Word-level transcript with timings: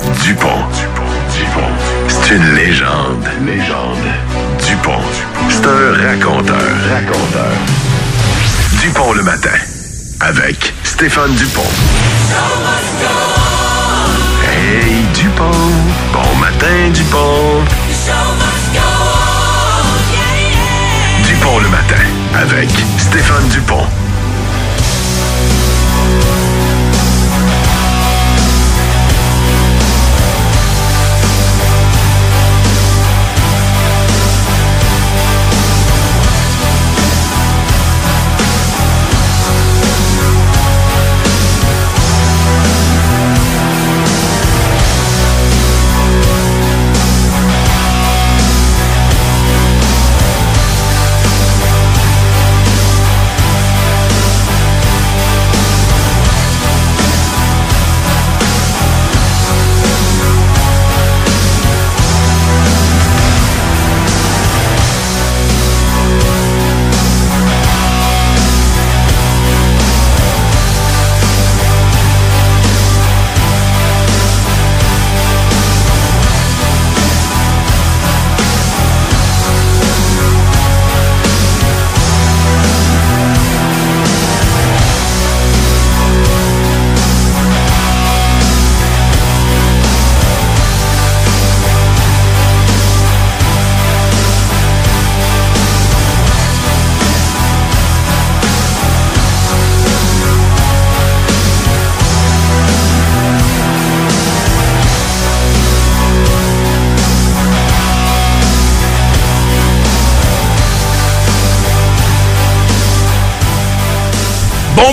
Dupont. 0.00 0.48
Dupont. 1.32 1.60
C'est 2.08 2.34
une 2.34 2.54
légende. 2.54 3.28
Légende. 3.46 3.98
Dupont. 4.66 5.00
C'est 5.48 5.66
un 5.66 6.08
raconteur. 6.08 6.56
Raconteur. 6.90 7.52
Dupont 8.80 9.12
le 9.12 9.22
matin. 9.22 9.56
Avec 10.20 10.72
Stéphane 10.82 11.34
Dupont. 11.34 11.62
Hey 14.50 15.04
Dupont. 15.14 15.50
Bon 16.12 16.36
matin 16.40 16.90
Dupont. 16.92 17.62
Dupont 21.24 21.58
le 21.60 21.68
matin. 21.68 22.04
Avec 22.40 22.70
Stéphane 22.98 23.48
Dupont. 23.48 23.86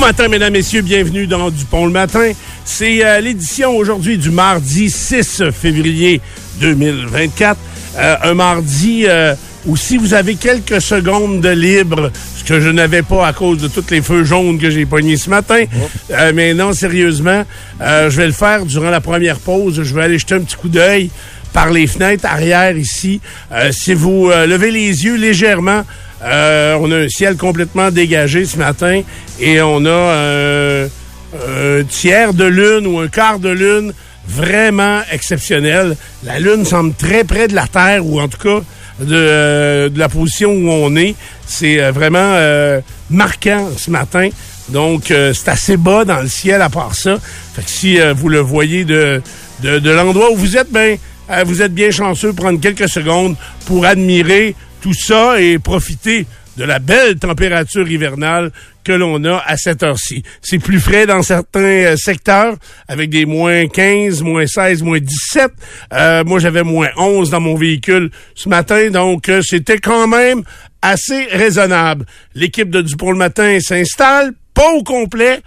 Matin, 0.01 0.29
mesdames, 0.29 0.53
messieurs, 0.53 0.81
bienvenue 0.81 1.27
dans 1.27 1.51
Dupont 1.51 1.85
le 1.85 1.91
matin. 1.91 2.31
C'est 2.65 3.05
euh, 3.05 3.21
l'édition 3.21 3.77
aujourd'hui 3.77 4.17
du 4.17 4.31
mardi 4.31 4.89
6 4.89 5.43
février 5.51 6.19
2024. 6.59 7.59
Euh, 7.97 8.15
un 8.23 8.33
mardi 8.33 9.05
euh, 9.07 9.35
où 9.67 9.77
si 9.77 9.97
vous 9.97 10.15
avez 10.15 10.35
quelques 10.35 10.81
secondes 10.81 11.39
de 11.39 11.49
libre, 11.49 12.11
ce 12.35 12.43
que 12.43 12.59
je 12.59 12.69
n'avais 12.69 13.03
pas 13.03 13.27
à 13.27 13.33
cause 13.33 13.59
de 13.59 13.67
tous 13.67 13.91
les 13.91 14.01
feux 14.01 14.23
jaunes 14.23 14.57
que 14.57 14.71
j'ai 14.71 14.87
pognés 14.87 15.17
ce 15.17 15.29
matin, 15.29 15.65
euh, 16.09 16.31
mais 16.33 16.55
non, 16.55 16.73
sérieusement, 16.73 17.43
euh, 17.79 18.09
je 18.09 18.17
vais 18.17 18.25
le 18.27 18.33
faire 18.33 18.65
durant 18.65 18.89
la 18.89 19.01
première 19.01 19.37
pause. 19.37 19.83
Je 19.83 19.93
vais 19.93 20.03
aller 20.03 20.17
jeter 20.17 20.33
un 20.33 20.41
petit 20.41 20.55
coup 20.55 20.69
d'œil 20.69 21.11
par 21.53 21.69
les 21.69 21.85
fenêtres 21.85 22.25
arrière 22.25 22.75
ici. 22.75 23.21
Euh, 23.51 23.71
si 23.71 23.93
vous 23.93 24.29
euh, 24.31 24.47
levez 24.47 24.71
les 24.71 25.05
yeux 25.05 25.15
légèrement, 25.15 25.83
euh, 26.23 26.77
on 26.79 26.91
a 26.91 26.97
un 26.97 27.09
ciel 27.09 27.35
complètement 27.37 27.91
dégagé 27.91 28.45
ce 28.45 28.57
matin 28.57 29.01
et 29.39 29.61
on 29.61 29.85
a 29.85 29.89
euh, 29.89 30.87
un 31.33 31.83
tiers 31.83 32.33
de 32.33 32.45
lune 32.45 32.87
ou 32.87 32.99
un 32.99 33.07
quart 33.07 33.39
de 33.39 33.49
lune 33.49 33.93
vraiment 34.27 35.01
exceptionnel. 35.11 35.95
La 36.23 36.39
lune 36.39 36.65
semble 36.65 36.93
très 36.93 37.23
près 37.23 37.47
de 37.47 37.55
la 37.55 37.67
Terre 37.67 38.05
ou 38.05 38.19
en 38.19 38.27
tout 38.27 38.37
cas 38.37 38.61
de, 38.99 39.15
euh, 39.15 39.89
la 39.95 40.09
position 40.09 40.51
où 40.51 40.69
on 40.69 40.95
est. 40.95 41.15
C'est 41.47 41.81
euh, 41.81 41.91
vraiment 41.91 42.19
euh, 42.19 42.81
marquant 43.09 43.69
ce 43.77 43.89
matin. 43.89 44.29
Donc, 44.69 45.11
euh, 45.11 45.33
c'est 45.33 45.49
assez 45.49 45.77
bas 45.77 46.05
dans 46.05 46.21
le 46.21 46.27
ciel 46.27 46.61
à 46.61 46.69
part 46.69 46.95
ça. 46.95 47.17
Fait 47.55 47.63
que 47.63 47.69
si 47.69 47.99
euh, 47.99 48.13
vous 48.13 48.29
le 48.29 48.39
voyez 48.39 48.85
de, 48.85 49.21
de, 49.63 49.79
de 49.79 49.91
l'endroit 49.91 50.31
où 50.31 50.35
vous 50.35 50.55
êtes, 50.57 50.71
ben, 50.71 50.97
euh, 51.29 51.43
vous 51.45 51.61
êtes 51.61 51.73
bien 51.73 51.91
chanceux 51.91 52.31
de 52.31 52.37
prendre 52.37 52.59
quelques 52.59 52.89
secondes 52.89 53.35
pour 53.65 53.85
admirer 53.85 54.55
tout 54.81 54.93
ça 54.93 55.39
et 55.39 55.59
profiter 55.59 56.25
de 56.57 56.63
la 56.63 56.79
belle 56.79 57.17
température 57.17 57.89
hivernale 57.89 58.51
que 58.83 58.91
l'on 58.91 59.23
a 59.23 59.37
à 59.45 59.57
cette 59.57 59.83
heure-ci. 59.83 60.23
C'est 60.41 60.59
plus 60.59 60.79
frais 60.79 61.05
dans 61.05 61.21
certains 61.21 61.61
euh, 61.61 61.95
secteurs, 61.95 62.55
avec 62.87 63.09
des 63.09 63.25
moins 63.25 63.67
15, 63.67 64.21
moins 64.21 64.45
16, 64.45 64.83
moins 64.83 64.99
17. 64.99 65.51
Euh, 65.93 66.23
moi, 66.23 66.39
j'avais 66.39 66.63
moins 66.63 66.89
11 66.97 67.29
dans 67.29 67.39
mon 67.39 67.55
véhicule 67.55 68.11
ce 68.35 68.49
matin, 68.49 68.89
donc 68.89 69.29
euh, 69.29 69.41
c'était 69.43 69.77
quand 69.77 70.07
même 70.07 70.43
assez 70.81 71.25
raisonnable. 71.31 72.05
L'équipe 72.35 72.69
de 72.69 72.81
Dupont 72.81 73.11
le 73.11 73.17
matin 73.17 73.59
s'installe, 73.59 74.33
pas 74.53 74.71
au 74.73 74.83
complet. 74.83 75.39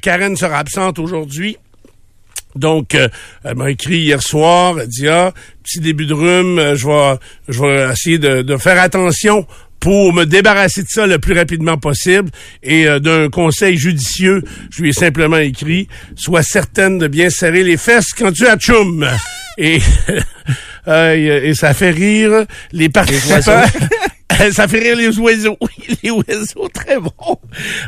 Karen 0.00 0.36
sera 0.36 0.58
absente 0.58 0.98
aujourd'hui. 0.98 1.58
Donc, 2.56 2.94
euh, 2.94 3.08
elle 3.44 3.56
m'a 3.56 3.70
écrit 3.70 3.98
hier 3.98 4.22
soir, 4.22 4.80
elle 4.80 4.88
dit, 4.88 5.08
ah, 5.08 5.32
petit 5.62 5.80
début 5.80 6.06
de 6.06 6.14
rhume, 6.14 6.58
euh, 6.58 6.74
je 6.74 6.86
vais, 6.86 7.18
je 7.48 7.60
vais 7.60 7.92
essayer 7.92 8.18
de, 8.18 8.42
de 8.42 8.56
faire 8.56 8.80
attention 8.80 9.46
pour 9.80 10.12
me 10.12 10.24
débarrasser 10.24 10.82
de 10.82 10.88
ça 10.88 11.06
le 11.06 11.18
plus 11.18 11.34
rapidement 11.34 11.78
possible. 11.78 12.30
Et 12.62 12.88
euh, 12.88 12.98
d'un 12.98 13.28
conseil 13.28 13.76
judicieux, 13.76 14.42
je 14.70 14.82
lui 14.82 14.90
ai 14.90 14.92
simplement 14.92 15.36
écrit, 15.36 15.88
sois 16.16 16.42
certaine 16.42 16.98
de 16.98 17.06
bien 17.06 17.30
serrer 17.30 17.62
les 17.62 17.76
fesses 17.76 18.12
quand 18.12 18.32
tu 18.32 18.46
as 18.46 18.56
tchoum. 18.56 19.06
Et, 19.58 19.78
euh, 20.88 21.40
et 21.44 21.54
ça 21.54 21.74
fait 21.74 21.90
rire 21.90 22.46
les 22.72 22.88
participants. 22.88 23.62
ça 24.52 24.68
fait 24.68 24.78
rire 24.78 24.96
les 24.96 25.18
oiseaux. 25.18 25.56
Oui, 25.60 25.96
les 26.02 26.10
oiseaux, 26.10 26.68
très 26.72 26.98
bon. 26.98 27.10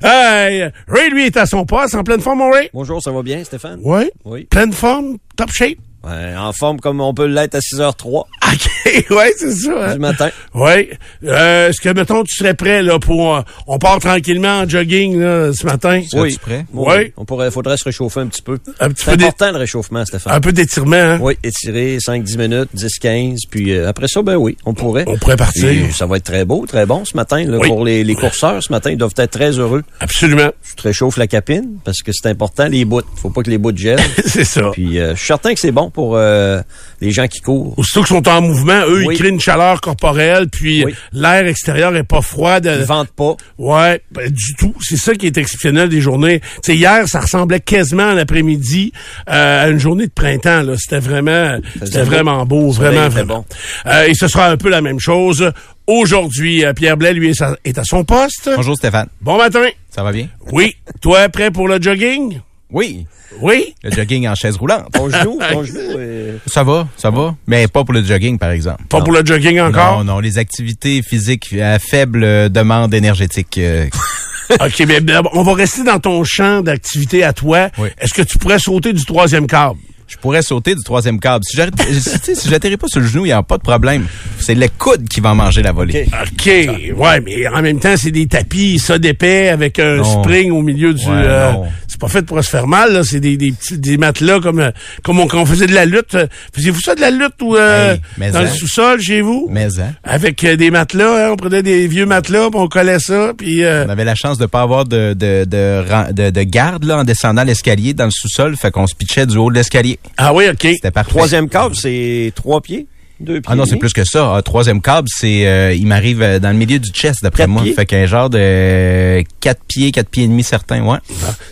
Euh, 0.05 0.71
Ray, 0.89 1.11
lui, 1.11 1.27
est 1.27 1.37
à 1.37 1.47
son 1.47 1.65
poste, 1.65 1.95
en 1.95 2.05
pleine 2.05 2.21
forme, 2.21 2.39
mon 2.39 2.51
Ray? 2.51 2.71
Bonjour, 2.73 3.03
ça 3.03 3.11
va 3.11 3.23
bien, 3.23 3.43
Stéphane? 3.45 3.81
Oui. 3.83 4.11
Oui. 4.25 4.45
Pleine 4.45 4.73
forme, 4.73 5.19
top 5.37 5.51
shape? 5.53 5.79
Ouais, 6.05 6.37
en 6.37 6.53
forme 6.53 6.79
comme 6.79 7.01
on 7.01 7.13
peut 7.13 7.27
l'être 7.27 7.57
à 7.57 7.59
6h03 7.59 8.25
OK, 8.53 9.11
ouais, 9.11 9.33
c'est 9.37 9.51
ça. 9.53 9.73
hein. 9.89 9.93
du 9.95 9.99
matin. 10.01 10.31
Oui. 10.55 10.89
Euh, 11.25 11.69
Est-ce 11.69 11.81
que, 11.81 11.89
mettons, 11.91 12.23
tu 12.25 12.35
serais 12.37 12.55
prêt, 12.55 12.83
là, 12.83 12.99
pour... 12.99 13.37
euh, 13.37 13.41
on 13.67 13.79
part 13.79 13.99
tranquillement 13.99 14.61
en 14.61 14.69
jogging, 14.69 15.19
là, 15.21 15.53
ce 15.53 15.67
matin? 15.67 16.03
Oui. 16.15 16.37
prêt? 16.41 16.65
Oui. 16.73 17.13
On 17.17 17.25
pourrait, 17.25 17.51
faudrait 17.51 17.77
se 17.77 17.85
réchauffer 17.85 18.21
un 18.21 18.27
petit 18.27 18.43
peu. 18.43 18.59
Un 18.81 18.89
petit 18.91 19.05
C'est 19.05 19.17
peu 19.17 19.25
important 19.25 19.53
le 19.53 19.59
réchauffement, 19.59 20.05
Stéphane. 20.05 20.33
Un 20.33 20.41
peu 20.41 20.53
d'étirement, 20.53 20.97
hein? 20.97 21.19
Oui, 21.21 21.37
étirer 21.43 21.99
5-10 21.99 22.39
minutes, 22.39 22.69
10-15, 22.77 23.39
puis 23.51 23.73
euh, 23.73 23.89
après 23.89 24.07
ça, 24.09 24.23
ben 24.23 24.37
oui, 24.37 24.57
on 24.65 24.75
pourrait. 24.75 25.05
On 25.07 25.17
pourrait 25.19 25.37
partir. 25.37 25.69
Puis, 25.69 25.93
ça 25.93 26.07
va 26.07 26.17
être 26.17 26.25
très 26.25 26.45
beau, 26.45 26.65
très 26.67 26.87
bon 26.87 27.05
ce 27.05 27.17
matin. 27.17 27.45
Là, 27.45 27.59
Oui. 27.59 27.69
Pour 27.69 27.85
les, 27.85 28.05
les 28.05 28.15
courseurs, 28.15 28.63
ce 28.63 28.73
matin, 28.73 28.91
ils 28.91 28.97
doivent 28.99 29.15
être 29.17 29.31
très 29.31 29.51
heureux. 29.59 29.83
Absolument. 30.01 30.51
Tu 30.67 30.75
te 30.77 30.83
réchauffes 30.83 31.17
la 31.17 31.27
capine, 31.27 31.79
parce 31.85 32.03
que 32.03 32.13
c'est 32.13 32.29
important, 32.29 32.67
les 32.69 32.85
bouts. 32.85 33.03
Faut 33.17 33.31
pas 33.31 33.43
que 33.43 33.51
les 33.51 33.59
bouts 33.59 33.77
gèlent. 33.77 33.99
c'est 34.27 34.45
ça. 34.45 34.71
puis 34.73 34.99
euh, 34.99 35.11
je 35.15 35.19
suis 35.19 35.27
certain 35.27 35.53
que 35.55 35.61
c'est 35.61 35.73
bon 35.73 35.91
pour 35.91 36.17
euh, 36.17 36.61
les 37.01 37.11
gens 37.11 37.27
qui 37.27 37.41
courent. 37.41 37.75
Sont 38.09 38.27
en 38.29 38.38
en 38.39 38.43
mouvement, 38.43 38.81
eux, 38.87 39.05
Oui. 39.07 39.15
ils 39.15 39.19
créent 39.19 39.29
une 39.29 39.41
chaleur 39.41 39.81
corporelle, 39.81 40.49
puis 40.49 40.85
Oui. 40.85 40.95
l'air 41.13 41.47
extérieur 41.47 41.95
est 41.97 42.03
pas 42.05 42.23
froid. 42.23 42.61
De... 42.61 42.71
Ils 42.71 42.85
vendent 42.85 43.09
pas. 43.11 43.37
Ouais, 43.59 44.01
ben, 44.11 44.31
du 44.31 44.55
tout. 44.57 44.75
C'est 44.81 44.97
ça 44.97 45.15
qui 45.15 45.27
est 45.27 45.37
exceptionnel 45.37 45.89
des 45.89 46.01
journées. 46.01 46.41
Tu 46.41 46.47
sais, 46.63 46.77
hier, 46.77 47.07
ça 47.09 47.21
ressemblait 47.21 47.61
quasiment 47.61 48.05
en 48.11 48.17
après-midi 48.17 48.93
euh, 49.29 49.65
à 49.65 49.69
une 49.69 49.79
journée 49.79 50.07
de 50.07 50.13
printemps. 50.13 50.63
Là, 50.63 50.75
c'était 50.79 51.01
vraiment, 51.01 51.59
c'était 51.85 52.01
beau. 52.01 52.05
vraiment 52.07 52.47
beau, 52.47 52.71
vraiment, 52.71 53.09
vraiment. 53.09 53.45
bon. 53.85 53.91
Euh, 53.91 54.05
et 54.07 54.15
ce 54.15 54.29
sera 54.29 54.49
un 54.49 54.57
peu 54.57 54.69
la 54.71 54.81
même 54.81 55.01
chose 55.01 55.53
aujourd'hui. 55.87 56.65
Euh, 56.65 56.73
Pierre 56.73 56.97
Blais, 56.97 57.13
lui, 57.13 57.31
est 57.31 57.43
à- 57.43 57.57
est 57.65 57.79
à 57.79 57.85
son 57.85 58.05
poste. 58.05 58.49
Bonjour 58.57 58.77
Stéphane, 58.77 59.09
Bon 59.21 59.37
matin. 59.39 59.67
ça 59.91 60.03
va 60.03 60.13
bien? 60.13 60.29
Oui. 60.53 60.77
Toi, 61.01 61.29
prêt 61.29 61.51
pour 61.51 61.67
le 61.69 61.81
jogging? 61.81 62.41
Oui, 62.71 63.07
Oui. 63.41 63.75
le 63.83 63.91
jogging 63.91 64.27
en 64.29 64.35
chaise 64.35 64.57
roulante. 64.57 64.87
Ton 64.93 65.09
genou, 65.09 65.39
ton 65.53 65.63
genou. 65.65 65.79
euh, 65.99 66.37
Ça 66.47 66.63
va, 66.65 66.89
ça 66.97 67.11
va, 67.11 67.35
mais 67.47 67.67
pas 67.69 67.85
pour 67.85 67.95
le 67.95 68.03
jogging 68.03 68.39
par 68.39 68.51
exemple. 68.51 68.83
Pas 68.89 68.99
Non. 68.99 69.05
pour 69.05 69.13
le 69.13 69.25
jogging 69.25 69.61
encore? 69.61 69.99
Non, 69.99 70.05
non, 70.05 70.21
les 70.21 70.39
activités 70.39 71.03
physiques 71.03 71.53
à 71.55 71.79
faible 71.79 72.25
euh, 72.25 72.49
demande 72.49 72.93
énergétique. 72.95 73.59
euh, 73.59 73.87
OK, 74.51 74.83
mais 74.87 75.01
ben, 75.01 75.23
on 75.35 75.43
va 75.43 75.55
rester 75.55 75.85
dans 75.85 75.99
ton 75.99 76.25
champ 76.25 76.63
d'activité 76.63 77.23
à 77.23 77.33
toi. 77.33 77.69
Oui. 77.79 77.89
Est-ce 78.01 78.15
que 78.15 78.23
tu 78.23 78.39
pourrais 78.39 78.59
sauter 78.59 78.93
du 78.93 79.05
troisième 79.05 79.47
câble? 79.47 79.79
Je 80.09 80.17
pourrais 80.17 80.43
sauter 80.43 80.75
du 80.75 80.83
troisième 80.83 81.21
câble. 81.21 81.45
Si 81.45 81.57
sais, 82.01 82.35
si 82.35 82.49
j'atterris 82.49 82.77
pas 82.77 82.89
sur 82.89 83.01
le 83.01 83.07
genou, 83.07 83.25
il 83.27 83.29
n'y 83.29 83.33
a 83.33 83.43
pas 83.43 83.59
de 83.59 83.63
problème. 83.63 84.07
C'est 84.41 84.55
le 84.55 84.67
coude 84.79 85.07
qui 85.09 85.21
va 85.21 85.35
manger 85.35 85.63
la 85.63 85.73
volée. 85.73 86.07
OK. 86.07 86.49
OK. 86.49 86.99
Ouais, 86.99 87.21
mais 87.21 87.47
en 87.49 87.63
même 87.63 87.79
temps, 87.79 87.95
c'est 87.97 88.11
des 88.11 88.27
tapis, 88.27 88.79
ça 88.79 88.99
d'épais 88.99 89.49
avec 89.51 89.79
un 89.79 89.97
Non. 89.97 90.23
spring 90.23 90.51
au 90.51 90.63
milieu 90.63 90.95
du. 90.95 91.05
Ouais, 91.05 91.13
euh, 91.15 91.53
non. 91.53 91.67
c'est 91.87 92.01
pas 92.01 92.09
fait 92.09 92.23
pour 92.25 92.43
se 92.43 92.49
faire 92.49 92.67
mal, 92.67 92.93
là. 92.93 93.05
C'est 93.05 93.21
des, 93.21 93.37
des 93.37 93.53
petits 93.53 93.79
des 93.79 93.99
matelas 93.99 94.41
comme 94.41 94.61
euh, 94.61 94.71
comme 95.03 95.21
on, 95.21 95.27
quand 95.27 95.43
on 95.43 95.47
faisait 95.47 95.67
de 95.67 95.75
la 95.75 95.85
lutte. 95.85 96.17
Faisiez-vous 96.55 96.81
ça 96.81 96.95
de 96.95 97.01
la 97.01 97.11
lutte 97.11 97.41
ou 97.43 97.57
euh, 97.57 97.97
Hey, 98.21 98.31
dans 98.33 98.41
le 98.41 98.47
hein. 98.47 98.51
sous-sol 98.51 99.01
chez 99.01 99.21
vous? 99.21 99.49
Mais 99.51 99.67
hein, 99.81 99.93
Avec 100.05 100.43
euh, 100.45 100.57
des 100.57 100.71
matelas, 100.71 101.27
hein, 101.27 101.31
on 101.33 101.37
prenait 101.37 101.63
des 101.63 101.87
vieux 101.87 102.07
matelas, 102.07 102.49
puis 102.51 102.61
on 102.61 102.69
collait 102.69 102.99
ça, 102.99 103.33
puis 103.37 103.65
euh, 103.65 103.85
on 103.87 103.91
avait 103.91 104.05
la 104.05 104.15
chance 104.15 104.39
de 104.39 104.47
pas 104.47 104.63
avoir 104.63 104.85
de 104.87 105.13
de 105.15 105.45
de, 105.45 106.13
de, 106.13 106.31
de 106.31 106.43
garde 106.45 106.85
là 106.85 106.99
en 106.99 107.05
descendant 107.05 107.45
l'escalier 107.45 107.95
dans 107.95 108.05
le 108.07 108.11
sous-sol, 108.11 108.57
fait 108.57 108.71
qu'on 108.71 108.87
se 108.87 108.95
pitchait 108.95 109.27
du 109.27 109.37
haut 109.37 109.51
de 109.51 109.57
l'escalier. 109.57 109.98
Ah 110.17 110.33
oui, 110.35 110.49
ok. 110.49 110.61
C'était 110.63 110.91
parfait. 110.91 111.11
Troisième 111.11 111.49
câble, 111.49 111.75
c'est 111.77 112.33
trois 112.35 112.61
pieds, 112.61 112.87
deux 113.21 113.41
pieds. 113.41 113.51
Ah 113.53 113.55
non, 113.55 113.67
c'est 113.67 113.77
plus 113.77 113.93
que 113.93 114.05
ça. 114.05 114.35
Ah, 114.37 114.43
troisième 114.43 114.81
câble, 114.81 115.09
c'est 115.11 115.47
euh, 115.47 115.73
il 115.73 115.87
m'arrive 115.87 116.23
euh, 116.23 116.39
dans 116.39 116.51
le 116.51 116.57
milieu 116.57 116.79
du 116.79 116.91
chest 116.91 117.23
d'après 117.23 117.47
moi. 117.47 117.63
pieds? 117.63 117.73
Fait 117.75 117.87
qu'un 117.87 118.07
genre 118.07 118.29
de 118.31 118.39
euh, 118.41 119.23
quatre 119.41 119.63
pieds, 119.69 119.93
quatre 119.93 120.09
pieds 120.09 120.25
et 120.25 120.29
demi 120.29 120.43
certains, 120.43 120.83
ouais. 120.85 120.99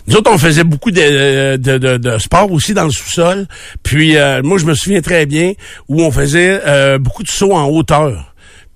Nous 0.07 0.15
autres, 0.15 0.31
on 0.33 0.37
faisait 0.37 0.63
beaucoup 0.65 0.91
de, 0.91 1.55
de, 1.55 1.77
de, 1.77 1.97
de 1.97 2.17
sport 2.17 2.51
aussi 2.51 2.73
dans 2.73 2.85
le 2.85 2.91
sous-sol. 2.91 3.47
Puis 3.83 4.17
euh, 4.17 4.41
moi, 4.43 4.57
je 4.57 4.65
me 4.65 4.73
souviens 4.73 5.01
très 5.01 5.25
bien 5.25 5.53
où 5.87 6.01
on 6.01 6.11
faisait 6.11 6.61
euh, 6.65 6.97
beaucoup 6.97 7.23
de 7.23 7.29
sauts 7.29 7.53
en 7.53 7.67
hauteur. 7.67 8.26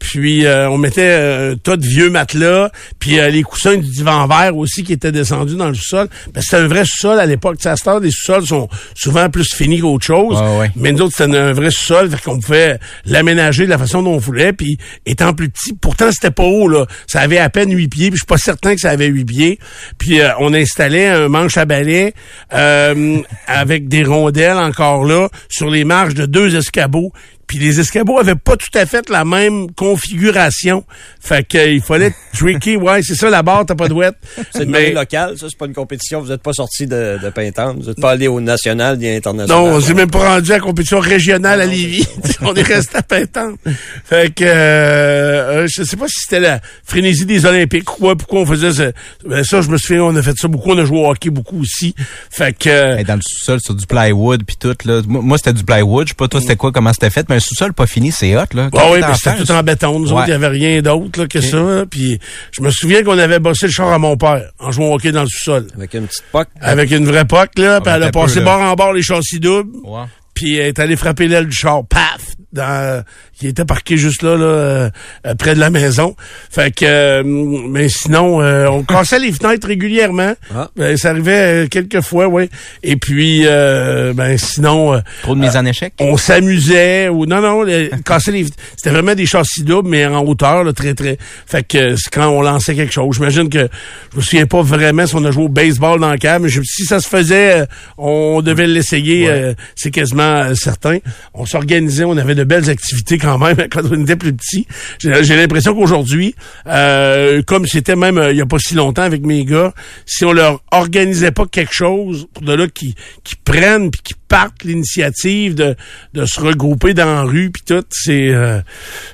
Puis 0.02 0.48
euh, 0.48 0.68
on 0.68 0.80
mettait 0.80 1.12
euh, 1.12 1.54
un 1.54 1.56
tas 1.58 1.78
de 1.78 1.86
vieux 1.86 2.10
matelas, 2.10 2.72
puis 2.98 3.20
euh, 3.20 3.30
les 3.30 3.44
coussins 3.44 3.78
du 3.78 3.88
divan 3.88 4.26
vert 4.26 4.58
aussi 4.58 4.84
qui 4.84 4.94
étaient 4.94 5.12
descendus 5.12 5.56
dans 5.56 5.68
le 5.68 5.76
sous-sol. 5.76 6.10
Ben, 6.34 6.42
c'était 6.42 6.58
un 6.58 6.68
vrai 6.68 6.84
sous-sol 6.86 7.20
à 7.20 7.28
l'époque. 7.28 7.64
À 7.66 7.76
cette 7.76 7.88
heure, 7.88 8.00
les 8.00 8.10
sous-sols 8.10 8.48
sont 8.48 8.68
souvent 8.96 9.30
plus 9.30 9.54
finis 9.54 9.80
qu'autre 9.80 10.04
chose. 10.04 10.42
Ouais. 10.60 10.72
Mais 10.76 10.92
nous 10.92 11.04
autres, 11.04 11.16
c'était 11.16 11.38
un 11.38 11.54
vrai 11.54 11.70
sous-sol, 11.70 12.10
fait 12.10 12.22
qu'on 12.24 12.40
pouvait 12.40 12.80
l'aménager 13.06 13.66
de 13.66 13.70
la 13.70 13.78
façon 13.78 14.02
dont 14.02 14.16
on 14.16 14.18
voulait. 14.18 14.54
Puis 14.54 14.80
étant 15.06 15.34
plus 15.34 15.50
petit, 15.50 15.74
pourtant 15.74 16.12
c'était 16.12 16.32
pas 16.32 16.44
haut 16.44 16.68
là, 16.68 16.88
ça 17.06 17.22
avait 17.22 17.38
à 17.38 17.52
peine 17.52 17.72
huit 17.72 17.88
pieds. 17.88 18.10
Puis 18.10 18.18
je 18.18 18.22
suis 18.22 18.26
pas 18.26 18.40
certain 18.40 18.74
que 18.74 18.82
ça 18.82 18.90
avait 18.90 19.08
huit 19.08 19.26
pieds. 19.26 19.60
Puis 20.00 20.20
euh, 20.20 20.30
on 20.40 20.52
installait 20.52 21.10
un 21.10 21.28
manche 21.28 21.58
à 21.58 21.66
balai 21.66 22.16
euh, 22.54 23.20
avec 23.46 23.88
des 23.88 24.04
rondelles 24.04 24.58
encore 24.58 25.06
là 25.06 25.30
sur 25.48 25.70
les 25.70 25.84
marges 25.84 26.16
de 26.16 26.26
deux 26.26 26.56
escabeaux. 26.56 27.12
Puis 27.52 27.60
les 27.60 27.82
escabeaux 27.82 28.18
avaient 28.18 28.36
pas 28.36 28.56
tout 28.56 28.70
à 28.76 28.86
fait 28.86 29.10
la 29.10 29.26
même 29.26 29.70
configuration. 29.74 30.86
Fait 31.20 31.46
que 31.46 31.58
euh, 31.58 31.72
il 31.74 31.82
fallait 31.82 32.14
tricky. 32.34 32.78
Ouais, 32.78 33.02
c'est 33.04 33.16
ça 33.16 33.30
la 33.30 33.44
barre, 33.44 33.66
t'as 33.66 33.76
pas 33.76 33.90
de 33.90 33.94
ouette. 33.94 34.16
C'est 34.56 34.64
une 34.64 34.70
Mais- 34.72 34.94
locale, 34.94 35.38
ça, 35.38 35.48
c'est 35.50 35.58
pas 35.58 35.66
une 35.66 35.74
compétition. 35.74 36.22
Vous 36.22 36.30
n'êtes 36.30 36.42
pas 36.42 36.54
sorti 36.54 36.88
de, 36.88 37.20
de 37.22 37.30
Pintante. 37.30 37.76
Vous 37.82 37.88
n'êtes 37.90 38.00
pas 38.00 38.12
allé 38.12 38.30
au 38.30 38.40
national 38.40 38.98
ni 38.98 39.10
international. 39.10 39.66
Non, 39.66 39.76
on 39.76 39.82
s'est 39.82 39.94
même 39.94 40.10
pas 40.10 40.36
rendu 40.36 40.50
à 40.52 40.56
la 40.56 40.60
compétition 40.62 41.02
régionale 41.02 41.60
à 41.60 41.66
Lévis. 41.66 42.08
on 42.42 42.54
est 42.54 42.62
resté 42.64 42.96
à 42.98 43.02
Pintante. 43.04 43.60
Fait 44.06 44.34
que 44.34 44.46
euh, 44.46 45.64
euh, 45.64 45.68
je 45.70 45.84
sais 45.84 45.98
pas 45.98 46.08
si 46.08 46.22
c'était 46.22 46.40
la 46.40 46.62
frénésie 46.86 47.26
des 47.26 47.46
Olympiques 47.46 47.92
ou 47.92 47.96
quoi, 48.00 48.16
pourquoi 48.16 48.40
on 48.40 48.46
faisait 48.46 48.72
ça. 48.72 48.92
Ben, 49.28 49.44
ça, 49.44 49.60
je 49.62 49.68
me 49.68 49.78
souviens, 49.78 50.06
on 50.06 50.16
a 50.16 50.22
fait 50.22 50.38
ça 50.38 50.48
beaucoup. 50.48 50.72
On 50.72 50.78
a 50.78 50.86
joué 50.86 51.00
au 51.00 51.10
hockey 51.10 51.30
beaucoup 51.30 51.60
aussi. 51.60 51.94
Fait 52.30 52.58
que 52.58 52.70
euh, 52.70 53.04
dans 53.04 53.16
le 53.16 53.22
sous-sol 53.22 53.60
sur 53.62 53.76
du 53.76 53.86
plywood 53.88 54.44
puis 54.48 54.56
tout 54.58 54.74
là. 54.86 55.02
Moi, 55.06 55.38
c'était 55.38 55.52
du 55.52 55.66
plywood, 55.66 56.08
je 56.08 56.12
sais 56.12 56.16
pas 56.16 56.30
toi 56.30 56.40
c'était 56.40 56.56
quoi 56.56 56.72
comment 56.72 56.94
c'était 56.94 57.10
fait, 57.10 57.28
mais 57.28 57.41
sous-sol 57.42 57.74
pas 57.74 57.88
fini, 57.88 58.12
c'est 58.12 58.36
hot 58.36 58.46
là. 58.54 58.70
Ah 58.74 58.86
oui, 58.92 59.00
mais 59.06 59.14
c'était 59.16 59.44
tout 59.44 59.52
en 59.52 59.64
béton. 59.64 60.00
Nous 60.00 60.12
autres, 60.14 60.24
il 60.28 60.30
n'y 60.30 60.36
avait 60.36 60.48
rien 60.48 60.82
d'autre 60.82 61.26
que 61.26 61.42
ça. 61.42 61.86
Puis 61.90 62.20
je 62.52 62.62
me 62.62 62.70
souviens 62.72 63.04
qu'on 63.04 63.18
avait 63.18 63.40
bossé 63.40 63.68
le 63.68 63.72
char 63.72 63.92
à 63.92 63.98
mon 63.98 64.16
père 64.16 64.52
en 64.60 64.72
jouant 64.72 64.92
au 64.92 64.96
hockey 64.96 65.12
dans 65.12 65.24
le 65.24 65.28
sous-sol. 65.28 65.68
Avec 65.76 65.94
une 65.94 66.08
petite 66.08 66.24
poque. 66.32 66.50
Avec 66.62 66.92
une 66.92 67.06
vraie 67.06 67.26
poque, 67.26 67.58
là, 67.58 67.82
puis 67.82 67.92
elle 67.94 68.04
a 68.04 68.12
passé 68.12 68.40
peu, 68.40 68.46
bord 68.46 68.62
en 68.62 68.74
bord 68.76 68.94
les 68.94 69.02
châssis 69.02 69.40
doubles. 69.40 69.76
Ouais. 69.84 70.04
puis 70.34 70.58
elle 70.58 70.68
est 70.68 70.80
allée 70.80 70.96
frapper 70.96 71.28
l'aile 71.28 71.48
du 71.48 71.56
char, 71.56 71.86
paf, 71.86 72.36
dans, 72.54 73.04
qui 73.42 73.48
était 73.48 73.66
parqué 73.66 73.98
juste 73.98 74.22
là, 74.22 74.38
là, 74.38 74.44
euh, 74.46 74.90
euh, 75.26 75.36
près 75.36 75.56
de 75.56 75.60
la 75.60 75.70
maison. 75.72 76.16
Fait 76.52 76.70
que, 76.74 76.86
euh, 76.86 77.24
mais 77.26 77.90
sinon, 77.90 78.42
euh, 78.42 78.68
on 78.68 78.84
cassait 78.84 79.18
les 79.20 79.32
fenêtres 79.32 79.68
régulièrement. 79.68 80.34
Ah. 80.56 80.70
Ben, 80.76 80.96
ça 80.96 81.10
arrivait 81.10 81.66
euh, 81.66 81.68
quelques 81.68 82.02
fois, 82.02 82.28
oui. 82.28 82.50
Et 82.84 82.96
puis, 82.98 83.42
euh, 83.46 84.14
ben 84.14 84.38
sinon, 84.38 85.02
Trop 85.24 85.34
de 85.36 85.40
mise 85.40 85.58
en 85.58 85.66
échec? 85.66 85.94
on 86.00 86.18
s'amusait 86.18 87.10
ou 87.10 87.26
non 87.26 87.42
non 87.42 87.66
casser 88.06 88.32
les 88.32 88.46
c'était 88.78 88.92
vraiment 88.92 89.16
des 89.16 89.26
châssis 89.26 89.64
doubles 89.64 89.90
mais 89.90 90.06
en 90.06 90.24
hauteur 90.24 90.64
là, 90.64 90.72
très 90.74 90.94
très 90.94 91.18
fait 91.46 91.64
que 91.68 91.96
c'est 91.96 92.12
quand 92.14 92.28
on 92.30 92.42
lançait 92.42 92.76
quelque 92.76 92.94
chose 92.94 93.16
j'imagine 93.16 93.50
que 93.50 93.68
je 94.12 94.18
me 94.18 94.22
souviens 94.22 94.46
pas 94.46 94.62
vraiment 94.62 95.06
si 95.08 95.16
on 95.16 95.24
a 95.26 95.32
joué 95.32 95.44
au 95.46 95.50
baseball 95.50 96.00
dans 96.00 96.12
le 96.12 96.18
cave 96.18 96.42
mais 96.44 96.50
je- 96.50 96.62
si 96.64 96.86
ça 96.86 97.00
se 97.00 97.08
faisait 97.08 97.66
on 97.98 98.42
devait 98.42 98.68
l'essayer 98.68 99.30
euh, 99.30 99.54
c'est 99.76 99.92
quasiment 99.92 100.54
certain 100.56 100.98
on 101.34 101.46
s'organisait 101.46 102.04
on 102.04 102.18
avait 102.18 102.36
de 102.36 102.44
belles 102.44 102.70
activités 102.70 103.18
quand 103.18 103.31
même 103.38 103.58
quand 103.72 103.82
on 103.92 104.02
était 104.04 104.16
plus 104.16 104.34
petits 104.34 104.68
j'ai 105.00 105.24
j'ai 105.24 105.36
l'impression 105.36 105.74
qu'aujourd'hui 105.76 106.36
euh, 106.68 107.42
comme 107.46 107.66
c'était 107.66 107.96
même 107.96 108.18
euh, 108.18 108.32
il 108.32 108.38
y 108.38 108.42
a 108.42 108.46
pas 108.46 108.60
si 108.60 108.76
longtemps 108.76 109.02
avec 109.04 109.26
mes 109.26 109.46
gars 109.46 109.74
si 110.06 110.26
on 110.26 110.32
leur 110.34 110.62
organisait 110.72 111.32
pas 111.32 111.46
quelque 111.46 111.74
chose 111.74 112.28
pour 112.34 112.44
de 112.44 112.54
là 112.54 112.68
qui 112.68 112.96
qui 113.24 113.36
prennent 113.36 113.92
puis 113.92 114.02
qui 114.04 114.14
partent 114.28 114.64
l'initiative 114.64 115.56
de, 115.56 115.76
de 116.14 116.26
se 116.26 116.40
regrouper 116.40 116.94
dans 116.94 117.06
la 117.06 117.24
rue 117.24 117.52
puis 117.52 117.64
tout 117.66 117.84
c'est 117.92 118.30
euh, 118.30 118.62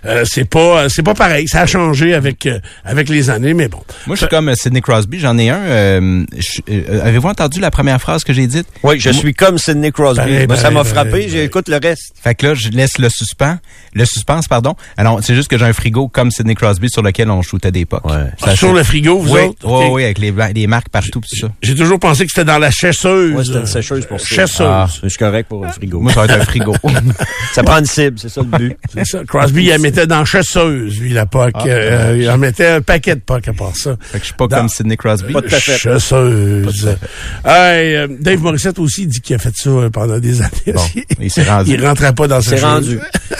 euh, 0.05 0.23
c'est 0.29 0.47
pas 0.47 0.89
c'est 0.89 1.03
pas 1.03 1.15
pareil 1.15 1.47
ça 1.47 1.61
a 1.61 1.65
changé 1.65 2.13
avec 2.13 2.45
euh, 2.45 2.59
avec 2.83 3.09
les 3.09 3.29
années 3.29 3.53
mais 3.53 3.67
bon 3.67 3.81
Moi, 4.05 4.15
je 4.15 4.21
suis 4.21 4.29
comme 4.29 4.49
euh, 4.49 4.55
Sidney 4.55 4.81
Crosby. 4.81 5.19
J'en 5.19 5.37
ai 5.37 5.49
un. 5.49 5.57
euh, 5.59 6.25
euh, 6.69 7.01
Avez-vous 7.03 7.27
entendu 7.27 7.59
la 7.59 7.71
première 7.71 7.99
phrase 7.99 8.23
que 8.23 8.33
j'ai 8.33 8.45
dite? 8.47 8.67
Oui, 8.83 8.99
je 8.99 9.09
suis 9.09 9.33
comme 9.33 9.57
Sidney 9.57 9.91
Crosby. 9.91 10.45
Pareil, 10.45 10.47
ça 10.61 10.69
m'a 10.71 10.83
frappé. 10.83 11.27
J'écoute 11.29 11.67
le 11.69 11.77
reste. 11.81 12.13
Fait 12.21 12.35
que 12.35 12.47
là, 12.47 12.53
je 12.53 12.69
laisse 12.69 12.97
le 12.99 13.09
suspens. 13.09 13.57
Le 13.93 14.05
suspense, 14.07 14.47
pardon. 14.47 14.75
Alors, 14.97 15.19
c'est 15.21 15.35
juste 15.35 15.47
que 15.49 15.57
j'ai 15.57 15.65
un 15.65 15.73
frigo 15.73 16.07
comme 16.07 16.31
Sidney 16.31 16.55
Crosby 16.55 16.89
sur 16.89 17.01
lequel 17.03 17.29
on 17.29 17.41
shootait 17.41 17.71
des 17.71 17.85
pocs. 17.85 18.01
Ça, 18.43 18.55
sur 18.55 18.69
c'est- 18.69 18.73
le 18.75 18.83
frigo 18.83 19.19
vous 19.19 19.33
oui, 19.35 19.41
autres? 19.41 19.59
oui, 19.65 19.85
oui, 19.91 20.03
avec 20.05 20.17
les, 20.19 20.33
les 20.55 20.67
marques 20.67 20.89
partout 20.89 21.21
pis 21.21 21.29
tout 21.29 21.35
ça. 21.47 21.47
j'ai 21.61 21.75
toujours 21.75 21.99
pensé 21.99 22.25
que 22.25 22.31
c'était 22.31 22.45
dans 22.45 22.57
la 22.59 22.71
chasseuse 22.71 23.33
Ouais, 23.35 23.43
c'était 23.43 23.59
une 23.59 23.65
sécheuse 23.65 24.05
pour 24.05 24.19
ça. 24.19 24.27
chasseuse 24.35 24.67
Ah. 24.69 24.87
Je 25.03 25.07
suis 25.09 25.17
correct 25.17 25.47
pour 25.49 25.63
le 25.65 25.71
frigo. 25.71 25.99
Moi, 25.99 26.11
ça 26.13 26.25
va 26.25 26.33
être 26.33 26.41
un 26.41 26.45
frigo. 26.45 26.73
ça 27.53 27.63
prend 27.63 27.77
une 27.79 27.85
cible, 27.85 28.17
c'est 28.19 28.29
ça 28.29 28.41
le 28.41 28.47
but. 28.57 28.77
C'est 28.93 29.05
ça. 29.05 29.19
Crosby, 29.27 29.63
il 29.63 29.69
la 29.69 29.77
mettait 29.77 30.07
dans 30.07 30.23
chasseuse, 30.25 30.99
lui, 30.99 31.13
la 31.13 31.25
POC. 31.25 31.51
Ah, 31.55 31.63
Euh, 31.67 32.17
il 32.19 32.29
en 32.29 32.37
mettait 32.37 32.67
un 32.67 32.81
paquet 32.81 33.15
de 33.15 33.21
POC 33.21 33.47
à 33.49 33.53
part 33.53 33.75
ça. 33.75 33.95
fait 34.01 34.17
que 34.19 34.23
je 34.23 34.25
suis 34.27 34.33
pas 34.35 34.47
Dans- 34.47 34.57
comme 34.57 34.69
Sidney 34.69 34.97
Crosby. 34.97 35.33
Pas 35.33 35.41
tout 35.41 35.53
à 35.55 35.59
fait. 35.59 35.77
Chasseuse. 35.77 36.97
Hey, 37.45 37.95
euh, 37.95 38.07
Dave 38.19 38.41
Morissette 38.41 38.79
aussi 38.79 39.07
dit 39.07 39.21
qu'il 39.21 39.35
a 39.35 39.39
fait 39.39 39.53
ça 39.55 39.69
euh, 39.69 39.89
pendant 39.89 40.19
des 40.19 40.41
années. 40.41 40.51
Bon, 40.73 40.81
il 41.19 41.29
s'est 41.31 41.43
rendu. 41.49 41.73
il 41.73 41.85
rentrait 41.85 42.13
pas 42.13 42.27
dans 42.27 42.41
sa 42.41 42.51
C'est 42.51 42.57
chose. 42.57 42.63
rendu. 42.63 42.99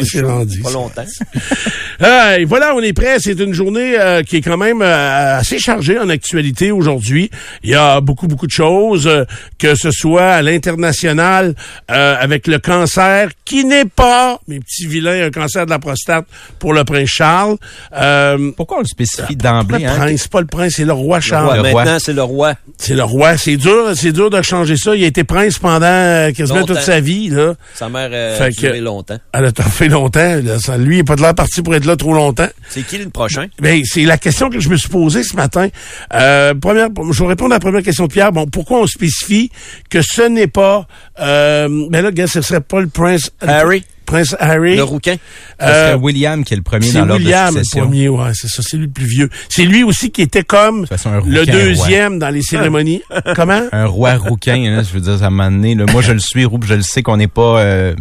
Oui, 0.00 0.20
rendu. 0.20 0.60
Pas 0.62 0.70
longtemps. 0.70 1.04
Voilà, 2.46 2.74
on 2.74 2.80
est 2.80 2.92
prêt. 2.92 3.16
C'est 3.20 3.38
une 3.38 3.52
journée 3.54 3.98
euh, 3.98 4.22
qui 4.22 4.36
est 4.36 4.40
quand 4.40 4.56
même 4.56 4.82
euh, 4.82 5.38
assez 5.38 5.58
chargée 5.58 5.98
en 5.98 6.08
actualité 6.08 6.70
aujourd'hui. 6.72 7.30
Il 7.62 7.70
y 7.70 7.74
a 7.74 8.00
beaucoup, 8.00 8.26
beaucoup 8.26 8.46
de 8.46 8.52
choses, 8.52 9.06
euh, 9.06 9.24
que 9.58 9.74
ce 9.74 9.90
soit 9.90 10.26
à 10.30 10.42
l'international 10.42 11.54
euh, 11.90 12.16
avec 12.18 12.46
le 12.46 12.58
cancer, 12.58 13.28
qui 13.44 13.64
n'est 13.64 13.84
pas, 13.84 14.38
mes 14.48 14.60
petits 14.60 14.86
vilains, 14.86 15.26
un 15.26 15.30
cancer 15.30 15.64
de 15.66 15.70
la 15.70 15.78
prostate 15.78 16.26
pour 16.58 16.74
le 16.74 16.84
prince 16.84 17.08
Charles. 17.08 17.56
Euh, 17.96 18.50
Pourquoi 18.56 18.78
on 18.78 18.80
le 18.80 18.86
spécifie 18.86 19.34
le 19.34 19.36
d'emblée? 19.36 19.84
Hein? 19.86 19.94
prince, 19.96 20.28
pas 20.28 20.40
le 20.40 20.46
prince, 20.46 20.74
c'est 20.76 20.84
le 20.84 20.92
roi 20.92 21.20
Charles. 21.20 21.48
Ouais, 21.48 21.62
le 21.62 21.70
roi. 21.70 21.84
maintenant, 21.84 21.98
c'est 22.00 22.12
le 22.12 22.22
roi. 22.22 22.54
C'est 22.78 22.94
le 22.94 23.04
roi. 23.04 23.36
C'est 23.36 23.56
dur, 23.56 23.92
c'est 23.94 24.12
dur 24.12 24.30
de 24.30 24.42
changer 24.42 24.76
ça. 24.76 24.94
Il 24.96 25.04
a 25.04 25.06
été 25.06 25.24
prince 25.24 25.58
pendant 25.58 26.30
quasiment 26.36 26.60
Longtemps. 26.60 26.74
toute 26.74 26.82
sa 26.82 27.00
vie, 27.00 27.28
là. 27.30 27.54
Sa 27.74 27.88
mère 27.88 28.10
euh, 28.12 28.36
Fait 28.36 28.44
a 28.44 28.50
que- 28.50 28.56
duré 28.60 28.80
longtemps. 28.80 29.18
Elle 29.32 29.44
a 29.46 29.52
fait 29.52 29.83
longtemps. 29.88 30.40
là. 30.42 30.58
Ça, 30.58 30.78
lui, 30.78 30.96
il 30.96 30.98
est 31.00 31.04
pas 31.04 31.16
de 31.16 31.22
l'air 31.22 31.34
parti 31.34 31.62
pour 31.62 31.74
être 31.74 31.84
là 31.84 31.96
trop 31.96 32.12
longtemps. 32.12 32.48
C'est 32.68 32.82
qui 32.82 32.98
le 32.98 33.10
prochain? 33.10 33.46
Ben, 33.60 33.82
c'est 33.84 34.04
la 34.04 34.18
question 34.18 34.50
que 34.50 34.60
je 34.60 34.68
me 34.68 34.76
suis 34.76 34.88
posée 34.88 35.22
ce 35.22 35.36
matin. 35.36 35.68
Euh, 36.14 36.54
première, 36.54 36.88
je 37.12 37.22
vais 37.22 37.28
répondre 37.28 37.52
à 37.52 37.56
la 37.56 37.60
première 37.60 37.82
question 37.82 38.06
de 38.06 38.12
Pierre. 38.12 38.32
Bon, 38.32 38.46
pourquoi 38.46 38.80
on 38.80 38.86
spécifie 38.86 39.50
que 39.90 40.00
ce 40.02 40.22
n'est 40.22 40.46
pas... 40.46 40.86
Euh, 41.20 41.86
ben 41.90 42.02
là, 42.02 42.10
gars, 42.12 42.26
ce 42.26 42.40
serait 42.42 42.60
pas 42.60 42.80
le 42.80 42.88
prince... 42.88 43.30
Harry? 43.40 43.84
Prince 44.06 44.36
Harry. 44.38 44.76
Le 44.76 44.82
rouquin. 44.82 45.16
Euh, 45.62 45.96
William 45.96 46.44
qui 46.44 46.54
est 46.54 46.56
le 46.56 46.62
premier 46.62 46.86
C'est 46.86 46.98
dans 46.98 47.06
l'ordre 47.06 47.20
de 47.20 47.24
William 47.24 47.54
le 47.54 47.80
premier, 47.80 48.08
ouais, 48.08 48.30
c'est 48.34 48.48
ça, 48.48 48.62
c'est 48.62 48.76
lui 48.76 48.86
le 48.86 48.92
plus 48.92 49.06
vieux. 49.06 49.30
C'est 49.48 49.64
lui 49.64 49.82
aussi 49.82 50.10
qui 50.10 50.22
était 50.22 50.42
comme 50.42 50.80
toute 50.80 50.90
façon, 50.90 51.10
un 51.10 51.20
le 51.24 51.40
rouquin, 51.40 51.52
deuxième 51.52 52.18
dans 52.18 52.28
les 52.28 52.42
cérémonies. 52.42 53.02
Comment? 53.34 53.62
Un 53.72 53.86
roi 53.86 54.14
rouquin, 54.16 54.56
là, 54.70 54.82
je 54.82 54.92
veux 54.92 55.00
dire, 55.00 55.18
ça 55.18 55.30
m'a 55.30 55.48
donné. 55.48 55.74
Là, 55.74 55.86
moi, 55.90 56.02
je 56.02 56.12
le 56.12 56.18
suis, 56.18 56.44
Roux, 56.44 56.60
je 56.64 56.74
le 56.74 56.82
sais 56.82 57.02
qu'on 57.02 57.16
n'est 57.16 57.28
pas 57.28 57.60
euh, 57.60 57.94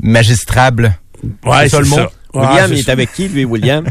magistrable. 0.00 0.98
Ouais, 1.44 1.68
C'est 1.68 1.84
ça, 1.84 2.08
William, 2.34 2.72
il 2.72 2.78
est 2.78 2.88
avec 2.88 3.12
qui, 3.12 3.28
lui, 3.28 3.44
William? 3.44 3.84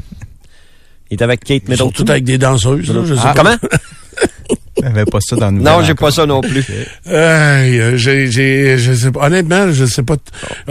il 1.12 1.18
est 1.20 1.24
avec 1.24 1.44
Kate 1.44 1.64
Ils 1.68 1.78
sont 1.78 1.86
Middleton? 1.86 2.06
tous 2.06 2.12
avec 2.12 2.24
des 2.24 2.38
danseuses, 2.38 2.94
là, 2.94 3.02
je 3.06 3.16
sais 3.16 3.22
Ah, 3.24 3.34
pas. 3.34 3.58
comment? 3.58 3.58
J'avais 4.82 5.06
pas 5.06 5.20
ça 5.22 5.36
dans 5.36 5.52
le 5.52 5.60
Non, 5.62 5.82
j'ai 5.84 5.96
pas 5.96 6.12
ça 6.12 6.26
non 6.26 6.42
plus. 6.42 6.64
Euh, 7.08 7.94
j'ai, 7.98 8.30
j'ai, 8.32 8.78
je 8.78 8.94
sais 8.94 9.12
pas, 9.12 9.28
honnêtement, 9.28 9.72
je 9.72 9.86
sais 9.86 10.04
pas. 10.04 10.18
t- 10.18 10.24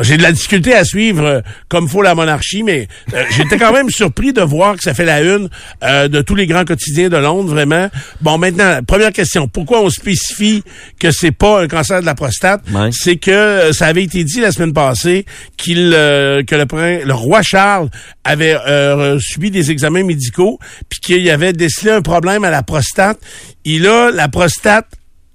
J'ai 0.02 0.16
de 0.16 0.22
la 0.22 0.32
difficulté 0.32 0.74
à 0.74 0.84
suivre 0.84 1.24
euh, 1.24 1.40
comme 1.68 1.88
faut 1.88 2.02
la 2.02 2.14
monarchie, 2.14 2.62
mais 2.62 2.88
euh, 3.14 3.22
j'étais 3.30 3.56
quand 3.56 3.72
même 3.72 3.88
surpris 3.90 4.32
de 4.32 4.42
voir 4.42 4.76
que 4.76 4.82
ça 4.82 4.94
fait 4.94 5.04
la 5.04 5.22
une 5.22 5.48
euh, 5.82 6.08
de 6.08 6.20
tous 6.22 6.34
les 6.34 6.46
grands 6.46 6.64
quotidiens 6.64 7.08
de 7.08 7.16
Londres, 7.16 7.50
vraiment. 7.50 7.88
Bon, 8.20 8.36
maintenant, 8.38 8.80
première 8.86 9.12
question. 9.12 9.48
Pourquoi 9.48 9.80
on 9.82 9.90
spécifie 9.90 10.62
que 10.98 11.10
c'est 11.10 11.32
pas 11.32 11.62
un 11.62 11.68
cancer 11.68 12.00
de 12.00 12.06
la 12.06 12.14
prostate? 12.14 12.62
Ouais. 12.72 12.90
C'est 12.92 13.16
que 13.16 13.70
ça 13.72 13.86
avait 13.86 14.02
été 14.04 14.24
dit 14.24 14.40
la 14.40 14.52
semaine 14.52 14.72
passée 14.72 15.24
qu'il 15.56 15.92
euh, 15.94 16.42
que 16.42 16.54
le, 16.56 16.66
prin- 16.66 17.04
le 17.04 17.14
roi 17.14 17.42
Charles 17.42 17.88
avait 18.24 18.56
euh, 18.66 19.18
subi 19.20 19.50
des 19.50 19.70
examens 19.70 20.02
médicaux, 20.04 20.58
puis 20.88 21.00
qu'il 21.00 21.22
y 21.22 21.30
avait 21.30 21.52
décelé 21.52 21.90
un 21.92 22.02
problème 22.02 22.44
à 22.44 22.50
la 22.50 22.62
prostate. 22.62 23.18
Il 23.64 23.86
a 23.86 24.10
la 24.10 24.28
prostate 24.28 24.88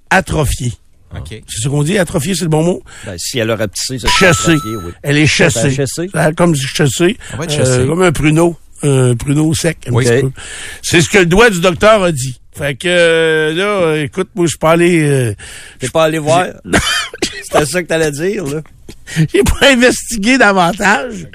atrophiée. 0.09 0.73
OK. 1.15 1.29
C'est 1.29 1.61
ce 1.63 1.67
qu'on 1.67 1.81
dit, 1.83 1.97
atrophiée, 1.97 2.35
c'est 2.35 2.43
le 2.43 2.49
bon 2.49 2.63
mot? 2.63 2.83
Ben, 3.05 3.15
si 3.17 3.39
elle 3.39 3.49
a 3.49 3.55
rapetissé, 3.55 3.97
ça 3.97 4.07
Chassée. 4.09 4.55
oui. 4.65 4.91
Elle 5.01 5.17
est 5.17 5.25
chassée. 5.25 5.71
chassée? 5.71 6.09
Ah, 6.13 6.31
Comme 6.33 6.55
chassée. 6.55 7.17
Euh, 7.49 7.87
comme 7.87 8.03
un 8.03 8.11
pruneau. 8.11 8.55
Un 8.83 9.15
pruneau 9.15 9.53
sec. 9.55 9.77
un 9.87 9.91
Oui. 9.93 10.05
petit 10.05 10.23
Ok. 10.25 10.33
peu. 10.33 10.41
C'est 10.83 11.01
ce 11.01 11.09
que 11.09 11.17
le 11.17 11.25
doigt 11.25 11.49
du 11.49 11.59
docteur 11.61 12.03
a 12.03 12.11
dit. 12.11 12.39
Fait 12.55 12.75
que 12.75 12.87
euh, 12.87 13.53
là, 13.53 13.97
écoute, 14.03 14.29
moi, 14.35 14.45
je 14.45 14.49
suis 14.49 14.57
pas 14.57 14.71
allé... 14.71 15.01
euh, 15.01 15.33
T'es 15.79 15.89
pas 15.89 16.03
allé 16.05 16.19
voir? 16.19 16.45
C'était 17.43 17.65
ça 17.65 17.81
que 17.81 17.87
t'allais 17.87 18.11
dire, 18.11 18.45
là? 18.45 18.61
J'ai 19.33 19.43
pas 19.43 19.71
investigué 19.71 20.37
davantage. 20.37 21.27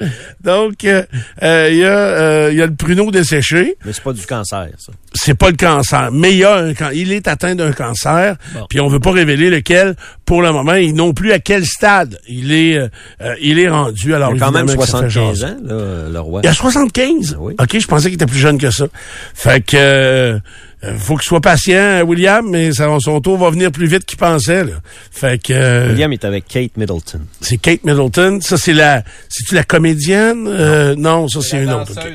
Donc, 0.42 0.84
euh, 0.84 1.02
euh, 1.42 1.68
il 1.70 1.78
y, 1.78 1.84
a, 1.84 1.96
euh, 1.96 2.49
il 2.52 2.58
y 2.58 2.62
a 2.62 2.66
le 2.66 2.75
pruneau 2.75 3.11
desséché. 3.11 3.76
Mais 3.84 3.92
c'est 3.92 4.02
pas 4.02 4.12
du 4.12 4.25
cancer, 4.26 4.68
ça. 4.78 4.92
C'est 5.14 5.34
pas 5.34 5.50
le 5.50 5.56
cancer, 5.56 6.11
mais 6.12 6.32
il 6.32 6.38
y 6.38 6.44
a 6.44 6.56
un 6.56 6.73
il 6.92 7.12
est 7.12 7.28
atteint 7.28 7.54
d'un 7.54 7.73
cancer. 7.73 8.37
Bon. 8.54 8.66
Puis 8.68 8.80
on 8.80 8.88
veut 8.88 9.00
pas 9.00 9.12
révéler 9.12 9.50
lequel 9.50 9.94
pour 10.25 10.42
le 10.42 10.52
moment, 10.52 10.75
et 10.75 10.92
non 10.92 11.14
plus 11.14 11.32
à 11.32 11.38
quel 11.38 11.64
stade 11.64 12.18
il 12.28 12.52
est 12.52 12.76
euh, 12.76 12.88
euh, 13.20 13.34
il 13.40 13.58
est 13.58 13.68
rendu. 13.68 14.14
Alors 14.14 14.32
Il 14.34 14.42
a 14.42 14.46
quand 14.46 14.52
même 14.52 14.68
évidemment 14.68 14.82
que 14.84 14.90
ça 14.90 14.99
fait 15.02 15.11
75 15.11 15.38
jaser. 15.40 15.52
ans, 15.52 15.56
là, 15.64 16.08
le 16.12 16.20
roi. 16.20 16.40
Il 16.42 16.49
a 16.49 16.54
75. 16.54 17.34
Ah 17.37 17.40
oui. 17.40 17.54
OK, 17.58 17.78
je 17.78 17.87
pensais 17.87 18.06
qu'il 18.06 18.14
était 18.14 18.26
plus 18.26 18.38
jeune 18.38 18.58
que 18.58 18.70
ça. 18.70 18.87
Fait 19.34 19.64
que 19.64 20.40
euh, 20.85 20.97
faut 20.99 21.17
qu'il 21.17 21.26
soit 21.26 21.41
patient, 21.41 22.03
William, 22.03 22.47
mais 22.49 22.73
ça- 22.73 22.88
son 23.00 23.21
tour 23.21 23.38
va 23.38 23.50
venir 23.50 23.71
plus 23.73 23.87
vite 23.87 24.05
qu'il 24.05 24.19
pensait. 24.19 24.64
Là. 24.64 24.73
Fait 25.11 25.43
que 25.43 25.53
euh, 25.53 25.88
William 25.91 26.12
est 26.12 26.25
avec 26.25 26.47
Kate 26.47 26.76
Middleton. 26.76 27.21
c'est 27.41 27.57
Kate 27.59 27.85
Middleton. 27.85 28.41
Ça, 28.41 28.57
c'est 28.57 28.73
la. 28.73 29.03
C'est-tu 29.29 29.55
la 29.55 29.62
comédienne? 29.64 30.47
Euh, 30.49 30.95
non, 30.97 31.29
ça, 31.29 31.41
c'est 31.43 31.62
une 31.62 31.73
autre. 31.73 31.93
ok. 31.93 32.12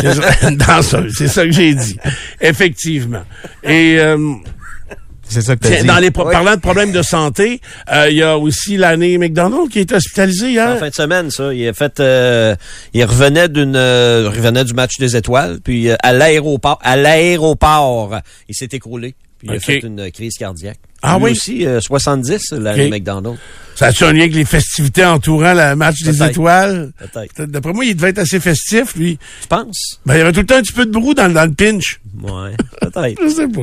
C'est 0.00 0.14
ça, 0.14 0.48
une 0.48 0.56
danseuse, 0.56 1.14
c'est 1.16 1.28
ça 1.28 1.44
que 1.44 1.52
j'ai 1.52 1.74
dit. 1.74 1.96
Effectivement. 2.40 3.22
Et 3.64 3.96
euh, 3.98 4.16
C'est 5.28 5.42
ça 5.42 5.56
que 5.56 5.60
t'as 5.60 5.80
dit. 5.80 5.86
dans 5.86 5.98
les 5.98 6.10
pro- 6.10 6.24
parlant 6.30 6.54
de 6.54 6.60
problèmes 6.60 6.92
de 6.92 7.02
santé, 7.02 7.60
euh, 7.92 8.08
il 8.10 8.16
y 8.16 8.22
a 8.22 8.38
aussi 8.38 8.76
l'année 8.76 9.18
McDonald 9.18 9.68
qui 9.70 9.80
est 9.80 9.92
hospitalisée 9.92 10.50
hier. 10.50 10.68
En 10.70 10.76
fin 10.76 10.88
de 10.88 10.94
semaine, 10.94 11.30
ça. 11.30 11.52
Il 11.52 11.66
a 11.68 11.72
fait, 11.72 11.98
euh, 12.00 12.54
il 12.94 13.04
revenait 13.04 13.48
d'une, 13.48 13.74
euh, 13.76 14.30
revenait 14.32 14.64
du 14.64 14.72
match 14.74 14.98
des 14.98 15.16
étoiles, 15.16 15.58
puis 15.62 15.90
euh, 15.90 15.96
à 16.02 16.12
l'aéroport, 16.12 16.78
à 16.82 16.96
l'aéroport, 16.96 18.20
il 18.48 18.54
s'est 18.54 18.68
écroulé, 18.72 19.14
puis 19.38 19.48
il 19.50 19.56
a 19.56 19.60
fait 19.60 19.78
une 19.80 20.10
crise 20.10 20.34
cardiaque. 20.38 20.78
Ah 21.02 21.16
Lui 21.18 21.24
oui? 21.26 21.30
aussi, 21.32 21.66
euh, 21.66 21.80
70, 21.80 22.52
l'année 22.52 22.84
Ok. 22.86 22.90
McDonald. 22.90 23.36
Ça 23.76 23.86
a-tu 23.86 24.04
un 24.04 24.12
lien 24.12 24.20
avec 24.22 24.34
les 24.34 24.44
festivités 24.44 25.04
entourant 25.04 25.52
le 25.54 25.76
match 25.76 26.02
des 26.02 26.22
étoiles? 26.22 26.90
Peut-être. 26.98 27.44
D'après 27.50 27.72
moi, 27.72 27.84
il 27.84 27.94
devait 27.94 28.08
être 28.10 28.18
assez 28.18 28.40
festif, 28.40 28.94
lui. 28.96 29.18
Tu 29.42 29.48
penses? 29.48 30.00
Ben, 30.06 30.14
il 30.14 30.18
y 30.18 30.20
avait 30.22 30.32
tout 30.32 30.40
le 30.40 30.46
temps 30.46 30.56
un 30.56 30.62
petit 30.62 30.72
peu 30.72 30.86
de 30.86 30.90
brou 30.90 31.14
dans, 31.14 31.32
dans 31.32 31.44
le 31.44 31.52
pinch. 31.52 32.00
Ouais, 32.22 32.52
peut-être. 32.80 33.20
Je 33.22 33.28
sais 33.28 33.48
pas. 33.48 33.60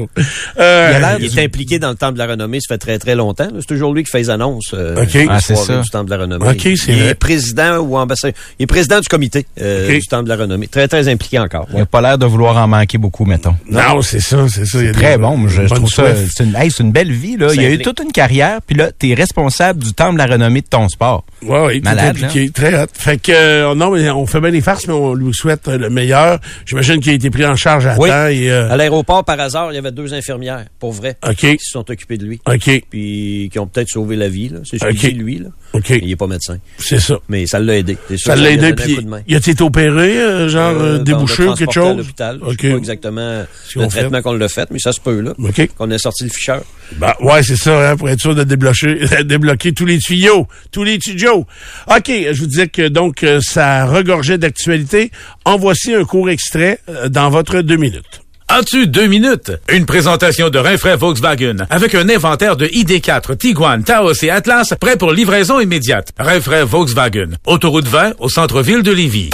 Euh, 0.59 0.89
Il, 0.91 0.95
a 0.95 0.99
l'air- 0.99 1.17
il 1.19 1.39
est 1.39 1.43
impliqué 1.43 1.79
dans 1.79 1.89
le 1.89 1.95
Temple 1.95 2.13
de 2.13 2.19
la 2.19 2.27
Renommée, 2.27 2.59
ça 2.59 2.75
fait 2.75 2.77
très 2.77 2.99
très 2.99 3.15
longtemps. 3.15 3.47
C'est 3.59 3.65
toujours 3.65 3.93
lui 3.93 4.03
qui 4.03 4.11
fait 4.11 4.19
les 4.19 4.29
annonces 4.29 4.71
euh, 4.75 5.01
Ok. 5.03 5.17
Ah, 5.27 5.39
c'est 5.41 5.55
ça. 5.55 5.81
du 5.81 5.89
Temple 5.89 6.05
de 6.11 6.15
la 6.15 6.21
Renommée. 6.21 6.47
Ok, 6.47 6.59
c'est 6.61 6.71
il 6.89 6.99
vrai. 6.99 7.07
est 7.09 7.13
président 7.15 7.77
ou 7.79 7.97
ambassadeur. 7.97 8.35
Il 8.59 8.63
est 8.63 8.67
président 8.67 8.99
du 8.99 9.07
comité 9.07 9.47
euh, 9.59 9.87
du 9.87 10.05
Temple 10.05 10.25
de 10.25 10.29
la 10.29 10.35
Renommée. 10.35 10.67
Très 10.67 10.87
très 10.87 11.07
impliqué 11.07 11.39
encore. 11.39 11.67
Il 11.73 11.81
a 11.81 11.85
pas 11.87 12.01
l'air 12.01 12.19
de 12.19 12.25
vouloir 12.27 12.55
en 12.57 12.67
manquer 12.67 12.99
beaucoup, 12.99 13.25
mettons. 13.25 13.55
non, 13.69 14.01
c'est 14.03 14.19
ça, 14.19 14.47
c'est 14.47 14.65
ça. 14.65 14.79
Il 14.79 14.85
y 14.85 14.89
a 14.89 14.93
Très 14.93 15.13
des- 15.17 15.23
bon. 15.23 15.47
Je, 15.47 15.63
trouve 15.63 15.89
ça. 15.89 16.03
C'est 16.31 16.43
une, 16.43 16.55
hey, 16.55 16.69
c'est 16.69 16.83
une 16.83 16.91
belle 16.91 17.11
vie, 17.11 17.37
là. 17.37 17.47
Il 17.55 17.61
y 17.61 17.65
a 17.65 17.71
eu 17.71 17.79
toute 17.79 17.99
une 18.01 18.11
carrière, 18.11 18.59
puis 18.65 18.75
là, 18.77 18.91
t'es 18.91 19.15
responsable 19.15 19.81
du 19.83 19.93
temple 19.93 20.02
de 20.11 20.17
la 20.17 20.25
renommée 20.25 20.59
de 20.61 20.67
ton 20.67 20.89
sport. 20.89 21.23
Ouais, 21.43 21.65
oui, 21.67 21.77
tout 21.81 21.85
Malade, 21.85 22.17
impliqué. 22.21 22.49
Très 22.49 22.81
hot. 22.81 22.87
Fait 22.93 23.17
que, 23.17 23.31
euh, 23.33 23.75
non, 23.75 23.91
mais 23.91 24.09
on 24.09 24.25
fait 24.25 24.41
bien 24.41 24.49
les 24.49 24.59
farces, 24.61 24.87
mais 24.87 24.93
on 24.93 25.13
lui 25.13 25.33
souhaite 25.33 25.67
euh, 25.69 25.77
le 25.77 25.89
meilleur. 25.89 26.39
J'imagine 26.65 26.99
qu'il 26.99 27.11
a 27.11 27.15
été 27.15 27.29
pris 27.29 27.45
en 27.45 27.55
charge 27.55 27.85
à 27.85 27.95
Oui. 27.97 28.09
temps 28.09 28.27
et, 28.27 28.51
euh, 28.51 28.69
À 28.71 28.75
l'aéroport, 28.75 29.23
par 29.23 29.39
hasard, 29.39 29.71
il 29.71 29.75
y 29.75 29.77
avait 29.77 29.91
deux 29.91 30.13
infirmières, 30.13 30.65
pour 30.79 30.91
vrai, 30.91 31.15
OK, 31.25 31.35
qui 31.37 31.57
se 31.59 31.71
sont 31.71 31.89
occupées 31.89 32.17
de 32.17 32.25
lui. 32.25 32.41
OK, 32.47 32.83
Puis 32.89 33.49
qui 33.51 33.59
ont 33.59 33.67
peut-être 33.67 33.89
sauvé 33.89 34.15
la 34.17 34.27
vie. 34.27 34.49
là. 34.49 34.59
C'est 34.65 34.79
ce 34.79 34.85
qu'il 34.87 34.97
Ok. 34.97 35.13
dit, 35.13 35.19
lui. 35.19 35.37
Là. 35.39 35.49
OK. 35.73 35.89
Il 35.91 36.07
n'est 36.07 36.15
pas 36.15 36.27
médecin. 36.27 36.57
C'est 36.79 36.99
ça. 36.99 37.15
Mais 37.29 37.45
ça 37.45 37.59
l'a 37.59 37.77
aidé. 37.77 37.97
C'est 38.09 38.17
sûr 38.17 38.27
Ça 38.31 38.35
l'a 38.35 38.51
aidé, 38.51 38.73
puis 38.73 38.95
coup 38.95 39.01
de 39.03 39.07
main. 39.07 39.21
il 39.27 39.35
a 39.35 39.37
été 39.37 39.61
opéré, 39.63 40.17
euh, 40.17 40.49
genre 40.49 40.99
débouché 40.99 41.43
ou 41.45 41.53
quelque 41.53 41.71
transporter 41.71 41.79
à 41.79 41.83
chose? 41.83 41.97
l'hôpital. 41.97 42.39
Je 42.41 42.45
OK. 42.53 42.61
sais 42.61 42.71
pas 42.71 42.77
exactement 42.77 43.43
le 43.75 43.87
traitement 43.87 44.21
qu'on 44.21 44.33
l'a 44.33 44.47
fait, 44.49 44.69
mais 44.71 44.79
ça 44.79 44.91
se 44.91 44.99
peut, 44.99 45.19
là. 45.21 45.33
OK. 45.37 45.69
Qu'on 45.77 45.91
ait 45.91 45.97
sorti 45.97 46.23
le 46.23 46.29
ficheur. 46.29 46.63
Ben, 46.97 47.13
ouais, 47.21 47.41
c'est 47.43 47.55
ça, 47.55 47.91
hein, 47.91 47.97
pour 47.97 48.09
être 48.09 48.19
sûr 48.19 48.35
de 48.35 48.43
débloquer, 48.43 48.99
débloquer 49.23 49.73
tous 49.73 49.85
les 49.85 49.92
tuyaux, 49.99 50.47
tous 50.71 50.83
les 50.83 50.99
tuyaux. 50.99 51.45
OK, 51.87 52.07
je 52.07 52.39
vous 52.39 52.47
disais 52.47 52.67
que 52.67 52.87
donc 52.87 53.23
euh, 53.23 53.39
ça 53.41 53.85
regorgeait 53.85 54.37
d'actualité. 54.37 55.11
En 55.45 55.57
voici 55.57 55.93
un 55.93 56.05
court 56.05 56.29
extrait 56.29 56.79
euh, 56.89 57.09
dans 57.09 57.29
votre 57.29 57.61
deux 57.61 57.77
minutes. 57.77 58.21
As-tu 58.47 58.87
deux 58.87 59.07
minutes? 59.07 59.51
Une 59.69 59.85
présentation 59.85 60.49
de 60.49 60.59
Rinfraie 60.59 60.95
Volkswagen 60.95 61.65
avec 61.69 61.95
un 61.95 62.07
inventaire 62.09 62.55
de 62.55 62.67
ID4, 62.67 63.37
Tiguan, 63.37 63.83
Taos 63.83 64.13
et 64.21 64.29
Atlas 64.29 64.73
prêt 64.79 64.97
pour 64.97 65.11
livraison 65.11 65.59
immédiate. 65.59 66.11
Rinfraie 66.19 66.63
Volkswagen. 66.63 67.31
Autoroute 67.45 67.87
20 67.87 68.13
au 68.19 68.29
centre-ville 68.29 68.83
de 68.83 68.91
Lévis. 68.91 69.29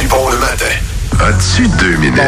Du 0.00 0.08
bon 0.08 0.28
le 0.30 0.38
matin. 0.38 0.93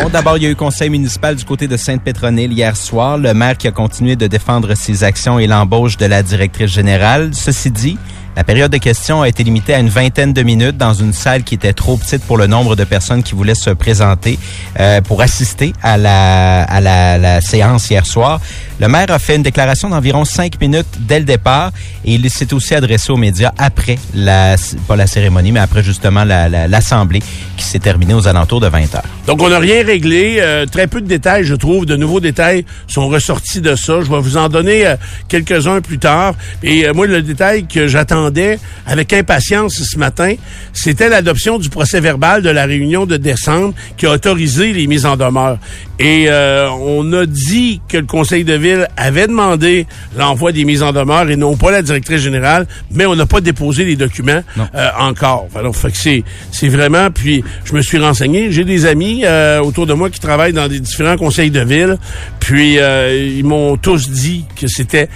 Bon, 0.02 0.09
d'abord, 0.09 0.37
il 0.37 0.45
y 0.45 0.47
a 0.47 0.50
eu 0.50 0.57
conseil 0.57 0.90
municipal 0.90 1.35
du 1.35 1.45
côté 1.45 1.69
de 1.69 1.76
Sainte-Pétronille 1.76 2.52
hier 2.52 2.76
soir. 2.76 3.19
Le 3.19 3.35
maire 3.35 3.57
qui 3.57 3.66
a 3.66 3.73
continué 3.73 4.16
de 4.16 4.26
défendre 4.26 4.75
ses 4.75 5.05
actions 5.05 5.38
et 5.38 5.47
l'embauche 5.47 5.97
de 5.97 6.07
la 6.07 6.23
directrice 6.23 6.71
générale. 6.71 7.31
Ceci 7.33 7.71
dit, 7.71 7.99
la 8.37 8.45
période 8.45 8.71
de 8.71 8.78
questions 8.78 9.23
a 9.23 9.28
été 9.28 9.45
limitée 9.45 9.75
à 9.75 9.78
une 9.78 9.88
vingtaine 9.88 10.33
de 10.33 10.43
minutes 10.43 10.76
dans 10.76 10.95
une 10.95 11.12
salle 11.12 11.43
qui 11.43 11.55
était 11.55 11.73
trop 11.73 11.97
petite 11.97 12.23
pour 12.25 12.37
le 12.37 12.47
nombre 12.47 12.76
de 12.76 12.85
personnes 12.85 13.23
qui 13.23 13.35
voulaient 13.35 13.55
se 13.55 13.71
présenter 13.71 14.38
euh, 14.78 15.00
pour 15.00 15.23
assister 15.23 15.73
à 15.83 15.97
la, 15.97 16.62
à 16.62 16.81
la 16.81 17.40
séance 17.40 17.90
hier 17.90 18.05
soir. 18.07 18.40
Le 18.78 18.88
maire 18.88 19.11
a 19.11 19.18
fait 19.18 19.37
une 19.37 19.42
déclaration 19.42 19.88
d'environ 19.88 20.25
cinq 20.26 20.61
minutes 20.61 20.87
dès 21.00 21.18
le 21.18 21.25
départ 21.25 21.73
et 22.04 22.14
il 22.14 22.28
s'est 22.30 22.52
aussi 22.52 22.75
adressé 22.75 23.11
aux 23.11 23.16
médias 23.16 23.52
après 23.56 23.97
la, 24.14 24.56
pas 24.87 24.97
la 24.97 25.06
cérémonie, 25.06 25.50
mais 25.50 25.61
après 25.61 25.83
justement 25.83 26.25
la- 26.25 26.49
la- 26.50 26.68
l'assemblée 26.68 27.21
qui 27.56 27.64
s'est 27.64 27.78
terminée 27.78 28.12
aux 28.12 28.28
alentours 28.28 28.61
de 28.61 28.66
20 28.68 28.95
heures. 28.95 29.02
Donc, 29.26 29.40
on 29.42 29.49
n'a 29.49 29.59
rien 29.59 29.83
réglé. 29.85 30.37
euh, 30.40 30.66
très 30.66 30.87
peu 30.87 31.00
de 31.00 31.06
détails, 31.06 31.45
je 31.45 31.54
trouve. 31.54 31.87
De 31.87 31.97
nouveaux 31.97 32.21
détails 32.21 32.64
sont 32.87 33.09
ressortis 33.09 33.61
de 33.62 33.75
ça. 33.75 34.00
Je 34.02 34.11
vais 34.11 34.21
vous 34.21 34.37
en 34.37 34.49
donner 34.50 34.87
euh, 34.87 34.97
quelques-uns 35.28 35.80
plus 35.80 35.99
tard. 35.99 36.35
Et 36.62 36.87
euh, 36.87 36.92
moi, 36.92 37.06
le 37.06 37.23
détail 37.23 37.66
que 37.66 37.87
j'attendais 37.88 38.59
avec 38.87 39.12
impatience 39.14 39.83
ce 39.83 39.99
matin, 39.99 40.35
c'était 40.75 41.09
l'adoption 41.09 41.59
du 41.59 41.71
procès 41.71 42.00
verbal 42.00 42.42
de 42.42 42.50
la 42.50 42.66
réunion 42.66 43.06
de 43.06 43.16
décembre 43.16 43.73
qui 43.97 44.04
a 44.06 44.11
autorisé 44.12 44.73
les 44.75 44.87
mises 44.87 45.06
en 45.06 45.16
demeure. 45.16 45.59
Et 45.99 46.28
on 46.30 47.11
a 47.14 47.25
dit 47.25 47.80
que 47.88 47.97
le 47.97 48.04
conseil 48.04 48.45
de 48.45 48.52
ville 48.52 48.65
avait 48.96 49.26
demandé 49.26 49.87
l'envoi 50.16 50.52
des 50.52 50.64
mises 50.64 50.82
en 50.82 50.92
demeure 50.92 51.28
et 51.30 51.37
non 51.37 51.56
pas 51.56 51.70
la 51.70 51.82
directrice 51.82 52.20
générale, 52.20 52.66
mais 52.90 53.06
on 53.06 53.14
n'a 53.14 53.26
pas 53.26 53.40
déposé 53.40 53.85
les 53.85 53.96
documents 53.96 54.42
euh, 54.58 54.88
encore. 54.99 55.49
Alors, 55.54 55.76
fait 55.76 55.90
que 55.90 55.96
c'est, 55.96 56.25
c'est 56.50 56.68
vraiment. 56.68 57.11
Puis, 57.11 57.44
je 57.64 57.75
me 57.75 57.82
suis 57.82 57.99
renseigné. 57.99 58.50
J'ai 58.52 58.64
des 58.64 58.87
amis 58.87 59.23
euh, 59.25 59.61
autour 59.61 59.87
de 59.87 59.94
moi 59.94 60.11
qui 60.11 60.20
travaillent 60.20 60.52
dans 60.52 60.68
des 60.68 60.80
différents 60.80 61.16
conseils 61.16 61.50
de 61.50 61.61
ville. 61.61 61.99
Puis, 62.40 62.78
euh, 62.78 63.16
ils 63.16 63.44
m'ont 63.44 63.76
tous 63.76 64.11
dit 64.11 64.44
que 64.61 64.66
c'était 64.66 65.08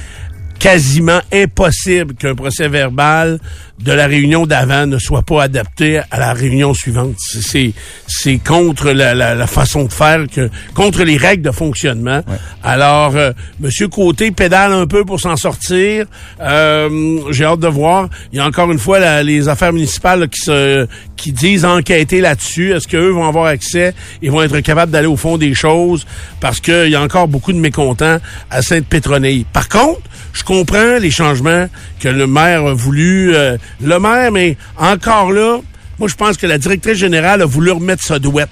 quasiment 0.61 1.21
impossible 1.33 2.15
qu'un 2.15 2.35
procès 2.35 2.69
verbal 2.69 3.41
de 3.83 3.93
la 3.93 4.07
réunion 4.07 4.47
d'avant 4.47 4.87
ne 4.87 4.99
soit 4.99 5.23
pas 5.23 5.45
adapté 5.45 6.01
à 6.11 6.19
la 6.19 6.35
réunion 6.35 6.75
suivante. 6.75 7.15
C'est 7.19 7.73
c'est 8.07 8.37
contre 8.37 8.91
la, 8.91 9.15
la, 9.15 9.35
la, 9.35 9.47
façon 9.47 9.85
de 9.85 9.93
faire 9.93 10.27
que 10.33 10.51
contre 10.75 11.03
les 11.03 11.17
règles 11.17 11.43
de 11.43 11.51
fonctionnement. 11.51 12.21
Alors 12.63 13.17
euh, 13.17 13.33
Monsieur 13.59 13.89
Côté 13.89 14.31
pédale 14.33 14.73
un 14.73 14.87
peu 14.87 15.07
pour 15.07 15.19
s'en 15.19 15.37
sortir. 15.37 16.05
Euh, 16.43 17.21
J'ai 17.31 17.47
hâte 17.47 17.61
de 17.61 17.69
voir. 17.69 18.11
Il 18.31 18.37
y 18.37 18.41
a 18.41 18.47
encore 18.47 18.71
une 18.71 18.79
fois 18.79 18.99
la, 18.99 19.23
les 19.23 19.49
affaires 19.49 19.73
municipales 19.73 20.21
là, 20.21 20.27
qui 20.27 20.41
se 20.41 20.87
qui 21.17 21.33
disent 21.33 21.65
enquêter 21.65 22.21
là-dessus. 22.21 22.73
Est-ce 22.73 22.87
qu'eux 22.87 23.11
vont 23.11 23.27
avoir 23.27 23.47
accès 23.47 23.95
et 24.21 24.29
vont 24.29 24.43
être 24.43 24.61
capables 24.61 24.93
d'aller 24.93 25.07
au 25.07 25.17
fond 25.17 25.39
des 25.39 25.55
choses? 25.55 26.07
Parce 26.39 26.61
qu'il 26.61 26.91
y 26.91 26.97
a 26.97 27.01
encore 27.01 27.29
beaucoup 27.29 27.55
de 27.55 27.59
mécontents 27.59 28.19
à 28.51 28.61
Sainte-Pétronille. 28.61 29.47
Par 29.51 29.71
contre, 29.71 30.01
je 30.33 30.45
comprends 30.45 30.99
les 30.99 31.11
changements 31.11 31.69
que 31.99 32.09
le 32.09 32.27
maire 32.27 32.67
a 32.67 32.75
voulu. 32.75 33.35
Euh, 33.35 33.57
le 33.83 33.99
maire, 33.99 34.33
mais 34.33 34.57
encore 34.79 35.33
là, 35.33 35.61
moi, 35.99 36.09
je 36.09 36.15
pense 36.15 36.37
que 36.37 36.47
la 36.47 36.59
directrice 36.59 36.99
générale 36.99 37.43
a 37.43 37.47
voulu 37.47 37.71
remettre 37.73 38.03
sa 38.03 38.19
douette. 38.19 38.49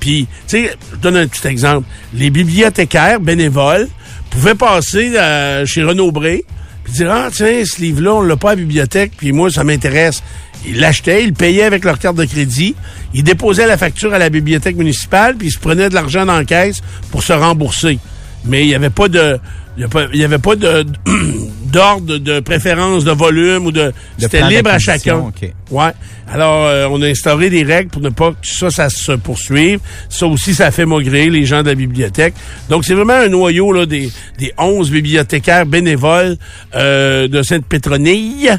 Puis, 0.00 0.26
tu 0.46 0.58
sais, 0.58 0.76
je 0.92 0.96
donne 0.98 1.16
un 1.16 1.26
petit 1.26 1.46
exemple. 1.48 1.88
Les 2.12 2.30
bibliothécaires 2.30 3.20
bénévoles 3.20 3.88
pouvaient 4.30 4.54
passer 4.54 5.12
euh, 5.16 5.64
chez 5.66 5.82
Renaud 5.82 6.12
Bré 6.12 6.44
puis 6.84 6.92
dire, 6.92 7.10
ah, 7.10 7.28
tiens, 7.32 7.62
ce 7.64 7.80
livre-là, 7.80 8.14
on 8.14 8.22
l'a 8.22 8.36
pas 8.36 8.50
à 8.50 8.54
la 8.54 8.60
bibliothèque, 8.60 9.12
puis 9.16 9.32
moi, 9.32 9.50
ça 9.50 9.64
m'intéresse. 9.64 10.22
Ils 10.66 10.78
l'achetaient, 10.78 11.24
ils 11.24 11.32
payaient 11.32 11.64
avec 11.64 11.84
leur 11.84 11.98
carte 11.98 12.16
de 12.16 12.24
crédit, 12.26 12.74
ils 13.14 13.24
déposaient 13.24 13.66
la 13.66 13.78
facture 13.78 14.12
à 14.12 14.18
la 14.18 14.28
bibliothèque 14.28 14.76
municipale, 14.76 15.36
puis 15.36 15.48
ils 15.48 15.50
se 15.52 15.58
prenaient 15.58 15.88
de 15.88 15.94
l'argent 15.94 16.26
dans 16.26 16.36
la 16.36 16.44
caisse 16.44 16.82
pour 17.10 17.22
se 17.22 17.32
rembourser. 17.32 17.98
Mais 18.46 18.62
il 18.62 18.68
n'y 18.68 18.74
avait 18.74 18.90
pas 18.90 19.08
de 19.08 19.38
il 19.76 19.88
n'y 20.14 20.24
avait 20.24 20.38
pas 20.38 20.54
de 20.56 20.86
d'ordre 21.72 22.18
de 22.18 22.38
préférence 22.38 23.04
de 23.04 23.10
volume 23.10 23.66
ou 23.66 23.72
de, 23.72 23.92
c'était 24.16 24.48
libre 24.48 24.70
à 24.70 24.78
chacun. 24.78 25.32
Ouais. 25.70 25.90
Alors 26.32 26.64
euh, 26.66 26.86
on 26.88 27.02
a 27.02 27.08
instauré 27.08 27.50
des 27.50 27.64
règles 27.64 27.90
pour 27.90 28.00
ne 28.00 28.10
pas 28.10 28.30
que 28.30 28.36
ça 28.42 28.70
ça 28.70 28.88
se 28.88 29.12
poursuive. 29.12 29.80
Ça 30.08 30.26
aussi 30.26 30.54
ça 30.54 30.70
fait 30.70 30.86
maugréer 30.86 31.30
les 31.30 31.44
gens 31.44 31.62
de 31.62 31.68
la 31.68 31.74
bibliothèque. 31.74 32.34
Donc 32.70 32.84
c'est 32.84 32.94
vraiment 32.94 33.14
un 33.14 33.28
noyau 33.28 33.72
là 33.72 33.86
des 33.86 34.10
des 34.38 34.52
11 34.56 34.90
bibliothécaires 34.90 35.66
bénévoles 35.66 36.36
euh, 36.76 37.26
de 37.26 37.42
Sainte-Pétronille 37.42 38.50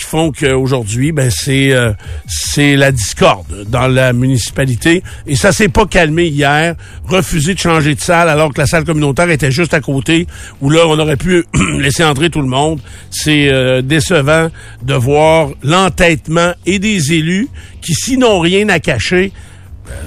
qui 0.00 0.06
font 0.06 0.32
qu'aujourd'hui, 0.32 1.12
ben 1.12 1.30
c'est 1.30 1.72
euh, 1.72 1.92
c'est 2.26 2.74
la 2.74 2.90
discorde 2.90 3.66
dans 3.68 3.86
la 3.86 4.14
municipalité. 4.14 5.02
Et 5.26 5.36
ça 5.36 5.52
s'est 5.52 5.68
pas 5.68 5.86
calmé 5.86 6.26
hier. 6.26 6.74
Refuser 7.06 7.54
de 7.54 7.58
changer 7.58 7.94
de 7.94 8.00
salle 8.00 8.28
alors 8.28 8.52
que 8.52 8.60
la 8.60 8.66
salle 8.66 8.84
communautaire 8.84 9.28
était 9.30 9.50
juste 9.50 9.74
à 9.74 9.80
côté, 9.80 10.26
où 10.62 10.70
là, 10.70 10.86
on 10.86 10.98
aurait 10.98 11.16
pu 11.16 11.44
laisser 11.78 12.02
entrer 12.02 12.30
tout 12.30 12.40
le 12.40 12.48
monde. 12.48 12.80
C'est 13.10 13.48
euh, 13.52 13.82
décevant 13.82 14.48
de 14.82 14.94
voir 14.94 15.50
l'entêtement 15.62 16.52
et 16.64 16.78
des 16.78 17.12
élus 17.12 17.48
qui, 17.82 17.92
s'ils 17.92 18.18
n'ont 18.18 18.40
rien 18.40 18.68
à 18.70 18.78
cacher, 18.78 19.32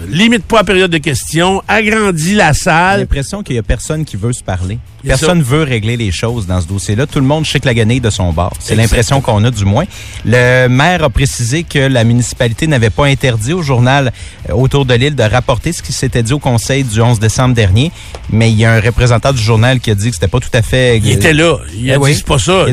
limite 0.08 0.46
pas 0.46 0.58
la 0.58 0.64
période 0.64 0.92
de 0.92 0.98
questions, 0.98 1.62
agrandit 1.68 2.36
la 2.36 2.54
salle. 2.54 2.96
J'ai 2.96 3.02
l'impression 3.02 3.44
qu'il 3.44 3.56
y 3.56 3.60
a 3.60 3.64
personne 3.64 4.06
qui 4.06 4.18
veut 4.18 4.34
se 4.34 4.44
parler. 4.44 4.80
Personne 5.06 5.40
ne 5.40 5.44
veut 5.44 5.64
régler 5.64 5.98
les 5.98 6.12
choses 6.12 6.48
dans 6.48 6.62
ce 6.62 6.68
dossier-là. 6.68 7.06
Tout 7.06 7.20
le 7.20 7.26
monde 7.26 7.46
chique 7.46 7.66
la 7.66 7.74
de 7.74 8.10
son 8.10 8.32
bord. 8.32 8.54
C'est 8.60 8.76
l'impression 8.76 9.20
qu'on 9.20 9.44
a 9.44 9.52
du 9.52 9.66
moins. 9.66 9.84
Le 10.26 10.68
maire 10.68 11.04
a 11.04 11.10
précisé 11.10 11.64
que 11.64 11.80
la 11.80 12.04
municipalité 12.04 12.68
n'avait 12.68 12.90
pas 12.90 13.06
interdit 13.06 13.54
au 13.54 13.62
journal 13.62 14.14
euh, 14.50 14.54
autour 14.54 14.86
de 14.86 14.94
l'île 14.94 15.16
de 15.16 15.24
rapporter 15.24 15.74
ce 15.74 15.82
qui 15.82 15.92
s'était 15.92 16.24
dit 16.24 16.34
au 16.34 16.40
conseil 16.40 16.84
du 16.84 17.02
11 17.02 17.20
décembre 17.20 17.56
dernier, 17.56 17.92
mais 18.30 18.52
il 18.52 18.58
y 18.58 18.66
a 18.66 18.74
un 18.74 18.80
représentant 18.80 19.34
du 19.34 19.42
journal 19.42 19.80
qui 19.80 19.92
a 19.92 19.96
dit 19.96 20.10
que 20.10 20.16
c'était 20.16 20.28
pas 20.28 20.40
tout 20.40 20.50
à 20.54 20.62
fait... 20.62 20.98
Il 21.00 21.12
était 21.12 21.34
là. 21.34 21.58
Il 21.76 21.92
a 21.92 21.98
eh 21.98 22.14
dit 22.14 22.24
pas 22.24 22.40
ça. 22.40 22.66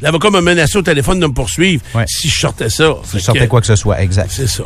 L'avocat 0.00 0.30
m'a 0.30 0.40
menacé 0.40 0.78
au 0.78 0.82
téléphone 0.82 1.20
de 1.20 1.26
me 1.26 1.32
poursuivre 1.32 1.82
si 2.06 2.28
je 2.28 2.40
sortais 2.40 2.70
ça. 2.70 2.94
Si 3.04 3.18
je 3.18 3.24
sortais 3.24 3.48
quoi 3.48 3.60
que 3.60 3.66
ce 3.66 3.76
soit, 3.76 4.00
exact. 4.00 4.30
C'est 4.30 4.48
ça. 4.48 4.64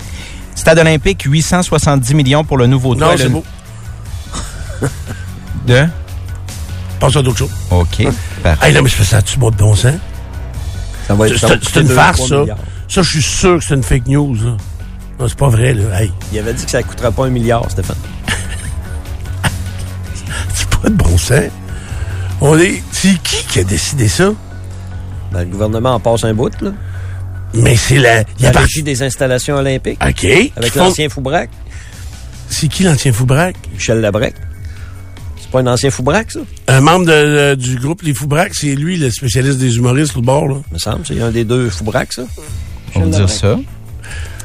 Stade 0.57 0.79
olympique, 0.81 1.23
870 1.23 2.15
millions 2.15 2.43
pour 2.43 2.57
le 2.57 2.67
nouveau 2.67 2.97
toit. 2.97 3.13
Non, 3.13 3.17
c'est 3.17 3.29
beau. 3.29 3.45
de? 5.67 5.87
Pense 6.99 7.15
à 7.15 7.23
d'autres 7.23 7.39
choses. 7.39 7.51
OK. 7.71 8.01
hey, 8.01 8.73
là, 8.73 8.83
mais 8.83 8.89
je 8.89 8.95
fais 8.95 9.05
ça, 9.05 9.23
tu 9.23 9.39
de 9.39 9.51
bon 9.51 9.75
sens? 9.77 9.95
C'est 11.07 11.81
une 11.81 11.89
farce, 11.89 12.27
ça. 12.27 12.45
Ça, 12.89 13.03
je 13.03 13.11
suis 13.11 13.23
sûr 13.23 13.59
que 13.59 13.65
c'est 13.65 13.75
une 13.75 13.83
fake 13.83 14.07
news, 14.07 14.35
là. 14.35 14.57
Non, 15.19 15.29
c'est 15.29 15.39
pas 15.39 15.49
vrai, 15.49 15.75
là. 15.75 16.01
Hey. 16.01 16.13
Il 16.33 16.39
avait 16.39 16.55
dit 16.55 16.65
que 16.65 16.71
ça 16.71 16.79
ne 16.79 16.85
coûterait 16.85 17.13
pas 17.13 17.27
un 17.27 17.31
milliard, 17.31 17.71
Stéphane. 17.71 17.97
c'est 20.55 20.69
pas 20.69 20.89
de 20.89 20.95
bon 20.95 21.17
sens. 21.19 21.51
On 22.41 22.59
est... 22.59 22.83
C'est 22.93 23.21
qui 23.23 23.45
qui 23.47 23.61
a 23.61 23.65
décidé 23.65 24.09
ça? 24.09 24.33
Ben, 25.33 25.41
le 25.41 25.47
gouvernement 25.47 25.95
en 25.95 26.01
passe 26.01 26.25
un 26.25 26.35
bout, 26.35 26.53
là. 26.61 26.71
Mais 27.57 27.77
c'est 27.77 27.99
la... 27.99 28.21
Il 28.39 28.45
la 28.45 28.51
régie 28.51 28.83
des 28.83 29.03
installations 29.03 29.57
olympiques. 29.57 29.99
OK. 30.07 30.27
Avec 30.57 30.75
l'ancien 30.75 31.09
Foubrac. 31.09 31.51
C'est 32.49 32.69
qui 32.69 32.85
l'ancien 32.85 33.13
Foubrac? 33.13 33.57
Michel 33.73 34.01
Labrec. 34.01 34.35
C'est 35.41 35.51
pas 35.51 35.61
un 35.61 35.67
ancien 35.67 35.91
Foubrac, 35.91 36.33
ça? 36.33 36.41
Un 36.69 36.81
membre 36.81 37.07
de, 37.07 37.55
du 37.55 37.77
groupe 37.79 38.03
Les 38.03 38.15
Foubrac, 38.15 38.55
c'est 38.55 38.75
lui 38.75 38.97
le 38.97 39.11
spécialiste 39.11 39.59
des 39.59 39.77
humoristes 39.77 40.17
au 40.17 40.23
bord, 40.23 40.49
là. 40.49 40.57
me 40.73 40.79
semble, 40.79 41.07
c'est 41.07 41.21
un 41.21 41.31
des 41.31 41.45
deux 41.45 41.71
Foubrac, 41.71 42.13
ça. 42.13 42.25
On 42.95 43.01
va 43.01 43.07
dire 43.07 43.31
ça. 43.31 43.59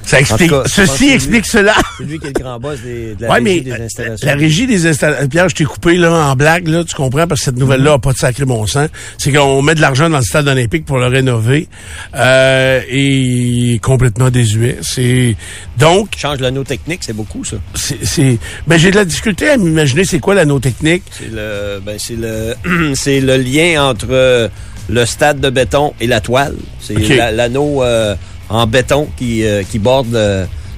Ça 0.06 0.20
explique, 0.20 0.52
ceci 0.66 1.10
explique 1.10 1.46
cela. 1.46 1.74
C'est 1.98 2.04
lui 2.04 2.20
qui 2.20 2.28
est 2.28 2.38
le 2.38 2.44
grand 2.44 2.60
boss 2.60 2.80
des, 2.82 3.16
de 3.16 3.26
la 3.26 3.34
régie 3.34 3.62
des 3.62 3.72
installations. 3.72 4.28
La 4.28 4.36
régie 4.36 4.68
des 4.68 4.88
installations. 4.88 5.28
Pierre, 5.28 5.50
je 5.50 5.56
t'ai 5.56 5.64
coupé 5.64 5.98
là 5.98 6.12
en 6.12 6.36
blague, 6.36 6.68
là, 6.68 6.84
tu 6.84 6.96
comprends, 6.96 7.28
parce 7.28 7.42
que 7.42 7.46
cette 7.46 7.58
nouvelle-là 7.58 7.92
n'a 7.92 8.00
pas 8.00 8.14
de 8.14 8.18
sacré 8.18 8.46
bon 8.46 8.66
sens. 8.66 8.90
C'est 9.18 9.32
qu'on 9.32 9.62
met 9.62 9.76
de 9.76 9.82
l'argent 9.82 10.10
dans 10.10 10.18
le 10.18 10.24
stade 10.24 10.48
olympique 10.48 10.86
pour 10.86 10.98
le 10.98 11.08
rénover. 11.08 11.68
Euh, 12.16 12.82
et 12.90 13.80
complètement 13.82 14.30
désuet. 14.30 14.78
C'est 14.82 15.36
donc. 15.78 16.10
Change 16.18 16.40
l'anneau 16.40 16.64
technique, 16.64 17.02
c'est 17.04 17.14
beaucoup, 17.14 17.44
ça. 17.44 17.58
C'est. 17.76 18.38
Ben 18.68 18.78
j'ai 18.78 18.92
de 18.92 18.96
la 18.96 19.06
difficulté 19.06 19.50
à 19.50 19.58
m'imaginer 19.58 20.04
c'est 20.04 20.20
quoi 20.20 20.36
l'anneau 20.36 20.60
technique. 20.60 21.04
C'est 21.12 21.32
le 21.32 21.82
ben 21.86 21.98
c'est 21.98 22.16
le 22.16 22.56
c'est 22.96 23.22
le 23.22 23.38
lien 23.38 23.84
entre 23.84 24.50
le 24.90 25.06
stade 25.06 25.40
de 25.40 25.50
béton 25.50 25.94
et 26.00 26.08
la 26.08 26.22
toile. 26.22 26.56
C'est 26.80 26.96
l'anneau 27.32 27.84
euh, 27.84 28.16
en 28.52 28.68
béton 28.68 29.08
qui, 29.18 29.46
euh, 29.46 29.64
qui 29.64 29.80
borde 29.80 30.16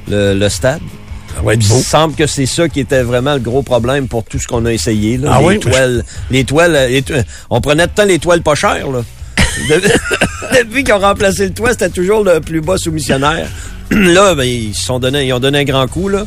le, 0.08 0.50
stade. 0.50 0.82
Ça 1.36 1.42
va 1.42 1.54
être 1.54 1.68
beau. 1.68 1.78
Il 1.78 1.84
semble 1.84 2.16
que 2.16 2.28
c'est 2.28 2.46
ça 2.46 2.70
qui 2.70 2.80
était 2.80 3.02
vraiment 3.02 3.34
le 3.34 3.40
gros 3.40 3.64
problème 3.64 4.08
pour 4.08 4.24
tout 4.24 4.38
ce 4.40 4.48
qu'on 4.48 4.66
a 4.66 4.72
essayé. 4.72 5.18
Là. 5.18 5.32
Ah 5.34 5.50
les, 5.50 5.60
toiles, 5.60 6.04
les 6.30 6.44
toiles, 6.44 7.04
on 7.50 7.60
prenait 7.60 7.88
tout 7.88 7.94
le 7.98 8.02
temps 8.04 8.08
les 8.08 8.20
toiles 8.20 8.42
pas 8.42 8.56
chères. 8.56 8.90
Là. 8.92 9.02
Depuis 10.60 10.84
qu'ils 10.84 10.94
ont 10.94 11.00
remplacé 11.00 11.48
le 11.48 11.54
toit, 11.54 11.72
c'était 11.72 11.90
toujours 11.90 12.24
le 12.24 12.40
plus 12.40 12.62
bas 12.62 12.78
soumissionnaire. 12.78 13.48
là, 13.90 14.36
ben, 14.36 14.44
ils, 14.44 14.76
sont 14.76 15.00
donné, 15.00 15.26
ils 15.26 15.34
ont 15.34 15.40
donné 15.40 15.60
un 15.60 15.64
grand 15.64 15.88
coup, 15.88 16.10
là. 16.10 16.26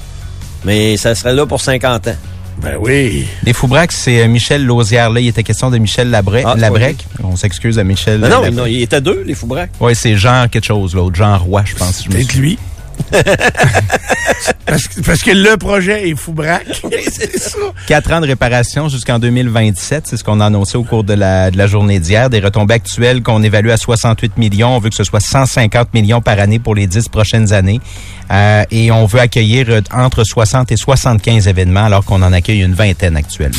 mais 0.65 0.97
ça 0.97 1.15
serait 1.15 1.35
là 1.35 1.47
pour 1.47 1.61
50 1.61 2.09
ans. 2.09 2.17
Ben 2.63 2.77
oui. 2.81 3.27
Les 3.45 3.53
Foubraques, 3.53 3.93
c'est 3.93 4.23
euh, 4.23 4.29
Michel 4.29 4.65
Lausière. 4.65 5.11
Là, 5.11 5.21
il 5.21 5.29
était 5.29 5.43
question 5.43 5.71
de 5.71 5.79
Michel 5.79 6.11
Labrec. 6.11 6.45
Ah, 6.49 6.55
Labrec. 6.57 7.07
On 7.23 7.37
s'excuse 7.37 7.79
à 7.79 7.85
Michel. 7.85 8.21
non, 8.21 8.51
non, 8.51 8.67
il 8.67 8.83
était 8.83 9.01
deux, 9.01 9.23
les 9.27 9.35
Foubraques. 9.35 9.71
Oui, 9.81 9.95
c'est 9.95 10.17
Jean 10.17 10.47
quelque 10.51 10.65
chose, 10.65 10.95
l'autre. 10.95 11.17
Jean 11.17 11.39
Roy, 11.39 11.63
je 11.65 11.75
pense. 11.75 12.05
Peut-être 12.05 12.35
lui. 12.35 12.59
parce, 14.67 15.23
que, 15.23 15.31
le 15.31 15.57
projet 15.57 16.09
est 16.09 16.17
fou 16.17 16.33
braque. 16.33 16.83
c'est 17.13 17.39
ça. 17.39 17.59
Quatre 17.87 18.13
ans 18.13 18.21
de 18.21 18.27
réparation 18.27 18.89
jusqu'en 18.89 19.19
2027, 19.19 20.07
c'est 20.07 20.17
ce 20.17 20.25
qu'on 20.25 20.41
a 20.41 20.47
annoncé 20.47 20.77
au 20.77 20.85
cours 20.85 21.05
de 21.05 21.15
la, 21.15 21.51
de 21.51 21.59
la 21.59 21.67
journée 21.67 22.01
d'hier. 22.01 22.31
Des 22.31 22.41
retombées 22.41 22.75
actuelles 22.75 23.23
qu'on 23.23 23.43
évalue 23.43 23.71
à 23.71 23.77
68 23.77 24.37
millions. 24.39 24.77
On 24.77 24.79
veut 24.79 24.91
que 24.91 24.97
ce 24.97 25.05
soit 25.05 25.21
150 25.21 25.95
millions 25.95 26.21
par 26.21 26.39
année 26.39 26.59
pour 26.59 26.75
les 26.75 26.87
dix 26.87 27.09
prochaines 27.09 27.53
années. 27.53 27.81
Euh, 28.33 28.65
et 28.71 28.91
on 28.91 29.07
veut 29.07 29.21
accueillir 29.21 29.81
entre 29.93 30.25
60 30.25 30.73
et 30.73 30.77
75 30.77 31.47
événements 31.49 31.85
alors 31.85 32.05
qu'on 32.05 32.23
en 32.23 32.33
accueille 32.33 32.63
une 32.63 32.75
vingtaine 32.75 33.17
actuellement. 33.17 33.57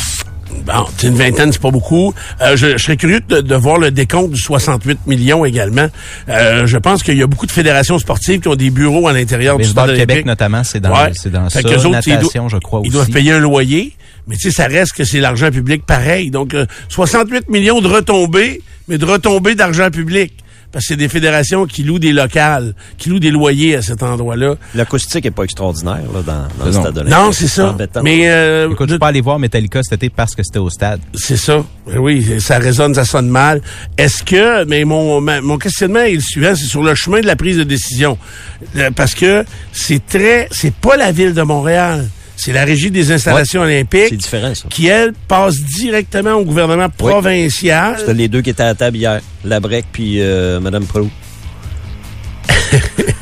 Bon, 0.64 0.86
une 1.02 1.14
vingtaine, 1.14 1.52
c'est 1.52 1.60
pas 1.60 1.70
beaucoup. 1.70 2.14
Euh, 2.40 2.56
je, 2.56 2.76
serais 2.78 2.96
curieux 2.96 3.20
de, 3.20 3.54
voir 3.54 3.78
le 3.78 3.90
décompte 3.90 4.30
du 4.30 4.40
68 4.40 5.06
millions 5.06 5.44
également. 5.44 5.88
Euh, 6.28 6.66
je 6.66 6.78
pense 6.78 7.02
qu'il 7.02 7.16
y 7.16 7.22
a 7.22 7.26
beaucoup 7.26 7.46
de 7.46 7.52
fédérations 7.52 7.98
sportives 7.98 8.40
qui 8.40 8.48
ont 8.48 8.54
des 8.54 8.70
bureaux 8.70 9.08
à 9.08 9.12
l'intérieur 9.12 9.58
du 9.58 9.64
Stade 9.64 9.94
Québec 9.94 10.26
notamment, 10.26 10.64
c'est 10.64 10.80
dans, 10.80 10.94
c'est 11.14 11.30
dans 11.30 11.48
ça. 11.48 11.60
Autres, 11.60 11.88
Natation, 11.90 12.48
je 12.48 12.58
crois 12.58 12.82
Ils 12.84 12.92
doivent 12.92 13.10
payer 13.10 13.32
un 13.32 13.40
loyer, 13.40 13.94
mais 14.26 14.36
tu 14.36 14.50
sais, 14.50 14.50
ça 14.50 14.66
reste 14.66 14.92
que 14.92 15.04
c'est 15.04 15.20
l'argent 15.20 15.50
public 15.50 15.84
pareil. 15.86 16.30
Donc, 16.30 16.54
68 16.88 17.36
euh, 17.36 17.40
millions 17.52 17.80
de 17.80 17.88
retombées, 17.88 18.62
mais 18.88 18.98
de 18.98 19.04
retombées 19.04 19.54
d'argent 19.54 19.90
public 19.90 20.32
parce 20.70 20.84
que 20.84 20.88
c'est 20.88 20.96
des 20.96 21.08
fédérations 21.08 21.66
qui 21.66 21.82
louent 21.82 21.98
des 21.98 22.12
locales, 22.12 22.74
qui 22.98 23.08
louent 23.08 23.18
des 23.18 23.30
loyers 23.30 23.76
à 23.76 23.82
cet 23.82 24.02
endroit-là. 24.02 24.56
L'acoustique 24.74 25.24
est 25.24 25.30
pas 25.30 25.44
extraordinaire 25.44 26.02
là, 26.12 26.22
dans, 26.22 26.64
le 26.64 26.72
stade 26.72 26.94
de 26.94 27.02
Non, 27.02 27.32
c'est 27.32 27.48
ça. 27.48 27.76
Mais 28.02 28.28
euh, 28.28 28.70
Écoute, 28.70 28.88
je 28.88 28.94
peux 28.94 28.98
pas 28.98 29.08
aller 29.08 29.20
voir 29.20 29.38
Metallica 29.38 29.82
cet 29.82 29.94
été 29.94 30.10
parce 30.10 30.34
que 30.34 30.42
c'était 30.42 30.58
au 30.58 30.70
stade. 30.70 31.00
C'est 31.14 31.36
ça. 31.36 31.64
Oui, 31.96 32.40
ça 32.40 32.58
résonne, 32.58 32.94
ça 32.94 33.04
sonne 33.04 33.28
mal. 33.28 33.62
Est-ce 33.96 34.22
que, 34.22 34.64
mais 34.64 34.84
mon, 34.84 35.20
mon 35.20 35.58
questionnement 35.58 36.00
est 36.00 36.14
le 36.14 36.20
suivant, 36.20 36.54
c'est 36.54 36.66
sur 36.66 36.82
le 36.82 36.94
chemin 36.94 37.20
de 37.20 37.26
la 37.26 37.36
prise 37.36 37.56
de 37.56 37.64
décision. 37.64 38.18
Euh, 38.76 38.90
parce 38.94 39.14
que 39.14 39.44
c'est 39.72 40.06
très, 40.06 40.48
c'est 40.50 40.74
pas 40.74 40.96
la 40.96 41.12
ville 41.12 41.34
de 41.34 41.42
Montréal 41.42 42.08
c'est 42.38 42.52
la 42.52 42.64
Régie 42.64 42.90
des 42.92 43.10
installations 43.10 43.62
olympiques. 43.62 44.06
C'est 44.10 44.16
différent, 44.16 44.54
ça. 44.54 44.68
Qui, 44.70 44.86
elle, 44.86 45.12
passe 45.26 45.56
directement 45.56 46.34
au 46.34 46.44
gouvernement 46.44 46.88
provincial. 46.88 47.96
C'était 47.98 48.14
les 48.14 48.28
deux 48.28 48.42
qui 48.42 48.50
étaient 48.50 48.62
à 48.62 48.66
la 48.66 48.74
table 48.76 48.96
hier. 48.96 49.20
Labrec 49.44 49.86
puis 49.92 50.20
euh, 50.20 50.60
Mme 50.60 50.86
Pro. 50.86 51.08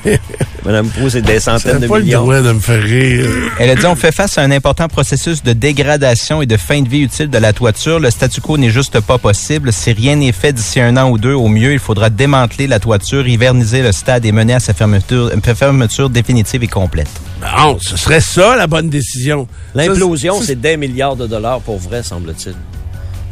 Madame 0.66 0.88
Proust, 0.88 1.10
c'est 1.12 1.22
des 1.22 1.38
centaines 1.38 1.78
de 1.78 1.86
pas 1.86 2.00
millions. 2.00 2.26
le 2.28 2.40
droit 2.40 2.40
de 2.40 2.52
me 2.52 2.60
faire 2.60 2.82
rire. 2.82 3.30
Elle 3.60 3.70
a 3.70 3.76
dit 3.76 3.86
on 3.86 3.94
fait 3.94 4.10
face 4.10 4.36
à 4.36 4.42
un 4.42 4.50
important 4.50 4.88
processus 4.88 5.42
de 5.44 5.52
dégradation 5.52 6.42
et 6.42 6.46
de 6.46 6.56
fin 6.56 6.82
de 6.82 6.88
vie 6.88 7.02
utile 7.02 7.30
de 7.30 7.38
la 7.38 7.52
toiture. 7.52 8.00
Le 8.00 8.10
statu 8.10 8.40
quo 8.40 8.58
n'est 8.58 8.70
juste 8.70 8.98
pas 9.00 9.16
possible. 9.16 9.72
Si 9.72 9.92
rien 9.92 10.16
n'est 10.16 10.32
fait 10.32 10.52
d'ici 10.52 10.80
un 10.80 10.96
an 10.96 11.08
ou 11.08 11.18
deux, 11.18 11.34
au 11.34 11.46
mieux, 11.46 11.72
il 11.72 11.78
faudra 11.78 12.10
démanteler 12.10 12.66
la 12.66 12.80
toiture, 12.80 13.28
hiverniser 13.28 13.82
le 13.82 13.92
stade 13.92 14.24
et 14.26 14.32
mener 14.32 14.54
à 14.54 14.60
sa 14.60 14.74
fermeture, 14.74 15.30
fermeture 15.54 16.10
définitive 16.10 16.64
et 16.64 16.68
complète. 16.68 17.08
Bon, 17.40 17.78
ce 17.80 17.96
serait 17.96 18.20
ça 18.20 18.56
la 18.56 18.66
bonne 18.66 18.90
décision. 18.90 19.46
L'implosion, 19.74 20.40
c'est 20.42 20.60
des 20.60 20.76
milliards 20.76 21.14
de 21.16 21.28
dollars 21.28 21.60
pour 21.60 21.78
vrai, 21.78 22.02
semble-t-il. 22.02 22.54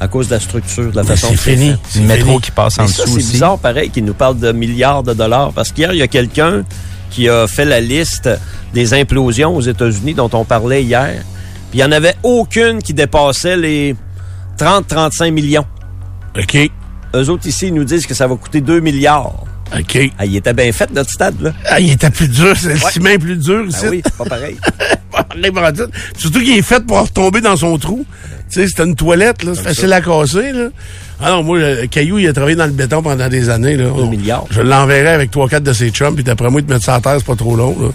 À 0.01 0.09
cause 0.09 0.29
de 0.29 0.35
la 0.35 0.41
structure, 0.41 0.91
de 0.91 0.97
la 0.97 1.05
façon 1.05 1.29
C'est 1.31 1.57
fini. 1.57 1.75
C'est 1.89 2.01
le 2.01 2.07
métro 2.07 2.39
qui 2.39 2.51
passe 2.51 2.79
en 2.79 2.83
Mais 2.83 2.89
dessous 2.89 3.01
ça, 3.01 3.07
c'est 3.07 3.17
aussi. 3.17 3.33
bizarre, 3.33 3.59
pareil, 3.59 3.91
qu'il 3.91 4.05
nous 4.05 4.15
parle 4.15 4.39
de 4.39 4.53
milliards 4.53 5.03
de 5.03 5.15
dollars. 5.15 5.53
Parce 5.53 5.73
qu'hier, 5.73 5.93
il 5.93 5.99
y 5.99 6.03
a 6.03 6.09
quelqu'un 6.09 6.65
qui 7.15 7.29
a 7.29 7.47
fait 7.47 7.65
la 7.65 7.81
liste 7.81 8.29
des 8.73 8.93
implosions 8.93 9.55
aux 9.55 9.61
États-Unis 9.61 10.15
dont 10.15 10.31
on 10.33 10.45
parlait 10.45 10.83
hier. 10.83 11.23
Puis 11.71 11.75
il 11.75 11.77
n'y 11.79 11.85
en 11.85 11.93
avait 11.93 12.17
aucune 12.25 12.83
qui 12.83 12.93
dépassait 12.93 13.57
les 13.57 13.95
30-35 14.59 15.31
millions. 15.31 15.67
OK. 16.37 16.71
Eux 17.15 17.31
autres 17.31 17.47
ici, 17.47 17.69
ils 17.69 17.75
nous 17.75 17.85
disent 17.85 18.07
que 18.07 18.15
ça 18.15 18.27
va 18.27 18.35
coûter 18.35 18.61
2 18.61 18.81
milliards. 18.81 19.45
OK. 19.79 19.99
Ah, 20.19 20.27
il 20.27 20.37
était 20.37 20.53
bien 20.53 20.73
fait, 20.73 20.91
notre 20.91 21.11
stade, 21.11 21.41
là. 21.41 21.53
Ah, 21.67 21.79
il 21.79 21.93
était 21.93 22.11
plus 22.11 22.29
dur. 22.29 22.55
C'est 22.57 22.71
le 22.71 22.79
ciment 22.79 23.11
est 23.11 23.19
plus 23.19 23.37
dur 23.37 23.65
ici. 23.65 23.85
Ah 23.85 23.91
oui, 23.91 24.03
c'est 24.05 24.17
pas 24.17 24.25
pareil. 24.25 24.57
Surtout 26.19 26.41
qu'il 26.41 26.59
est 26.59 26.63
fait 26.63 26.85
pour 26.85 27.01
retomber 27.01 27.41
dans 27.41 27.57
son 27.57 27.79
trou. 27.79 28.05
Tu 28.51 28.61
sais, 28.61 28.67
c'était 28.67 28.85
une 28.85 28.97
toilette, 28.97 29.45
là. 29.45 29.53
C'est 29.55 29.63
facile 29.63 29.93
à 29.93 30.01
casser, 30.01 30.53
là. 30.53 30.69
Ah 31.21 31.31
non, 31.31 31.43
moi, 31.43 31.59
le 31.59 31.87
Caillou, 31.87 32.19
il 32.19 32.27
a 32.27 32.33
travaillé 32.33 32.57
dans 32.57 32.67
le 32.67 32.73
béton 32.73 33.01
pendant 33.03 33.29
des 33.29 33.49
années, 33.49 33.77
là. 33.77 33.87
Un 33.97 34.07
milliard. 34.11 34.45
Je 34.51 34.61
l'enverrai 34.61 35.09
avec 35.11 35.31
trois, 35.31 35.49
quatre 35.49 35.63
de 35.63 35.73
ses 35.73 35.91
chums, 35.91 36.15
puis 36.15 36.25
d'après 36.25 36.51
moi, 36.51 36.61
il 36.61 36.67
te 36.67 36.73
mettre 36.73 36.85
ça 36.85 36.97
à 36.97 37.01
terre, 37.01 37.15
c'est 37.19 37.27
pas 37.27 37.37
trop 37.37 37.55
long, 37.57 37.77
là. 37.81 37.89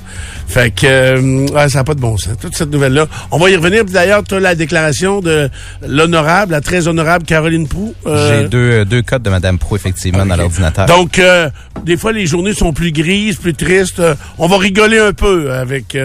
Fait 0.48 0.72
que, 0.74 0.86
euh, 0.88 1.48
ouais, 1.54 1.70
ça 1.70 1.80
n'a 1.80 1.84
pas 1.84 1.94
de 1.94 2.00
bon 2.00 2.18
sens. 2.18 2.34
Toute 2.42 2.56
cette 2.56 2.72
nouvelle-là. 2.72 3.08
On 3.32 3.38
va 3.38 3.50
y 3.50 3.56
revenir. 3.56 3.84
D'ailleurs, 3.86 4.24
tu 4.24 4.36
as 4.36 4.40
la 4.40 4.56
déclaration 4.56 5.20
de 5.22 5.50
l'honorable, 5.88 6.54
la 6.54 6.62
très 6.62 6.88
honorable 6.88 7.26
Caroline 7.26 7.68
Proux. 7.68 7.94
euh, 8.08 8.42
J'ai 8.44 8.48
deux, 8.48 8.58
euh, 8.72 8.86
deux 8.86 9.02
codes 9.02 9.22
de 9.22 9.30
Mme 9.30 9.60
Pro, 9.60 9.76
effectivement, 9.76 10.26
dans 10.26 10.34
Ok. 10.36 10.40
l'ordinateur. 10.40 10.86
Donc, 10.88 11.20
euh, 11.20 11.50
des 11.86 11.98
fois, 11.98 12.12
les 12.14 12.26
journées 12.26 12.54
sont 12.54 12.74
plus 12.74 12.92
grises, 12.92 13.36
plus 13.36 13.54
tristes. 13.54 14.00
Euh, 14.00 14.16
on 14.38 14.48
va 14.48 14.58
rigoler 14.58 14.98
un 15.00 15.14
peu 15.14 15.52
avec 15.52 15.96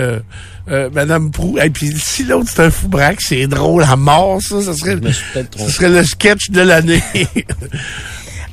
euh, 0.70 0.90
Madame 0.92 1.30
Prou. 1.30 1.58
Et 1.58 1.70
puis, 1.70 1.92
si 1.96 2.24
l'autre, 2.24 2.50
c'est 2.54 2.62
un 2.62 2.70
fou 2.70 2.88
braque, 2.88 3.20
c'est 3.20 3.46
drôle 3.46 3.84
à 3.84 3.96
mort, 3.96 4.40
ça. 4.40 4.62
Ça 4.62 4.74
serait, 4.74 4.96
ce 5.56 5.70
serait 5.70 5.90
le 5.90 6.04
sketch 6.04 6.50
de 6.50 6.60
l'année. 6.60 7.02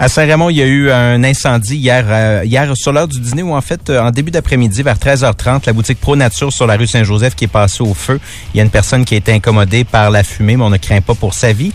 À 0.01 0.09
Saint-Raymond, 0.09 0.49
il 0.49 0.57
y 0.57 0.63
a 0.63 0.65
eu 0.65 0.89
un 0.89 1.23
incendie 1.23 1.75
hier, 1.75 2.03
euh, 2.09 2.41
hier 2.43 2.75
sur 2.75 2.91
l'heure 2.91 3.07
du 3.07 3.19
dîner 3.19 3.43
ou 3.43 3.53
en 3.53 3.61
fait 3.61 3.87
euh, 3.91 4.01
en 4.01 4.09
début 4.09 4.31
d'après-midi 4.31 4.81
vers 4.81 4.97
13h30, 4.97 5.61
la 5.67 5.73
boutique 5.73 5.99
Pro 5.99 6.15
Nature 6.15 6.51
sur 6.51 6.65
la 6.65 6.75
rue 6.75 6.87
Saint-Joseph 6.87 7.35
qui 7.35 7.43
est 7.43 7.47
passée 7.47 7.83
au 7.83 7.93
feu. 7.93 8.19
Il 8.51 8.57
y 8.57 8.61
a 8.61 8.63
une 8.63 8.71
personne 8.71 9.05
qui 9.05 9.13
a 9.13 9.17
été 9.17 9.31
incommodée 9.31 9.83
par 9.83 10.09
la 10.09 10.23
fumée, 10.23 10.57
mais 10.57 10.63
on 10.63 10.71
ne 10.71 10.77
craint 10.77 11.01
pas 11.01 11.13
pour 11.13 11.35
sa 11.35 11.53
vie. 11.53 11.71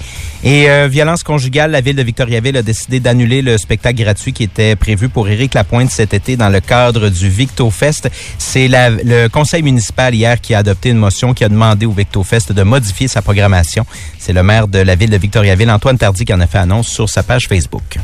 Et 0.48 0.70
euh, 0.70 0.86
violence 0.86 1.24
conjugale, 1.24 1.72
la 1.72 1.80
ville 1.80 1.96
de 1.96 2.04
Victoriaville 2.04 2.56
a 2.56 2.62
décidé 2.62 3.00
d'annuler 3.00 3.42
le 3.42 3.58
spectacle 3.58 4.00
gratuit 4.00 4.32
qui 4.32 4.44
était 4.44 4.76
prévu 4.76 5.08
pour 5.08 5.28
Éric 5.28 5.54
Lapointe 5.54 5.90
cet 5.90 6.14
été 6.14 6.36
dans 6.36 6.48
le 6.50 6.60
cadre 6.60 7.08
du 7.08 7.28
VictoFest. 7.28 8.08
C'est 8.38 8.68
la- 8.68 8.90
le 8.90 9.26
conseil 9.26 9.64
municipal 9.64 10.14
hier 10.14 10.40
qui 10.40 10.54
a 10.54 10.58
adopté 10.58 10.90
une 10.90 10.98
motion 10.98 11.34
qui 11.34 11.42
a 11.42 11.48
demandé 11.48 11.84
au 11.84 11.90
VictoFest 11.90 12.52
de 12.52 12.62
modifier 12.62 13.08
sa 13.08 13.22
programmation. 13.22 13.84
C'est 14.20 14.32
le 14.32 14.44
maire 14.44 14.68
de 14.68 14.78
la 14.78 14.94
ville 14.94 15.10
de 15.10 15.16
Victoriaville, 15.16 15.68
Antoine 15.68 15.98
Tardy, 15.98 16.24
qui 16.24 16.32
en 16.32 16.40
a 16.40 16.46
fait 16.46 16.58
annonce 16.58 16.86
sur 16.86 17.08
sa 17.08 17.24
page 17.24 17.48
Facebook. 17.48 17.98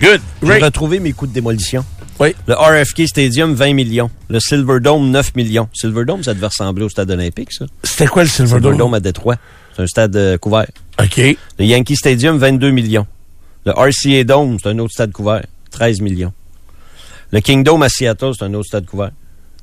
Good. 0.00 0.20
J'ai 0.44 0.58
retrouvé 0.58 1.00
mes 1.00 1.12
coûts 1.12 1.26
de 1.26 1.32
démolition. 1.32 1.84
Oui. 2.20 2.36
Le 2.46 2.54
RFK 2.54 3.08
Stadium, 3.08 3.54
20 3.54 3.72
millions. 3.74 4.08
Le 4.28 4.38
Silverdome, 4.38 5.10
9 5.10 5.34
millions. 5.34 5.68
Silverdome, 5.72 6.22
ça 6.22 6.32
devait 6.34 6.46
ressembler 6.46 6.84
au 6.84 6.88
stade 6.88 7.10
olympique, 7.10 7.52
ça. 7.52 7.64
C'était 7.82 8.06
quoi 8.06 8.22
le 8.22 8.28
Silverdome? 8.28 8.72
Silverdome? 8.74 8.94
à 8.94 9.00
Détroit. 9.00 9.36
C'est 9.74 9.82
un 9.82 9.86
stade 9.86 10.16
euh, 10.16 10.38
couvert. 10.38 10.66
OK. 11.00 11.16
Le 11.58 11.64
Yankee 11.64 11.96
Stadium, 11.96 12.38
22 12.38 12.70
millions. 12.70 13.06
Le 13.64 13.72
RCA 13.72 14.24
Dome, 14.24 14.58
c'est 14.62 14.68
un 14.68 14.78
autre 14.78 14.92
stade 14.92 15.12
couvert. 15.12 15.44
13 15.70 16.00
millions. 16.00 16.32
Le 17.30 17.40
Kingdome 17.40 17.82
à 17.82 17.88
Seattle, 17.88 18.32
c'est 18.38 18.44
un 18.44 18.54
autre 18.54 18.66
stade 18.66 18.86
couvert. 18.86 19.10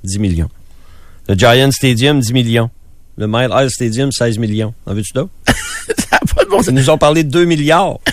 10 0.03 0.19
millions. 0.19 0.49
Le 1.27 1.35
Giant 1.35 1.71
Stadium, 1.71 2.19
10 2.19 2.33
millions. 2.33 2.69
Le 3.17 3.27
Mile 3.27 3.49
High 3.51 3.69
Stadium, 3.69 4.11
16 4.11 4.37
millions. 4.39 4.73
En 4.85 4.93
veux-tu 4.93 5.13
d'autres? 5.13 5.31
Ça 6.09 6.19
pas 6.35 6.45
de 6.45 6.49
bon. 6.49 6.61
Ils 6.61 6.73
nous 6.73 6.89
ont 6.89 6.97
parlé 6.97 7.23
de 7.23 7.29
2 7.29 7.45
milliards. 7.45 7.99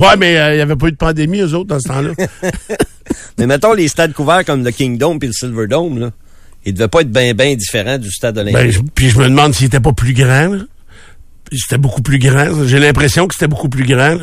Ouais, 0.00 0.16
mais 0.18 0.36
euh, 0.36 0.52
il 0.52 0.56
n'y 0.56 0.62
avait 0.62 0.76
pas 0.76 0.88
eu 0.88 0.92
de 0.92 0.96
pandémie, 0.96 1.40
eux 1.40 1.54
autres, 1.54 1.68
dans 1.68 1.80
ce 1.80 1.88
temps-là. 1.88 2.10
Mais 3.38 3.46
mettons 3.46 3.72
les 3.72 3.88
stades 3.88 4.12
couverts 4.12 4.44
comme 4.44 4.64
le 4.64 4.70
Kingdome 4.70 5.18
et 5.22 5.26
le 5.26 5.32
Silverdome, 5.32 5.98
là. 5.98 6.10
Ils 6.66 6.74
devaient 6.74 6.88
pas 6.88 7.00
être 7.00 7.10
bien, 7.10 7.32
bien 7.32 7.54
différents 7.54 7.96
du 7.96 8.10
stade 8.10 8.36
olympique. 8.38 8.80
ben, 8.80 8.88
puis 8.94 9.08
je 9.08 9.18
me 9.18 9.24
demande 9.24 9.54
s'il 9.54 9.66
était 9.66 9.80
pas 9.80 9.92
plus 9.92 10.12
grand, 10.12 10.48
là. 10.48 10.58
C'était 11.52 11.78
beaucoup 11.78 12.02
plus 12.02 12.18
grand. 12.18 12.66
J'ai 12.66 12.78
l'impression 12.78 13.26
que 13.28 13.34
c'était 13.34 13.46
beaucoup 13.46 13.68
plus 13.68 13.84
grand. 13.84 14.18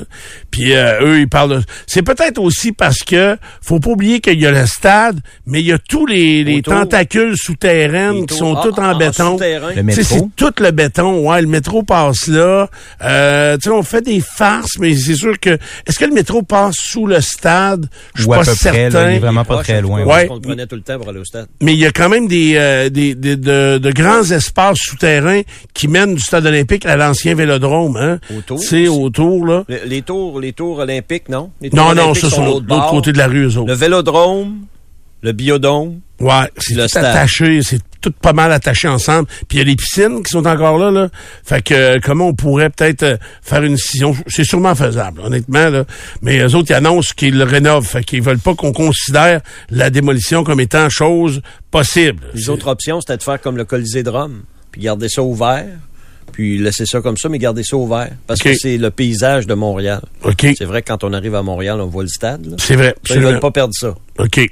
Puis 0.51 0.73
euh, 0.75 1.01
eux, 1.01 1.19
ils 1.21 1.29
parlent 1.29 1.57
de... 1.59 1.63
C'est 1.87 2.01
peut-être 2.01 2.37
aussi 2.39 2.71
parce 2.73 2.99
que 2.99 3.37
faut 3.61 3.79
pas 3.79 3.91
oublier 3.91 4.19
qu'il 4.19 4.39
y 4.39 4.45
a 4.45 4.51
le 4.51 4.65
stade, 4.65 5.19
mais 5.45 5.61
il 5.61 5.67
y 5.67 5.71
a 5.71 5.77
tous 5.77 6.05
les, 6.05 6.43
les 6.43 6.61
tentacules 6.61 7.35
souterraines 7.37 8.21
Les 8.21 8.25
qui 8.25 8.35
sont 8.35 8.55
Ah, 8.57 8.61
toutes 8.63 8.79
en 8.79 8.89
ah, 8.89 8.93
béton. 8.95 9.37
Le 9.39 9.69
Tu 9.69 9.75
sais, 9.75 9.83
métro. 9.83 10.03
C'est 10.03 10.35
tout 10.35 10.53
le 10.61 10.71
béton. 10.71 11.29
Ouais, 11.29 11.41
le 11.41 11.47
métro 11.47 11.83
passe 11.83 12.27
là. 12.27 12.69
Euh, 13.01 13.55
tu 13.57 13.63
sais, 13.63 13.69
on 13.69 13.83
fait 13.83 14.01
des 14.01 14.19
farces, 14.21 14.77
mais 14.79 14.95
c'est 14.95 15.15
sûr 15.15 15.39
que... 15.39 15.51
Est-ce 15.87 15.97
que 15.99 16.05
le 16.05 16.13
métro 16.13 16.43
passe 16.43 16.75
sous 16.77 17.07
le 17.07 17.21
stade? 17.21 17.87
Je 18.15 18.21
suis 18.23 18.29
pas 18.29 18.39
peu 18.39 18.43
près, 18.55 18.83
là, 18.83 18.91
certain. 18.91 19.11
il 19.11 19.15
est 19.15 19.19
vraiment 19.19 19.45
pas 19.45 19.63
très 19.63 19.81
loin. 19.81 20.03
Ouais. 20.03 20.27
qu'on 20.27 20.35
le 20.35 20.41
prenait 20.41 20.67
tout 20.67 20.75
le 20.75 20.81
temps 20.81 20.97
pour 20.99 21.09
aller 21.09 21.19
au 21.19 21.25
stade. 21.25 21.47
mais 21.61 21.73
il 21.73 21.79
y 21.79 21.85
a 21.85 21.91
quand 21.91 22.09
même 22.09 22.27
des, 22.27 22.53
euh, 22.57 22.89
des, 22.89 23.15
des- 23.15 23.37
de, 23.37 23.77
de 23.77 23.91
grands 23.91 24.23
espaces 24.29 24.77
souterrains 24.79 25.41
qui 25.73 25.87
mènent 25.87 26.15
du 26.15 26.21
stade 26.21 26.45
olympique 26.45 26.85
à 26.85 26.95
l'ancien 27.13 27.35
vélodrome, 27.35 27.97
hein? 27.97 28.19
Autour 28.37 28.57
aussi. 28.59 28.87
autour, 28.87 29.45
là. 29.45 29.63
Le- 29.67 29.85
Les 29.85 30.01
tours, 30.01 30.39
les 30.39 30.53
tours 30.53 30.79
olympiques, 30.79 31.29
non? 31.29 31.51
Les 31.61 31.69
tours 31.69 31.79
Non, 31.79 31.93
non, 31.95 32.13
ça, 32.13 32.29
sont 32.29 32.35
sont 32.35 32.59
de 32.59 32.65
de 32.65 32.69
l'autre 32.69 32.89
côté 32.89 33.11
de 33.11 33.17
la 33.17 33.27
rue, 33.27 33.45
eux 33.45 33.57
autres. 33.57 33.67
Le 33.67 33.73
vélodrome, 33.75 34.65
le 35.21 35.31
biodôme. 35.31 35.99
Ouais, 36.19 36.49
c'est 36.57 36.75
tout 36.75 36.87
stade. 36.87 37.05
attaché, 37.05 37.61
c'est 37.63 37.79
tout 38.01 38.11
pas 38.21 38.33
mal 38.33 38.51
attaché 38.51 38.87
ensemble. 38.87 39.27
Puis 39.47 39.57
il 39.57 39.59
y 39.59 39.61
a 39.61 39.63
les 39.65 39.75
piscines 39.75 40.23
qui 40.23 40.29
sont 40.31 40.45
encore 40.45 40.77
là, 40.77 40.91
là. 40.91 41.09
Fait 41.43 41.61
que 41.61 41.73
euh, 41.73 41.99
comment 42.03 42.27
on 42.27 42.33
pourrait 42.33 42.69
peut-être 42.69 43.03
euh, 43.03 43.17
faire 43.41 43.63
une 43.63 43.75
décision? 43.75 44.15
C'est 44.27 44.43
sûrement 44.43 44.75
faisable, 44.75 45.21
honnêtement, 45.21 45.69
là. 45.69 45.85
Mais 46.21 46.39
eux 46.39 46.55
autres, 46.55 46.71
ils 46.71 46.75
annoncent 46.75 47.13
qu'ils 47.15 47.37
le 47.37 47.43
rénovent. 47.45 47.85
Fait 47.87 48.03
qu'ils 48.03 48.21
veulent 48.21 48.39
pas 48.39 48.55
qu'on 48.55 48.71
considère 48.73 49.41
la 49.69 49.89
démolition 49.89 50.43
comme 50.43 50.59
étant 50.59 50.89
chose 50.89 51.41
possible. 51.71 52.23
Les 52.33 52.41
C'est- 52.43 52.49
autres 52.49 52.67
options, 52.67 52.99
c'était 53.01 53.17
de 53.17 53.23
faire 53.23 53.39
comme 53.41 53.57
le 53.57 53.65
Colisée 53.65 54.03
de 54.03 54.09
Rome, 54.09 54.43
puis 54.71 54.81
garder 54.81 55.07
ça 55.09 55.23
ouvert, 55.23 55.65
puis 56.31 56.57
laisser 56.57 56.85
ça 56.85 57.01
comme 57.01 57.17
ça, 57.17 57.29
mais 57.29 57.39
garder 57.39 57.63
ça 57.63 57.77
ouvert. 57.77 58.09
Parce 58.27 58.41
que 58.41 58.53
c'est 58.53 58.77
le 58.77 58.89
paysage 58.91 59.47
de 59.47 59.53
Montréal. 59.53 60.01
C'est 60.39 60.65
vrai 60.65 60.81
que 60.81 60.87
quand 60.87 61.03
on 61.03 61.13
arrive 61.13 61.35
à 61.35 61.43
Montréal, 61.43 61.79
on 61.81 61.87
voit 61.87 62.03
le 62.03 62.09
stade. 62.09 62.55
C'est 62.59 62.75
vrai. 62.75 62.87
Ça, 62.87 62.91
ils 62.91 62.99
absolument. 62.99 63.31
veulent 63.31 63.39
pas 63.39 63.51
perdre 63.51 63.73
ça. 63.73 63.95
OK. 64.19 64.47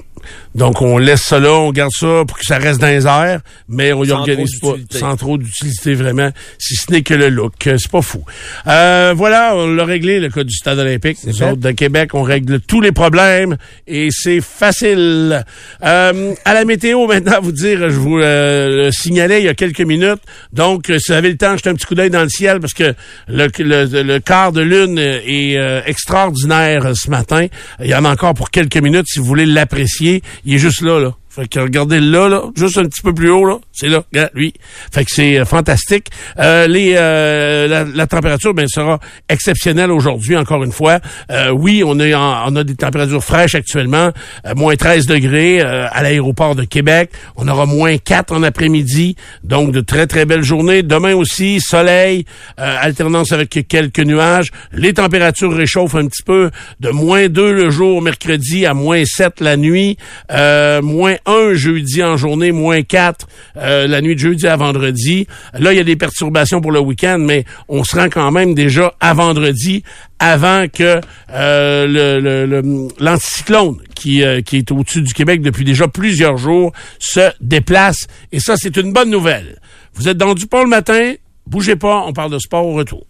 Donc, 0.53 0.81
on 0.81 0.97
laisse 0.97 1.21
ça 1.21 1.39
là, 1.39 1.53
on 1.53 1.71
garde 1.71 1.91
ça 1.97 2.23
pour 2.27 2.37
que 2.37 2.45
ça 2.45 2.57
reste 2.57 2.81
dans 2.81 2.87
les 2.87 3.07
airs, 3.07 3.39
mais 3.69 3.93
on 3.93 4.03
y 4.03 4.09
Sans 4.09 4.19
organise 4.19 4.59
pas, 4.59 4.73
sans 4.91 5.15
trop 5.15 5.37
d'utilité 5.37 5.93
vraiment, 5.93 6.29
si 6.57 6.75
ce 6.75 6.91
n'est 6.91 7.03
que 7.03 7.13
le 7.13 7.29
look. 7.29 7.67
Euh, 7.67 7.77
C'est 7.77 7.89
pas 7.89 8.01
fou. 8.01 8.23
Euh, 8.67 9.13
voilà, 9.15 9.55
on 9.55 9.67
l'a 9.67 9.85
réglé, 9.85 10.19
le 10.19 10.29
cas 10.29 10.43
du 10.43 10.53
Stade 10.53 10.77
olympique. 10.77 11.17
Nous 11.25 11.33
fait. 11.33 11.45
autres, 11.45 11.61
de 11.61 11.71
Québec, 11.71 12.13
on 12.13 12.23
règle 12.23 12.59
tous 12.59 12.81
les 12.81 12.91
problèmes 12.91 13.57
et 13.87 14.09
c'est 14.11 14.41
facile. 14.41 15.45
Euh, 15.83 16.33
à 16.43 16.53
la 16.53 16.65
météo, 16.65 17.07
maintenant, 17.07 17.37
à 17.37 17.39
vous 17.39 17.53
dire, 17.53 17.89
je 17.89 17.95
vous 17.95 18.19
euh, 18.19 18.85
le 18.85 18.91
signalais 18.91 19.41
il 19.41 19.45
y 19.45 19.49
a 19.49 19.53
quelques 19.53 19.81
minutes. 19.81 20.21
Donc, 20.51 20.89
euh, 20.89 20.99
si 20.99 21.11
vous 21.11 21.17
avez 21.17 21.29
le 21.29 21.37
temps, 21.37 21.55
jetez 21.55 21.69
un 21.69 21.75
petit 21.75 21.85
coup 21.85 21.95
d'œil 21.95 22.09
dans 22.09 22.23
le 22.23 22.29
ciel 22.29 22.59
parce 22.59 22.73
que 22.73 22.93
le, 23.29 23.47
le, 23.57 24.03
le 24.03 24.19
quart 24.19 24.51
de 24.51 24.61
lune 24.61 24.99
est 24.99 25.55
extraordinaire 25.85 26.91
ce 26.93 27.09
matin. 27.09 27.47
Il 27.81 27.87
y 27.87 27.95
en 27.95 28.03
a 28.03 28.11
encore 28.11 28.33
pour 28.33 28.51
quelques 28.51 28.77
minutes 28.77 29.05
si 29.07 29.19
vous 29.19 29.25
voulez 29.25 29.45
l'apprécier. 29.53 30.21
Il 30.45 30.55
est 30.55 30.59
juste 30.59 30.81
là, 30.81 30.99
là. 30.99 31.15
Fait 31.33 31.47
que 31.47 31.59
regardez 31.61 32.01
là, 32.01 32.27
là, 32.27 32.41
juste 32.57 32.77
un 32.77 32.83
petit 32.83 33.01
peu 33.01 33.13
plus 33.13 33.29
haut, 33.31 33.45
là. 33.45 33.57
C'est 33.71 33.87
là, 33.87 34.03
regarde, 34.11 34.31
lui. 34.33 34.53
Fait 34.93 35.05
que 35.05 35.11
c'est 35.13 35.39
euh, 35.39 35.45
fantastique. 35.45 36.07
Euh, 36.37 36.67
les, 36.67 36.95
euh, 36.97 37.69
la, 37.69 37.85
la 37.85 38.05
température, 38.05 38.53
ben, 38.53 38.67
sera 38.67 38.99
exceptionnelle 39.29 39.91
aujourd'hui, 39.91 40.35
encore 40.35 40.61
une 40.65 40.73
fois. 40.73 40.99
Euh, 41.31 41.51
oui, 41.51 41.83
on, 41.85 41.97
est 42.01 42.13
en- 42.13 42.51
on 42.51 42.55
a 42.57 42.65
des 42.65 42.75
températures 42.75 43.23
fraîches 43.23 43.55
actuellement. 43.55 44.11
Euh, 44.45 44.55
moins 44.57 44.75
13 44.75 45.05
degrés 45.05 45.61
à 45.61 46.03
l'aéroport 46.03 46.53
de 46.55 46.65
Québec. 46.65 47.11
On 47.37 47.47
aura 47.47 47.65
moins 47.65 47.97
4 47.97 48.33
en 48.33 48.43
après-midi. 48.43 49.15
Donc, 49.45 49.71
de 49.71 49.79
très, 49.79 50.07
très 50.07 50.25
belles 50.25 50.43
journées. 50.43 50.83
Demain 50.83 51.15
aussi, 51.15 51.61
soleil, 51.61 52.25
alternance 52.57 53.31
avec 53.31 53.57
quelques 53.69 53.99
nuages. 53.99 54.51
Les 54.73 54.93
températures 54.93 55.53
réchauffent 55.55 55.95
un 55.95 56.07
petit 56.07 56.23
peu. 56.23 56.51
De 56.81 56.89
moins 56.89 57.29
2 57.29 57.53
le 57.53 57.69
jour, 57.69 58.01
mercredi, 58.01 58.65
à 58.65 58.73
moins 58.73 59.03
7 59.05 59.39
la 59.39 59.55
nuit. 59.55 59.95
Moins 60.29 61.15
1 61.25 61.53
jeudi 61.53 62.03
en 62.03 62.17
journée, 62.17 62.51
moins 62.51 62.81
4 62.81 63.27
euh, 63.57 63.87
la 63.87 64.01
nuit 64.01 64.15
de 64.15 64.19
jeudi 64.19 64.47
à 64.47 64.55
vendredi. 64.55 65.27
Là, 65.57 65.73
il 65.73 65.77
y 65.77 65.79
a 65.79 65.83
des 65.83 65.95
perturbations 65.95 66.61
pour 66.61 66.71
le 66.71 66.79
week-end, 66.79 67.17
mais 67.19 67.45
on 67.67 67.83
se 67.83 67.95
rend 67.95 68.09
quand 68.09 68.31
même 68.31 68.53
déjà 68.53 68.93
à 68.99 69.13
vendredi 69.13 69.83
avant 70.19 70.67
que 70.67 71.01
euh, 71.33 72.61
l'anticyclone 72.99 73.77
qui, 73.95 74.23
euh, 74.23 74.41
qui 74.41 74.57
est 74.57 74.71
au-dessus 74.71 75.01
du 75.01 75.13
Québec 75.13 75.41
depuis 75.41 75.63
déjà 75.63 75.87
plusieurs 75.87 76.37
jours 76.37 76.71
se 76.99 77.31
déplace. 77.41 78.07
Et 78.31 78.39
ça, 78.39 78.55
c'est 78.57 78.77
une 78.77 78.93
bonne 78.93 79.09
nouvelle. 79.09 79.59
Vous 79.95 80.07
êtes 80.07 80.17
dans 80.17 80.33
Dupont 80.33 80.63
le 80.63 80.69
matin, 80.69 81.13
bougez 81.47 81.75
pas, 81.75 82.03
on 82.05 82.13
parle 82.13 82.31
de 82.31 82.39
sport 82.39 82.65
au 82.65 82.73
retour. 82.73 83.05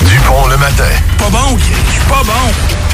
Dupont 0.00 0.46
le 0.48 0.56
matin. 0.56 0.84
Pas 1.18 1.30
bon, 1.30 1.58
suis 1.58 2.00
pas 2.08 2.22
bon. 2.24 2.85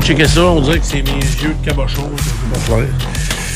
Checker 0.00 0.26
ça, 0.26 0.44
on 0.44 0.60
dirait 0.60 0.78
que 0.78 0.86
c'est 0.86 1.02
mes 1.02 1.18
yeux 1.42 1.54
de 1.60 1.66
cabochon. 1.66 2.10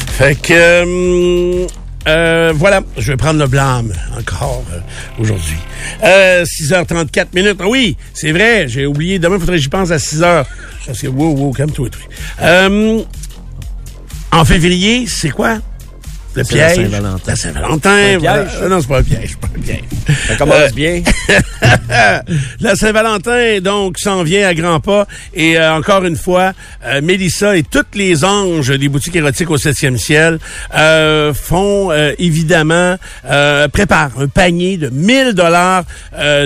Fait 0.08 0.34
que... 0.34 0.52
Euh, 0.52 1.66
euh, 2.06 2.52
voilà, 2.54 2.82
je 2.98 3.10
vais 3.10 3.16
prendre 3.16 3.40
le 3.40 3.46
blâme 3.46 3.92
encore 4.16 4.62
euh, 4.72 4.78
aujourd'hui. 5.18 5.56
6h34 6.02 7.28
minutes. 7.34 7.56
Ah 7.60 7.68
oui, 7.68 7.96
c'est 8.12 8.32
vrai, 8.32 8.68
j'ai 8.68 8.84
oublié. 8.86 9.18
Demain, 9.18 9.36
il 9.36 9.40
faudrait 9.40 9.56
que 9.56 9.62
j'y 9.62 9.68
pense 9.68 9.90
à 9.90 9.96
6h. 9.96 10.44
Parce 10.84 11.00
que, 11.00 11.08
wow, 11.08 11.34
wow, 11.34 11.52
calme-toi. 11.52 11.88
en 14.30 14.44
février, 14.44 15.06
c'est 15.06 15.30
quoi? 15.30 15.58
Le 16.36 16.44
piège. 16.44 16.76
La 16.76 16.84
Saint-Valentin. 16.84 17.22
La 17.26 17.36
Saint-Valentin. 17.36 18.18
Voilà. 18.18 18.68
Non, 18.68 18.80
c'est 18.80 18.88
pas 18.88 18.98
un 18.98 19.02
piège. 19.02 19.36
Pas 19.38 19.48
un 19.56 19.60
piège. 19.60 19.84
Ça 20.28 20.36
commence 20.36 20.56
euh, 20.56 20.70
bien. 20.74 21.02
la 22.60 22.76
Saint-Valentin, 22.76 23.60
donc, 23.60 23.98
s'en 23.98 24.22
vient 24.22 24.46
à 24.46 24.52
grands 24.52 24.80
pas. 24.80 25.06
Et 25.32 25.56
euh, 25.56 25.74
encore 25.74 26.04
une 26.04 26.16
fois, 26.16 26.52
euh, 26.84 27.00
Mélissa 27.00 27.56
et 27.56 27.62
toutes 27.62 27.94
les 27.94 28.22
anges 28.24 28.68
des 28.68 28.88
boutiques 28.88 29.16
érotiques 29.16 29.50
au 29.50 29.56
7e 29.56 29.96
ciel 29.96 30.38
euh, 30.76 31.32
font 31.32 31.90
évidemment, 32.18 32.96
préparent 33.72 34.20
un 34.20 34.28
panier 34.28 34.76
de 34.76 34.90
1000 34.90 35.32
dollars 35.32 35.84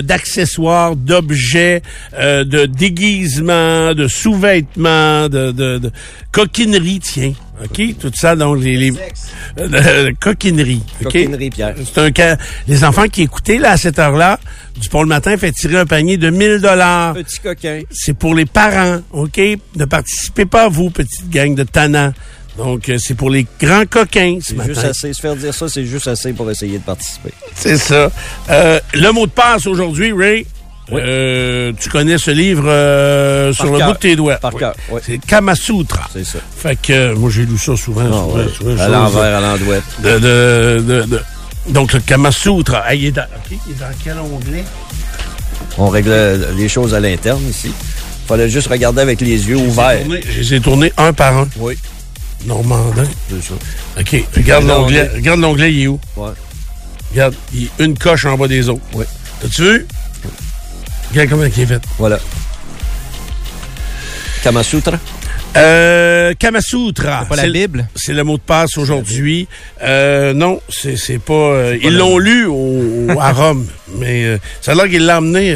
d'accessoires, 0.03 0.95
d'objets, 0.95 1.81
de 2.17 2.65
déguisements, 2.65 3.93
de 3.93 4.07
sous-vêtements, 4.07 5.27
de, 5.29 5.51
de, 5.51 5.77
de 5.79 5.91
coquinerie, 6.31 6.99
tiens. 6.99 7.33
OK? 7.63 7.97
Tout 7.99 8.11
ça, 8.13 8.35
donc, 8.35 8.59
les, 8.59 8.77
les 8.77 8.93
euh, 9.59 10.11
coquinerie. 10.19 10.81
Coquinerie, 11.03 11.49
Pierre. 11.49 11.75
C'est 11.83 11.99
un 11.99 12.11
cas. 12.11 12.37
Les 12.67 12.83
enfants 12.83 13.07
qui 13.07 13.23
écoutaient, 13.23 13.57
là, 13.57 13.71
à 13.71 13.77
cette 13.77 13.99
heure-là, 13.99 14.39
du 14.79 14.89
pont 14.89 15.03
le 15.03 15.07
matin, 15.07 15.37
fait 15.37 15.51
tirer 15.51 15.77
un 15.77 15.85
panier 15.85 16.17
de 16.17 16.29
1000 16.29 16.59
dollars. 16.59 17.13
Petit 17.13 17.39
coquin. 17.39 17.81
C'est 17.91 18.17
pour 18.17 18.33
les 18.33 18.45
parents, 18.45 19.01
OK? 19.11 19.39
Ne 19.75 19.85
participez 19.85 20.45
pas, 20.45 20.69
vous, 20.69 20.89
petite 20.89 21.29
gang 21.29 21.53
de 21.53 21.63
tannants. 21.63 22.13
Donc, 22.57 22.89
euh, 22.89 22.97
c'est 22.99 23.15
pour 23.15 23.29
les 23.29 23.45
grands 23.59 23.85
coquins 23.85 24.39
ce 24.41 24.53
matin. 24.55 24.69
juste 24.73 24.83
assez. 24.83 25.13
Se 25.13 25.21
faire 25.21 25.35
dire 25.35 25.53
ça, 25.53 25.69
c'est 25.69 25.85
juste 25.85 26.07
assez 26.07 26.33
pour 26.33 26.49
essayer 26.51 26.79
de 26.79 26.83
participer. 26.83 27.31
C'est 27.55 27.77
ça. 27.77 28.11
Euh, 28.49 28.79
le 28.93 29.11
mot 29.11 29.25
de 29.25 29.31
passe 29.31 29.67
aujourd'hui, 29.67 30.11
Ray, 30.11 30.45
euh, 30.93 31.71
tu 31.79 31.89
connais 31.89 32.17
ce 32.17 32.31
livre 32.31 32.67
euh, 32.67 33.53
sur 33.53 33.65
le 33.71 33.79
bout 33.83 33.93
de 33.93 33.97
tes 33.97 34.15
doigts. 34.15 34.37
Par 34.37 34.53
cœur, 34.53 34.73
C'est 35.05 35.17
Kamasutra. 35.19 36.07
C'est 36.11 36.25
ça. 36.25 36.39
Fait 36.57 36.75
que 36.75 36.93
euh, 36.93 37.15
moi 37.15 37.29
j'ai 37.29 37.45
lu 37.45 37.57
ça 37.57 37.75
souvent. 37.75 38.03
Ah, 38.05 38.41
souvent, 38.57 38.77
à 38.77 38.87
l'envers, 38.87 39.37
à 39.37 39.41
l'endouette. 39.41 39.83
De, 40.03 40.19
de, 40.19 41.05
de, 41.05 41.21
donc 41.69 41.93
le 41.93 41.99
Kamasutra. 41.99 42.83
Ah, 42.85 42.95
il, 42.95 43.05
est 43.05 43.11
dans, 43.11 43.25
il 43.49 43.55
est 43.55 43.79
dans 43.79 43.85
quel 44.03 44.17
onglet? 44.19 44.63
On 45.77 45.89
règle 45.89 46.47
les 46.57 46.67
choses 46.67 46.93
à 46.93 46.99
l'interne 46.99 47.41
ici. 47.49 47.71
Fallait 48.27 48.49
juste 48.49 48.67
regarder 48.67 49.01
avec 49.01 49.21
les 49.21 49.49
yeux 49.49 49.57
ouverts. 49.57 49.99
je 50.07 50.39
les 50.39 50.53
ai 50.55 50.59
tournés 50.59 50.91
un 50.97 51.13
par 51.13 51.37
un. 51.37 51.47
Oui. 51.57 51.77
Normandin. 52.45 53.03
C'est 53.29 53.41
ça. 53.43 53.53
OK. 53.99 54.23
Regarde 54.35 54.65
l'onglet. 54.65 55.09
Regarde 55.13 55.39
l'onglet, 55.39 55.73
il 55.73 55.83
est 55.83 55.87
où? 55.87 55.99
Ouais. 56.17 56.31
Regarde, 57.11 57.35
il 57.53 57.69
a 57.79 57.83
une 57.83 57.97
coche 57.97 58.25
en 58.25 58.37
bas 58.37 58.47
des 58.47 58.69
autres. 58.69 58.81
Oui. 58.93 59.05
T'as-tu 59.41 59.63
vu? 59.63 59.87
Regarde 61.11 61.29
comment 61.29 61.43
il 61.43 61.59
est 61.61 61.65
fait. 61.65 61.81
Voilà. 61.97 62.19
Kamasutra? 64.43 64.97
Euh, 65.57 66.33
Kamasutra. 66.39 67.25
Pas 67.27 67.35
la 67.35 67.49
Bible? 67.49 67.87
C'est 67.95 68.13
le 68.13 68.23
mot 68.23 68.37
de 68.37 68.41
passe 68.41 68.77
aujourd'hui. 68.77 69.47
Euh, 69.83 70.33
non, 70.33 70.61
c'est 70.69 71.19
pas... 71.19 71.33
Euh, 71.33 71.77
ils 71.83 71.97
l'ont 71.97 72.17
lu 72.17 72.45
au, 72.45 73.07
à 73.19 73.33
Rome, 73.33 73.67
mais 73.97 74.23
euh, 74.23 74.37
ça 74.61 74.71
a 74.71 74.75
l'air 74.75 74.87
qu'il 74.87 75.05
l'a 75.05 75.17
emmené... 75.17 75.53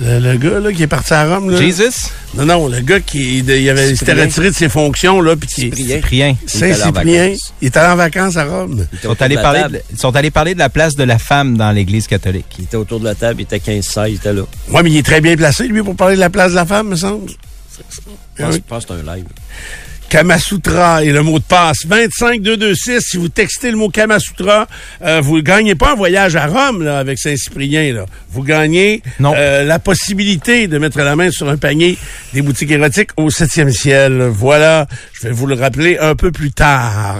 Le, 0.00 0.36
gars 0.36 0.60
là, 0.60 0.72
qui 0.72 0.82
est 0.82 0.88
parti 0.88 1.12
à 1.12 1.34
Rome. 1.34 1.50
Là. 1.50 1.58
Jesus? 1.60 2.10
Non, 2.34 2.44
non, 2.44 2.68
le 2.68 2.80
gars 2.80 3.00
qui 3.00 3.38
il 3.38 3.68
avait, 3.68 3.96
s'était 3.96 4.12
retiré 4.12 4.50
de 4.50 4.54
ses 4.54 4.68
fonctions. 4.68 5.20
Là, 5.20 5.34
puis 5.34 5.48
Cyprien. 5.48 6.36
Saint-Cyprien. 6.46 7.34
Il 7.60 7.68
était 7.68 7.80
en 7.80 7.96
vacances 7.96 8.36
à 8.36 8.44
Rome. 8.44 8.86
Ils 8.92 8.98
sont, 9.00 9.20
allés 9.20 9.36
parler 9.36 9.64
de, 9.70 9.82
ils 9.90 9.98
sont 9.98 10.14
allés 10.14 10.30
parler 10.30 10.54
de 10.54 10.58
la 10.60 10.68
place 10.68 10.94
de 10.94 11.04
la 11.04 11.18
femme 11.18 11.56
dans 11.56 11.72
l'Église 11.72 12.06
catholique. 12.06 12.46
Il 12.58 12.64
était 12.64 12.76
autour 12.76 13.00
de 13.00 13.04
la 13.04 13.14
table, 13.14 13.40
il 13.40 13.44
était 13.44 13.58
15-16, 13.58 14.08
il 14.08 14.14
était 14.14 14.32
là. 14.32 14.42
Oui, 14.70 14.80
mais 14.84 14.90
il 14.90 14.96
est 14.98 15.06
très 15.06 15.20
bien 15.20 15.36
placé, 15.36 15.66
lui, 15.66 15.82
pour 15.82 15.96
parler 15.96 16.14
de 16.14 16.20
la 16.20 16.30
place 16.30 16.52
de 16.52 16.56
la 16.56 16.66
femme, 16.66 16.88
me 16.88 16.96
semble. 16.96 17.30
Je 18.38 18.58
pense 18.68 18.86
que 18.86 18.94
c'est 18.94 19.08
un 19.10 19.16
live. 19.16 19.24
Kamasutra 20.08 21.04
et 21.04 21.12
le 21.12 21.22
mot 21.22 21.38
de 21.38 21.44
passe 21.44 21.84
25226. 21.86 23.00
Si 23.00 23.16
vous 23.18 23.28
textez 23.28 23.70
le 23.70 23.76
mot 23.76 23.90
Kamasutra, 23.90 24.66
euh, 25.04 25.20
vous 25.20 25.36
ne 25.36 25.42
gagnez 25.42 25.74
pas 25.74 25.92
un 25.92 25.94
voyage 25.96 26.34
à 26.34 26.46
Rome 26.46 26.82
là, 26.82 26.98
avec 26.98 27.18
Saint-Cyprien. 27.18 27.92
Là. 27.92 28.06
Vous 28.30 28.42
gagnez 28.42 29.02
euh, 29.20 29.64
la 29.64 29.78
possibilité 29.78 30.66
de 30.66 30.78
mettre 30.78 30.98
la 30.98 31.14
main 31.14 31.30
sur 31.30 31.48
un 31.48 31.58
panier 31.58 31.98
des 32.32 32.40
boutiques 32.40 32.70
érotiques 32.70 33.10
au 33.18 33.28
septième 33.28 33.70
ciel. 33.70 34.22
Voilà, 34.22 34.86
je 35.12 35.28
vais 35.28 35.32
vous 35.32 35.46
le 35.46 35.54
rappeler 35.54 35.98
un 35.98 36.14
peu 36.14 36.32
plus 36.32 36.52
tard. 36.52 37.18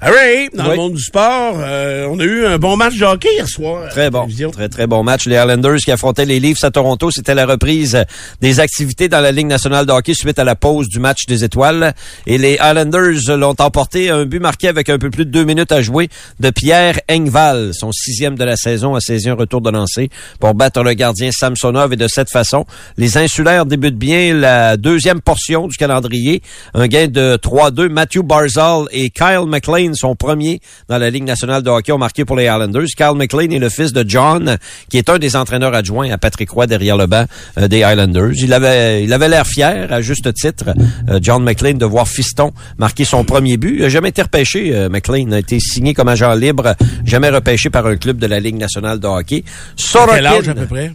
All 0.00 0.12
dans 0.54 0.68
le 0.68 0.76
monde 0.76 0.94
du 0.94 1.02
sport, 1.02 1.56
euh, 1.58 2.06
on 2.10 2.20
a 2.20 2.24
eu 2.24 2.46
un 2.46 2.58
bon 2.58 2.76
match 2.76 2.96
de 2.96 3.04
hockey 3.04 3.28
hier 3.34 3.48
soir. 3.48 3.88
Très 3.90 4.10
bon, 4.10 4.28
très 4.52 4.68
très 4.68 4.86
bon 4.86 5.02
match. 5.02 5.26
Les 5.26 5.36
Islanders 5.36 5.78
qui 5.78 5.90
affrontaient 5.90 6.26
les 6.26 6.38
Leafs 6.38 6.62
à 6.62 6.70
Toronto, 6.70 7.10
c'était 7.10 7.34
la 7.34 7.46
reprise 7.46 8.04
des 8.40 8.60
activités 8.60 9.08
dans 9.08 9.20
la 9.20 9.32
Ligue 9.32 9.46
nationale 9.48 9.84
de 9.84 9.92
hockey 9.92 10.14
suite 10.14 10.38
à 10.38 10.44
la 10.44 10.54
pause 10.54 10.88
du 10.88 11.00
match 11.00 11.26
des 11.26 11.42
étoiles. 11.42 11.94
Et 12.26 12.38
les 12.38 12.54
Islanders 12.54 13.36
l'ont 13.36 13.54
emporté 13.58 14.10
un 14.10 14.24
but 14.26 14.40
marqué 14.40 14.68
avec 14.68 14.88
un 14.88 14.98
peu 14.98 15.10
plus 15.10 15.24
de 15.24 15.30
deux 15.30 15.44
minutes 15.44 15.72
à 15.72 15.82
jouer 15.82 16.08
de 16.38 16.50
Pierre 16.50 17.00
Engval, 17.10 17.72
son 17.74 17.92
sixième 17.92 18.36
de 18.36 18.44
la 18.44 18.56
saison, 18.56 18.94
a 18.94 19.00
saisi 19.00 19.28
un 19.28 19.34
retour 19.34 19.60
de 19.60 19.70
lancer 19.70 20.10
pour 20.38 20.54
battre 20.54 20.82
le 20.82 20.94
gardien 20.94 21.30
Samsonov. 21.32 21.92
Et 21.92 21.96
de 21.96 22.08
cette 22.08 22.30
façon, 22.30 22.66
les 22.96 23.16
insulaires 23.16 23.66
débutent 23.66 23.98
bien 23.98 24.34
la 24.34 24.76
deuxième 24.76 25.20
portion 25.20 25.68
du 25.68 25.76
calendrier. 25.76 26.42
Un 26.74 26.86
gain 26.86 27.08
de 27.08 27.36
3-2. 27.36 27.88
Matthew 27.88 28.22
Barzal 28.22 28.84
et 28.92 29.10
Kyle 29.10 29.46
McLean 29.46 29.94
sont 29.94 30.14
premiers 30.14 30.60
dans 30.88 30.98
la 30.98 31.10
Ligue 31.10 31.24
nationale 31.24 31.62
de 31.62 31.70
hockey 31.70 31.92
ont 31.92 31.98
marqué 31.98 32.24
pour 32.24 32.36
les 32.36 32.44
Islanders. 32.44 32.86
Kyle 32.96 33.14
McLean 33.16 33.50
est 33.50 33.58
le 33.58 33.68
fils 33.68 33.92
de 33.92 34.04
John, 34.06 34.58
qui 34.88 34.98
est 34.98 35.08
un 35.08 35.18
des 35.18 35.36
entraîneurs 35.36 35.74
adjoints 35.74 36.10
à 36.10 36.18
Patrick 36.18 36.50
Roy 36.50 36.66
derrière 36.66 36.96
le 36.96 37.06
banc 37.06 37.24
euh, 37.58 37.68
des 37.68 37.78
Islanders. 37.78 38.32
Il 38.36 38.52
avait 38.52 39.04
il 39.04 39.12
avait 39.12 39.28
l'air 39.28 39.46
fier, 39.46 39.92
à 39.92 40.00
juste 40.00 40.32
titre, 40.34 40.74
euh, 41.08 41.18
John 41.22 41.42
McLean, 41.42 41.74
de 41.74 41.86
voir 41.86 42.08
Fiston 42.10 42.52
marquer 42.78 43.04
son 43.04 43.24
premier 43.24 43.56
but. 43.56 43.76
Il 43.76 43.82
n'a 43.82 43.88
jamais 43.88 44.10
été 44.10 44.22
repêché, 44.22 44.74
euh, 44.74 44.88
McLean. 44.88 45.32
a 45.32 45.38
été 45.38 45.58
signé 45.60 45.94
comme 45.94 46.08
agent 46.08 46.34
libre, 46.34 46.74
jamais 47.04 47.30
repêché 47.30 47.70
par 47.70 47.86
un 47.86 47.96
club 47.96 48.18
de 48.18 48.26
la 48.26 48.40
Ligue 48.40 48.56
nationale 48.56 48.98
de 48.98 49.06
hockey. 49.06 49.44
Sorokin, 49.76 50.14
quel 50.16 50.26
âge 50.26 50.48
à 50.48 50.54
peu 50.54 50.66
près? 50.66 50.92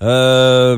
Euh, 0.00 0.76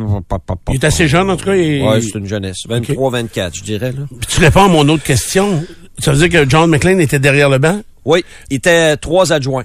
il 0.71 0.75
est 0.77 0.85
assez 0.85 1.07
jeune, 1.07 1.29
en 1.31 1.37
tout 1.37 1.45
cas. 1.45 1.53
Oui, 1.53 2.03
c'est 2.03 2.19
une 2.19 2.27
jeunesse. 2.27 2.59
23-24, 2.69 3.57
je 3.57 3.63
dirais. 3.63 3.93
Là. 3.93 4.05
Puis 4.09 4.27
tu 4.29 4.41
réponds 4.41 4.65
à 4.65 4.69
mon 4.69 4.89
autre 4.89 5.03
question. 5.03 5.63
Ça 5.99 6.13
veut 6.13 6.29
dire 6.29 6.43
que 6.45 6.49
John 6.49 6.71
McLean 6.71 6.99
était 6.99 7.19
derrière 7.19 7.51
le 7.51 7.59
banc? 7.59 7.83
Oui, 8.05 8.25
il 8.49 8.57
était 8.57 8.97
trois 8.97 9.33
adjoints. 9.33 9.65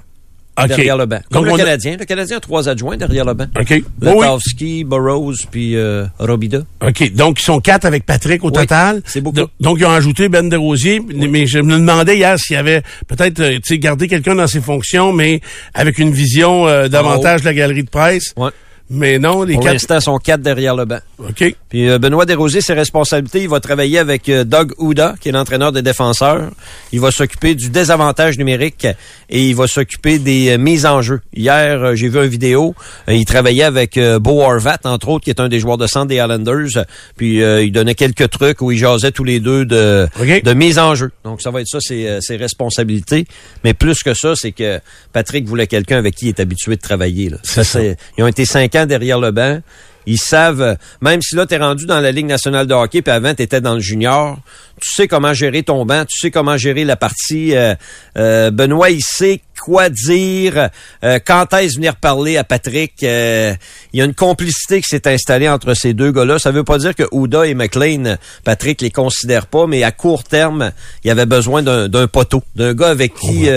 Derrière 0.66 0.96
le 0.96 1.06
banc. 1.06 1.20
Comme 1.30 1.44
le 1.44 1.56
Canadien. 1.56 1.96
Le 1.98 2.04
Canadien 2.04 2.38
a 2.38 2.40
trois 2.40 2.68
adjoints 2.68 2.96
derrière 2.96 3.24
le 3.24 3.34
banc. 3.34 3.46
OK. 3.58 3.82
Latowski, 4.00 4.84
Burroughs, 4.84 5.46
puis 5.50 5.76
euh, 5.76 6.06
Robida. 6.18 6.62
OK. 6.86 7.12
Donc, 7.14 7.40
ils 7.40 7.44
sont 7.44 7.60
quatre 7.60 7.84
avec 7.84 8.06
Patrick 8.06 8.44
au 8.44 8.50
total. 8.50 9.02
C'est 9.04 9.20
beaucoup. 9.20 9.40
donc, 9.60 9.78
ils 9.78 9.84
ont 9.84 9.90
ajouté 9.90 10.28
Ben 10.28 10.48
Desrosiers. 10.48 11.00
Mais 11.00 11.46
je 11.46 11.58
me 11.58 11.74
demandais 11.78 12.16
hier 12.16 12.38
s'il 12.38 12.54
y 12.54 12.58
avait 12.58 12.82
peut-être 13.06 13.40
euh, 13.40 13.58
gardé 13.72 14.08
quelqu'un 14.08 14.34
dans 14.34 14.46
ses 14.46 14.60
fonctions, 14.60 15.12
mais 15.12 15.40
avec 15.74 15.98
une 15.98 16.10
vision 16.10 16.66
euh, 16.66 16.88
davantage 16.88 17.40
de 17.40 17.46
la 17.46 17.54
galerie 17.54 17.82
de 17.84 17.90
presse. 17.90 18.32
Ouais. 18.36 18.50
Mais 18.88 19.18
non, 19.18 19.42
les 19.42 19.54
Pour 19.54 19.64
quatre... 19.64 19.72
l'instant, 19.72 20.00
sont 20.00 20.18
quatre 20.18 20.42
derrière 20.42 20.76
le 20.76 20.84
banc. 20.84 21.00
OK. 21.18 21.56
Puis 21.68 21.88
euh, 21.88 21.98
Benoît 21.98 22.24
Desrosiers, 22.24 22.60
ses 22.60 22.74
responsabilités, 22.74 23.42
il 23.42 23.48
va 23.48 23.58
travailler 23.58 23.98
avec 23.98 24.28
euh, 24.28 24.44
Doug 24.44 24.74
Ouda, 24.78 25.14
qui 25.20 25.28
est 25.28 25.32
l'entraîneur 25.32 25.72
des 25.72 25.82
défenseurs. 25.82 26.50
Il 26.92 27.00
va 27.00 27.10
s'occuper 27.10 27.56
du 27.56 27.68
désavantage 27.68 28.38
numérique 28.38 28.86
et 29.28 29.42
il 29.42 29.56
va 29.56 29.66
s'occuper 29.66 30.20
des 30.20 30.50
euh, 30.50 30.58
mises 30.58 30.86
en 30.86 31.02
jeu. 31.02 31.20
Hier, 31.34 31.96
j'ai 31.96 32.08
vu 32.08 32.18
une 32.18 32.28
vidéo, 32.28 32.76
il 33.08 33.24
travaillait 33.24 33.64
avec 33.64 33.98
Beau 34.20 34.40
Horvat, 34.42 34.78
entre 34.84 35.08
autres, 35.08 35.24
qui 35.24 35.30
est 35.30 35.40
un 35.40 35.48
des 35.48 35.58
joueurs 35.58 35.78
de 35.78 35.88
centre 35.88 36.06
des 36.06 36.16
Islanders. 36.16 36.84
Puis 37.16 37.38
il 37.40 37.72
donnait 37.72 37.94
quelques 37.94 38.30
trucs 38.30 38.62
où 38.62 38.70
ils 38.70 38.78
jasaient 38.78 39.10
tous 39.10 39.24
les 39.24 39.40
deux 39.40 39.64
de, 39.64 40.08
de 40.18 40.52
mise 40.52 40.78
en 40.78 40.94
jeu. 40.94 41.10
Donc 41.24 41.42
ça 41.42 41.50
va 41.50 41.60
être 41.60 41.68
ça, 41.68 41.80
ses, 41.80 42.18
ses 42.20 42.36
responsabilités. 42.36 43.26
Mais 43.64 43.74
plus 43.74 44.02
que 44.02 44.14
ça, 44.14 44.34
c'est 44.36 44.52
que 44.52 44.80
Patrick 45.12 45.46
voulait 45.46 45.66
quelqu'un 45.66 45.98
avec 45.98 46.14
qui 46.14 46.26
il 46.26 46.28
est 46.28 46.40
habitué 46.40 46.76
de 46.76 46.80
travailler. 46.80 47.30
Là. 47.30 47.38
Ça, 47.42 47.64
ça. 47.64 47.80
Ils 47.82 48.24
ont 48.24 48.28
été 48.28 48.44
cinq 48.44 48.75
derrière 48.84 49.18
le 49.18 49.30
banc. 49.30 49.60
Ils 50.06 50.18
savent, 50.18 50.76
même 51.00 51.20
si 51.20 51.34
là, 51.34 51.46
tu 51.46 51.54
es 51.54 51.58
rendu 51.58 51.84
dans 51.84 52.00
la 52.00 52.12
Ligue 52.12 52.26
nationale 52.26 52.66
de 52.66 52.74
hockey, 52.74 53.02
puis 53.02 53.12
avant, 53.12 53.34
tu 53.34 53.42
étais 53.42 53.60
dans 53.60 53.74
le 53.74 53.80
junior, 53.80 54.38
tu 54.80 54.88
sais 54.88 55.08
comment 55.08 55.34
gérer 55.34 55.64
ton 55.64 55.84
banc, 55.84 56.04
tu 56.04 56.16
sais 56.18 56.30
comment 56.30 56.56
gérer 56.56 56.84
la 56.84 56.94
partie. 56.94 57.56
Euh, 57.56 57.74
euh, 58.16 58.52
Benoît, 58.52 58.90
il 58.90 59.02
sait 59.02 59.40
quoi 59.60 59.88
dire, 59.88 60.68
euh, 61.02 61.18
quand 61.24 61.52
est-ce 61.54 61.76
venir 61.76 61.96
parler 61.96 62.36
à 62.36 62.44
Patrick? 62.44 62.92
il 63.02 63.56
y 63.94 64.00
a 64.00 64.04
une 64.04 64.14
complicité 64.14 64.80
qui 64.80 64.88
s'est 64.88 65.08
installée 65.08 65.48
entre 65.48 65.74
ces 65.74 65.92
deux 65.92 66.12
gars-là. 66.12 66.38
Ça 66.38 66.52
veut 66.52 66.64
pas 66.64 66.78
dire 66.78 66.94
que 66.94 67.04
Ouda 67.10 67.46
et 67.46 67.54
McLean, 67.54 68.16
Patrick 68.44 68.82
les 68.82 68.90
considère 68.90 69.46
pas, 69.46 69.66
mais 69.66 69.82
à 69.82 69.90
court 69.90 70.22
terme, 70.22 70.70
il 71.02 71.08
y 71.08 71.10
avait 71.10 71.26
besoin 71.26 71.62
d'un 71.62 72.06
poteau, 72.06 72.44
d'un 72.54 72.74
gars 72.74 72.90
avec 72.90 73.14
qui 73.14 73.48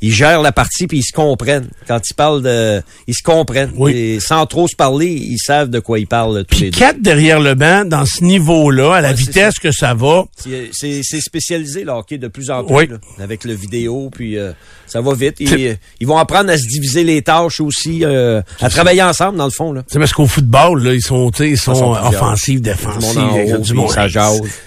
ils 0.00 0.12
gèrent 0.12 0.42
la 0.42 0.52
partie 0.52 0.86
puis 0.86 0.98
ils 0.98 1.02
se 1.02 1.12
comprennent. 1.12 1.68
Quand 1.86 2.00
ils 2.08 2.14
parlent 2.14 2.42
de, 2.42 2.82
ils 3.06 3.14
se 3.14 3.22
comprennent. 3.22 3.72
Et 3.88 4.20
sans 4.20 4.46
trop 4.46 4.68
se 4.68 4.76
parler, 4.76 5.08
ils 5.08 5.38
savent 5.38 5.70
de 5.70 5.80
quoi 5.80 5.98
ils 5.98 6.06
parlent 6.06 6.44
tous 6.44 6.60
les 6.60 6.70
quatre 6.70 7.00
derrière 7.00 7.40
le 7.40 7.54
banc, 7.54 7.84
dans 7.84 8.06
ce 8.06 8.24
niveau-là, 8.24 8.94
à 8.94 9.00
la 9.00 9.12
vitesse 9.12 9.58
que 9.58 9.72
ça 9.72 9.94
va. 9.94 10.24
C'est 10.72 11.02
spécialisé 11.20 11.84
le 11.84 11.92
hockey 11.92 12.18
de 12.18 12.28
plus 12.28 12.50
en 12.50 12.64
plus, 12.64 12.88
avec 13.18 13.44
le 13.44 13.54
vidéo, 13.54 14.10
puis 14.12 14.38
euh, 14.38 14.52
ça 14.90 15.00
va 15.00 15.14
vite. 15.14 15.36
Ils, 15.40 15.78
ils, 16.00 16.06
vont 16.06 16.18
apprendre 16.18 16.50
à 16.50 16.58
se 16.58 16.66
diviser 16.66 17.04
les 17.04 17.22
tâches 17.22 17.60
aussi, 17.60 18.04
euh, 18.04 18.42
à 18.60 18.68
travailler 18.68 19.02
ensemble 19.02 19.38
dans 19.38 19.44
le 19.44 19.50
fond. 19.50 19.74
C'est 19.86 19.98
parce 19.98 20.12
qu'au 20.12 20.26
football, 20.26 20.82
là, 20.82 20.94
ils 20.94 21.00
sont, 21.00 21.30
ils 21.30 21.56
sont, 21.56 21.92
offensifs, 21.92 22.60
défensifs, 22.60 23.20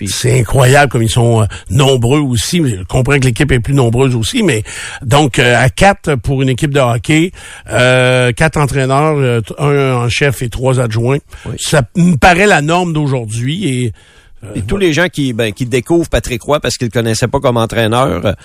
C'est 0.08 0.40
incroyable 0.40 0.92
comme 0.92 1.04
ils 1.04 1.10
sont 1.10 1.42
euh, 1.42 1.46
nombreux 1.70 2.20
aussi. 2.20 2.62
Je 2.66 2.84
comprends 2.84 3.20
que 3.20 3.26
l'équipe 3.26 3.52
est 3.52 3.60
plus 3.60 3.74
nombreuse 3.74 4.16
aussi, 4.16 4.44
mais 4.44 4.64
donc 5.04 5.40
euh, 5.40 5.62
à 5.62 5.70
quatre 5.70 6.16
pour 6.16 6.42
une 6.42 6.50
équipe 6.50 6.74
de 6.74 6.80
hockey, 6.80 7.32
euh, 7.70 8.32
quatre 8.32 8.58
entraîneurs, 8.58 9.18
euh, 9.18 9.42
un 9.60 10.06
en 10.06 10.10
chef 10.10 10.42
et 10.42 10.50
trois 10.50 10.80
adjoints. 10.80 11.20
Ça 11.58 11.84
me 11.96 12.16
paraît 12.16 12.48
la 12.48 12.62
norme 12.62 12.94
d'aujourd'hui 12.94 13.68
et 13.68 13.94
et 14.56 14.62
tous 14.62 14.78
les 14.78 14.94
gens 14.94 15.08
qui, 15.10 15.34
ben, 15.34 15.54
qui 15.54 15.66
découvrent 15.66 16.10
Patrick 16.10 16.42
Roy 16.42 16.60
parce 16.60 16.78
qu'ils 16.78 16.88
le 16.88 16.92
connaissaient 16.92 17.28
pas 17.28 17.40
comme 17.40 17.58
entraîneur, 17.58 18.36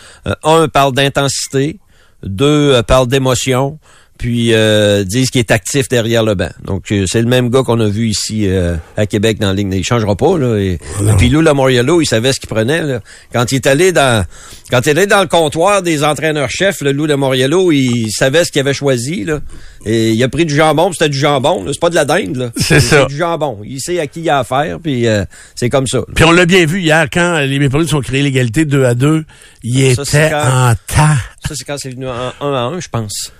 un 0.44 0.68
parle 0.68 0.92
d'intensité, 0.92 1.78
deux 2.22 2.82
parle 2.82 3.08
d'émotion, 3.08 3.78
puis 4.18 4.52
euh, 4.52 5.04
disent 5.04 5.30
qu'il 5.30 5.38
est 5.38 5.52
actif 5.52 5.88
derrière 5.88 6.24
le 6.24 6.34
banc. 6.34 6.50
Donc 6.64 6.90
euh, 6.90 7.04
c'est 7.06 7.22
le 7.22 7.28
même 7.28 7.50
gars 7.50 7.62
qu'on 7.62 7.78
a 7.78 7.86
vu 7.86 8.08
ici 8.08 8.48
euh, 8.48 8.74
à 8.96 9.06
Québec 9.06 9.38
dans 9.38 9.46
la 9.46 9.54
ligne. 9.54 9.72
Il 9.72 9.84
changera 9.84 10.16
pas 10.16 10.36
là. 10.36 10.56
Et, 10.58 10.78
puis 11.16 11.28
Lou 11.28 11.40
Lamoriello, 11.40 12.00
il 12.00 12.06
savait 12.06 12.32
ce 12.32 12.40
qu'il 12.40 12.48
prenait. 12.48 12.82
Là. 12.82 13.00
Quand 13.32 13.50
il 13.52 13.56
est 13.56 13.66
allé 13.68 13.92
dans 13.92 14.24
quand 14.70 14.80
il 14.84 14.88
est 14.88 14.92
allé 14.92 15.06
dans 15.06 15.20
le 15.20 15.28
comptoir 15.28 15.82
des 15.82 16.02
entraîneurs-chefs, 16.02 16.80
le 16.80 16.92
Lou 16.92 17.06
Lamoriello, 17.06 17.70
il 17.70 18.10
savait 18.10 18.44
ce 18.44 18.50
qu'il 18.50 18.60
avait 18.60 18.74
choisi 18.74 19.24
là. 19.24 19.38
Et 19.86 20.10
il 20.10 20.22
a 20.24 20.28
pris 20.28 20.44
du 20.44 20.54
jambon, 20.54 20.92
c'était 20.92 21.08
du 21.08 21.18
jambon. 21.18 21.64
C'est 21.68 21.80
pas 21.80 21.90
de 21.90 21.94
la 21.94 22.04
dinde 22.04 22.50
C'est 22.56 22.80
ça. 22.80 23.04
du 23.04 23.16
jambon. 23.16 23.60
Il 23.64 23.80
sait 23.80 24.00
à 24.00 24.08
qui 24.08 24.20
il 24.20 24.30
a 24.30 24.40
affaire, 24.40 24.78
puis 24.82 25.06
c'est 25.54 25.70
comme 25.70 25.86
ça. 25.86 26.00
Puis 26.16 26.24
on 26.24 26.32
l'a 26.32 26.44
bien 26.44 26.66
vu 26.66 26.80
hier 26.80 27.06
quand 27.10 27.38
les 27.38 27.58
Maple 27.60 27.78
Leafs 27.78 27.94
ont 27.94 28.00
créé 28.00 28.20
l'égalité 28.20 28.64
2 28.64 28.84
à 28.84 28.94
2. 28.94 29.24
Il 29.62 29.80
était 29.80 30.34
en 30.34 30.74
tas. 30.88 31.18
Ça 31.46 31.54
c'est 31.54 31.64
quand 31.64 31.78
c'est 31.78 31.90
venu 31.90 32.08
en 32.08 32.32
1 32.40 32.52
à 32.52 32.60
1, 32.74 32.80
je 32.80 32.88
pense. 32.88 33.32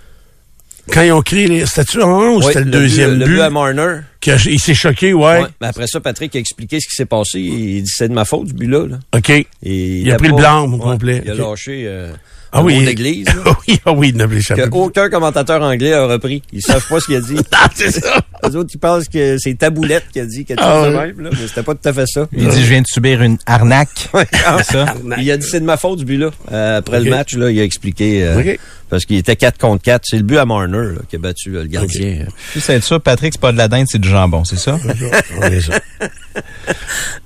Quand 0.92 1.02
ils 1.02 1.12
ont 1.12 1.22
créé 1.22 1.46
les 1.46 1.66
statuts 1.66 2.02
en 2.02 2.20
un 2.20 2.28
ou 2.30 2.42
c'était 2.42 2.60
le, 2.60 2.70
deuxième 2.70 3.14
but? 3.14 3.20
Le 3.20 3.26
but 3.26 3.40
à 3.40 3.50
Marner. 3.50 4.00
il 4.26 4.60
s'est 4.60 4.74
choqué, 4.74 5.12
ouais. 5.12 5.42
Mais 5.60 5.68
après 5.68 5.86
ça, 5.86 6.00
Patrick 6.00 6.34
a 6.36 6.38
expliqué 6.38 6.80
ce 6.80 6.88
qui 6.88 6.94
s'est 6.94 7.06
passé. 7.06 7.40
Il 7.40 7.82
dit 7.82 7.90
c'est 7.92 8.08
de 8.08 8.14
ma 8.14 8.24
faute, 8.24 8.48
ce 8.48 8.54
but-là. 8.54 8.86
Là. 8.86 8.98
OK. 9.14 9.30
Et 9.30 9.46
il, 9.62 10.10
a, 10.10 10.16
pris 10.16 10.28
le 10.28 10.34
blanc 10.34 10.70
au 10.70 10.78
complet. 10.78 11.22
Il 11.24 11.30
a 11.30 11.34
lâché... 11.34 11.84
Euh, 11.86 12.12
ah 12.52 12.62
oui. 12.62 12.84
d'église. 12.84 13.26
oui, 13.68 13.80
ah 13.84 13.92
oui, 13.92 14.12
Que 14.12 14.68
aucun 14.70 15.10
commentateur 15.10 15.62
anglais 15.62 15.92
a 15.92 16.06
repris. 16.06 16.42
Ils 16.52 16.62
savent 16.62 16.86
pas 16.88 17.00
ce 17.00 17.06
qu'il 17.06 17.16
a 17.16 17.20
dit. 17.20 17.36
ah, 17.52 17.68
c'est 17.74 17.90
ça. 17.90 18.20
Les 18.44 18.56
autres, 18.56 18.70
ils 18.72 18.78
pensent 18.78 19.08
que 19.08 19.36
c'est 19.38 19.54
Taboulette 19.54 20.06
qui 20.12 20.20
a 20.20 20.24
dit 20.24 20.44
quelque 20.44 20.62
ah 20.62 20.84
chose 20.84 20.92
de 20.92 20.98
même, 20.98 21.20
là, 21.20 21.30
mais 21.32 21.46
c'était 21.46 21.62
pas 21.62 21.74
tout 21.74 21.88
à 21.88 21.92
fait 21.92 22.06
ça. 22.06 22.26
Il 22.32 22.48
dit, 22.48 22.62
je 22.62 22.68
viens 22.68 22.80
de 22.80 22.86
subir 22.86 23.22
une 23.22 23.36
arnaque. 23.46 24.08
ça. 24.62 24.94
Il 25.18 25.30
a 25.30 25.36
dit, 25.36 25.46
c'est 25.46 25.60
de 25.60 25.64
ma 25.64 25.76
faute, 25.76 26.00
ce 26.00 26.04
but-là. 26.04 26.30
Euh, 26.52 26.78
après 26.78 27.00
le 27.00 27.10
match, 27.10 27.34
là, 27.36 27.50
il 27.50 27.60
a 27.60 27.64
expliqué. 27.64 28.22
Euh, 28.24 28.56
parce 28.88 29.04
qu'il 29.04 29.16
était 29.16 29.36
4 29.36 29.58
contre 29.58 29.82
4. 29.82 30.02
C'est 30.04 30.16
le 30.16 30.22
but 30.22 30.38
à 30.38 30.44
Marner 30.44 30.94
là, 30.94 31.00
qui 31.08 31.16
a 31.16 31.18
battu 31.18 31.50
le 31.50 31.64
gardien. 31.64 32.22
Okay. 32.22 32.60
C'est 32.60 32.82
ça, 32.82 32.98
Patrick, 32.98 33.34
c'est 33.34 33.40
pas 33.40 33.52
de 33.52 33.58
la 33.58 33.68
dinde, 33.68 33.86
c'est 33.88 33.98
du 33.98 34.08
jambon, 34.08 34.44
c'est 34.44 34.58
ça? 34.58 34.78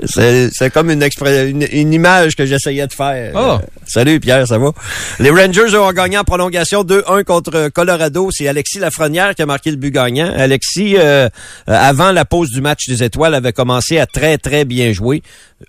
c'est 0.04 0.70
comme 0.72 0.90
une, 0.90 1.02
une, 1.02 1.66
une, 1.70 1.92
image 1.92 2.36
que 2.36 2.46
j'essayais 2.46 2.86
de 2.86 2.92
faire. 2.92 3.32
Oh. 3.34 3.58
salut 3.86 4.20
Pierre, 4.20 4.46
ça 4.46 4.58
va? 4.58 4.72
Les 5.18 5.30
Rangers 5.30 5.76
ont 5.76 5.92
gagné 5.92 6.18
en 6.18 6.24
prolongation 6.24 6.84
2-1 6.84 7.24
contre 7.24 7.68
Colorado. 7.68 8.30
C'est 8.32 8.48
Alexis 8.48 8.78
Lafrenière 8.78 9.34
qui 9.34 9.42
a 9.42 9.46
marqué 9.46 9.70
le 9.70 9.76
but 9.76 9.90
gagnant. 9.90 10.32
Alexis, 10.34 10.96
euh, 10.98 11.28
avant 11.66 12.12
la 12.12 12.24
pause 12.24 12.50
du 12.50 12.60
match 12.60 12.86
des 12.88 13.02
étoiles, 13.02 13.34
avait 13.34 13.52
commencé 13.52 13.98
à 13.98 14.06
très, 14.06 14.38
très 14.38 14.64
bien 14.64 14.92
jouer 14.92 15.22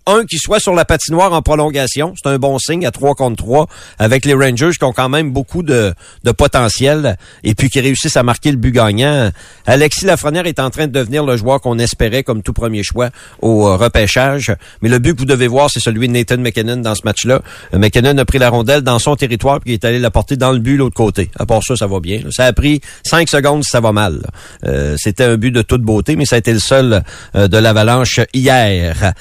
un 0.06 0.26
qui 0.26 0.38
soit 0.38 0.60
sur 0.60 0.74
la 0.74 0.86
patinoire 0.86 1.34
en 1.34 1.42
prolongation, 1.42 2.14
c'est 2.22 2.30
un 2.30 2.38
bon 2.38 2.60
signe 2.60 2.86
à 2.86 2.92
3 2.92 3.16
contre 3.16 3.44
3 3.44 3.68
avec 4.00 4.26
les 4.26 4.34
Rangers 4.34 4.72
qui 4.78 4.84
ont 4.84 4.94
quand 4.94 5.10
même 5.10 5.32
beaucoup 5.32 5.64
de, 5.64 5.94
de 6.24 6.32
potentiel 6.32 7.18
et 7.44 7.56
puis 7.56 7.70
qui 7.70 7.80
réussissent 7.80 8.18
à 8.18 8.24
marquer 8.24 8.52
le 8.52 8.58
but 8.58 8.72
gagnant. 8.72 9.32
Alexis 9.66 10.06
Lafrenière 10.06 10.46
est 10.46 10.60
en 10.60 10.70
train 10.70 10.88
de 10.88 10.92
devenir 10.92 11.24
le 11.26 11.38
joueur 11.38 11.62
qu'on 11.62 11.80
espérait 11.80 12.24
comme 12.24 12.42
tout 12.44 12.54
premier 12.54 12.84
choix 12.84 13.10
au 13.42 13.68
euh, 13.68 13.76
repêchage, 13.76 14.54
mais 14.82 14.90
le 14.90 15.00
but 15.00 15.14
que 15.14 15.20
vous 15.20 15.26
devez 15.26 15.48
voir, 15.48 15.70
c'est 15.70 15.80
celui 15.80 16.08
de 16.08 16.14
Nathan 16.14 16.38
McKinnon 16.38 16.78
dans 16.78 16.96
ce 16.96 17.02
match-là. 17.06 17.42
Euh, 17.74 17.78
McKinnon 17.78 18.18
a 18.18 18.26
pris 18.26 18.40
la 18.40 18.50
rondelle 18.50 18.82
dans 18.82 19.00
son 19.00 19.16
territoire 19.16 19.60
puis 19.60 19.72
il 19.72 19.74
est 19.74 19.86
allé 19.86 20.00
la 20.00 20.12
porter 20.12 20.38
dans 20.38 20.52
le 20.52 20.60
but 20.60 20.78
l'autre 20.78 20.96
côté. 20.96 21.30
À 21.38 21.46
part 21.46 21.64
ça, 21.64 21.76
ça 21.76 21.88
va 21.88 22.00
bien. 22.00 22.22
Ça 22.32 22.46
a 22.46 22.54
pris 22.54 22.82
5 23.06 23.30
secondes 23.30 23.64
ça 23.64 23.80
va 23.80 23.92
mal. 23.92 24.22
Euh, 24.66 24.96
c'était 24.98 25.24
un 25.24 25.38
but 25.38 25.52
de 25.52 25.62
toute 25.62 25.82
beauté, 25.82 26.16
mais 26.16 26.26
ça 26.26 26.36
a 26.36 26.40
été 26.40 26.54
le 26.54 26.60
seul 26.60 27.04
de 27.34 27.58
l'Avalanche 27.58 28.20
hier. 28.34 29.14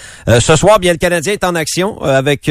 Soir, 0.63 0.79
bien, 0.79 0.93
le 0.93 0.99
Canadien 0.99 1.33
est 1.33 1.43
en 1.43 1.57
action 1.57 1.99
euh, 2.05 2.17
avec 2.17 2.43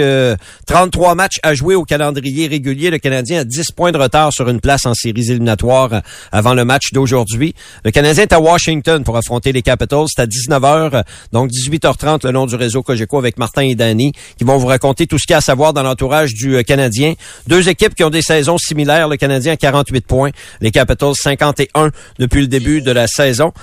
33 0.66 1.12
euh, 1.12 1.16
matchs 1.16 1.40
à 1.44 1.54
jouer 1.54 1.76
au 1.76 1.86
calendrier 1.86 2.48
régulier. 2.48 2.90
Le 2.90 2.98
Canadien 2.98 3.40
a 3.40 3.44
10 3.46 3.72
points 3.72 3.94
de 3.94 3.98
retard 3.98 4.34
sur 4.34 4.50
une 4.50 4.60
place 4.60 4.86
en 4.86 4.94
séries 4.94 5.32
éliminatoires 5.32 5.94
euh, 5.94 6.00
avant 6.34 6.54
le 6.54 6.66
match 6.66 6.92
d'aujourd'hui. 6.92 7.56
Le 7.86 7.92
Canadien 7.92 8.24
est 8.24 8.34
à 8.34 8.42
Washington 8.42 9.06
pour 9.06 9.16
affronter 9.16 9.54
les 9.54 9.62
Capitals. 9.62 10.08
C'est 10.14 10.22
à 10.22 10.26
19h, 10.26 11.04
donc 11.32 11.52
18h30 11.52 12.26
le 12.26 12.34
long 12.34 12.48
du 12.48 12.56
réseau 12.56 12.84
Cogeco 12.84 13.18
avec 13.18 13.38
Martin 13.38 13.62
et 13.62 13.76
Danny 13.76 14.12
qui 14.38 14.44
vont 14.44 14.58
vous 14.58 14.68
raconter 14.68 15.08
tout 15.08 15.18
ce 15.18 15.26
qu'il 15.26 15.32
y 15.32 15.36
a 15.36 15.38
à 15.38 15.42
savoir 15.42 15.72
dans 15.72 15.84
l'entourage 15.84 16.34
du 16.34 16.62
Canadien. 16.66 17.14
Deux 17.48 17.70
équipes 17.70 17.96
qui 17.96 18.04
ont 18.04 18.10
des 18.10 18.22
saisons 18.22 18.58
similaires. 18.58 19.08
Le 19.08 19.16
Canadien 19.16 19.54
a 19.54 19.56
48 19.56 20.06
points, 20.06 20.32
les 20.60 20.72
Capitals 20.72 21.16
51 21.16 21.92
depuis 22.20 22.42
le 22.42 22.48
début 22.48 22.82
de 22.82 22.92
la 22.92 23.08
saison. 23.08 23.54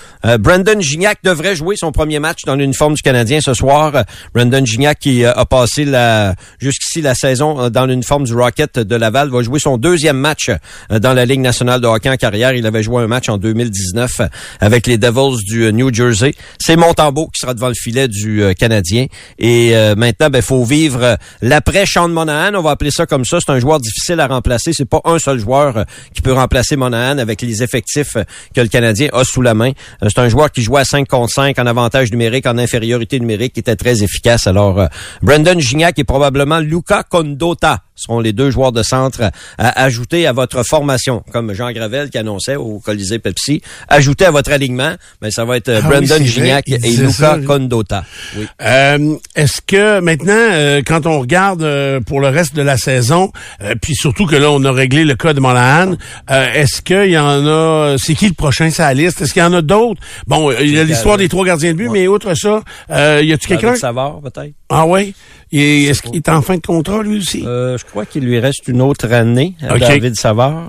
Brandon 0.41 0.81
Gignac 0.81 1.19
devrait 1.23 1.55
jouer 1.55 1.77
son 1.77 1.93
premier 1.93 2.19
match 2.19 2.45
dans 2.47 2.55
l'uniforme 2.55 2.95
du 2.95 3.03
Canadien 3.03 3.43
ce 3.43 3.53
soir. 3.53 4.05
Brandon 4.39 4.65
Gignac 4.65 5.01
qui 5.01 5.25
euh, 5.25 5.33
a 5.35 5.47
passé 5.47 5.85
la 5.85 6.37
jusqu'ici 6.61 7.03
la 7.03 7.17
saison 7.17 7.61
euh, 7.61 7.71
dans 7.71 7.87
l'uniforme 7.87 8.23
du 8.23 8.35
Rocket 8.35 8.79
de 8.79 8.95
Laval 8.95 9.31
va 9.31 9.43
jouer 9.43 9.59
son 9.59 9.79
deuxième 9.79 10.17
match 10.17 10.49
euh, 10.93 11.01
dans 11.01 11.13
la 11.13 11.25
Ligue 11.25 11.41
nationale 11.41 11.81
de 11.81 11.89
hockey 11.89 12.09
en 12.09 12.17
carrière. 12.17 12.53
Il 12.53 12.65
avait 12.65 12.85
joué 12.85 13.03
un 13.03 13.09
match 13.09 13.29
en 13.29 13.37
2019 13.37 14.21
avec 14.61 14.87
les 14.87 14.97
Devils 14.97 15.43
du 15.45 15.73
New 15.73 15.93
Jersey. 15.93 16.37
C'est 16.61 16.77
Montembeau 16.77 17.27
qui 17.27 17.41
sera 17.41 17.53
devant 17.53 17.67
le 17.67 17.75
filet 17.75 18.07
du 18.07 18.45
Canadien. 18.57 19.07
Et 19.41 19.73
maintenant, 19.97 20.27
il 20.27 20.33
ben, 20.33 20.43
faut 20.43 20.65
vivre 20.65 21.17
l'après 21.43 21.85
Sean 21.87 22.09
Monahan. 22.09 22.55
On 22.55 22.63
va 22.63 22.71
appeler 22.71 22.91
ça 22.91 23.07
comme 23.07 23.25
ça. 23.25 23.39
C'est 23.45 23.53
un 23.53 23.59
joueur 23.59 23.81
difficile 23.81 24.21
à 24.21 24.29
remplacer. 24.29 24.73
C'est 24.73 24.89
pas 24.89 25.01
un 25.05 25.19
seul 25.19 25.39
joueur 25.41 25.85
qui 26.15 26.23
peut 26.23 26.33
remplacer 26.33 26.77
Monahan 26.77 27.19
avec 27.19 27.43
les 27.43 27.63
effectifs 27.63 28.17
que 28.55 28.61
le 28.61 28.69
Canadien 28.69 29.09
a 29.13 29.25
sous 29.25 29.43
la 29.43 29.55
main. 29.55 29.73
C'est 30.03 30.19
un 30.19 30.29
joueur 30.29 30.53
qui 30.53 30.63
joue 30.63 30.77
à 30.77 30.85
5 30.85 31.09
contre 31.09 31.33
5 31.33 31.59
en 31.59 31.67
avantage 31.67 32.11
numérique, 32.13 32.47
en 32.47 32.59
infériorité 32.59 33.19
numérique, 33.19 33.55
qui 33.55 33.61
était 33.61 33.77
très 33.77 34.03
efficace 34.03 34.28
alors, 34.29 34.79
euh, 34.79 34.87
Brandon 35.23 35.59
Gignac 35.59 35.99
est 35.99 36.05
probablement 36.05 36.59
Luca 36.59 37.03
Condota 37.03 37.83
seront 37.99 38.21
les 38.21 38.33
deux 38.33 38.51
joueurs 38.51 38.73
de 38.73 38.83
centre 38.83 39.31
à, 39.59 39.83
ajouter 39.83 40.27
à 40.27 40.33
votre 40.33 40.63
formation, 40.63 41.23
comme 41.33 41.53
Jean 41.53 41.73
Gravel 41.73 42.11
qui 42.11 42.19
annonçait 42.19 42.57
au 42.57 42.79
Colisée 42.79 43.19
Pepsi. 43.19 43.61
Ajouter 43.89 44.25
à 44.25 44.31
votre 44.31 44.53
alignement, 44.53 44.95
mais 45.21 45.31
ça 45.31 45.45
va 45.45 45.57
être 45.57 45.71
ah 45.71 45.81
Brandon 45.83 46.25
Gignac 46.25 46.69
et 46.69 46.79
Luca 46.79 47.39
Condota. 47.47 48.05
Oui. 48.37 48.47
Euh, 48.63 49.17
Est-ce 49.35 49.61
que 49.61 50.01
maintenant, 50.01 50.35
euh, 50.35 50.83
quand 50.85 51.07
on 51.07 51.21
regarde 51.21 51.63
euh, 51.63 52.01
pour 52.01 52.21
le 52.21 52.29
reste 52.29 52.55
de 52.55 52.63
la 52.63 52.77
saison, 52.77 53.33
euh, 53.63 53.75
puis 53.81 53.95
surtout 53.95 54.27
que 54.27 54.37
là, 54.37 54.51
on 54.51 54.65
a 54.65 54.73
réglé 54.73 55.05
le 55.05 55.15
cas 55.15 55.33
de 55.33 55.41
Monahan, 55.41 55.95
est-ce 56.29 56.83
qu'il 56.83 57.11
y 57.11 57.19
en 57.19 57.47
a... 57.47 57.97
C'est 57.99 58.15
qui 58.15 58.29
le 58.29 58.35
prochain 58.35 58.71
la 58.79 58.95
liste? 58.95 59.21
Est-ce 59.21 59.33
qu'il 59.33 59.43
y 59.43 59.45
en 59.45 59.53
a 59.53 59.63
d'autres? 59.63 60.01
Bon, 60.27 60.53
il 60.53 60.75
y 60.75 60.79
a 60.79 60.85
l'histoire 60.85 61.17
des 61.17 61.29
trois 61.29 61.45
gardiens 61.45 61.73
de 61.73 61.79
but, 61.79 61.89
mais 61.89 62.07
outre 62.07 62.35
ça, 62.35 62.63
y 62.91 63.33
a-tu 63.33 63.49
quelqu'un? 63.49 63.75
Savard, 63.75 64.21
peut-être. 64.21 64.55
Ah 64.69 64.87
oui? 64.87 65.15
Est-ce 65.53 66.03
qu'il 66.03 66.17
est 66.17 66.29
en 66.29 66.43
fin 66.43 66.57
de 66.57 66.63
contrat, 66.63 67.03
lui 67.03 67.19
aussi? 67.19 67.43
je 67.43 67.85
crois 67.85 68.07
qu'il 68.07 68.25
lui 68.25 68.39
reste 68.39 68.69
une 68.69 68.83
autre 68.83 69.13
année 69.13 69.55
à 69.63 69.79
David 69.79 70.17
Savard. 70.17 70.69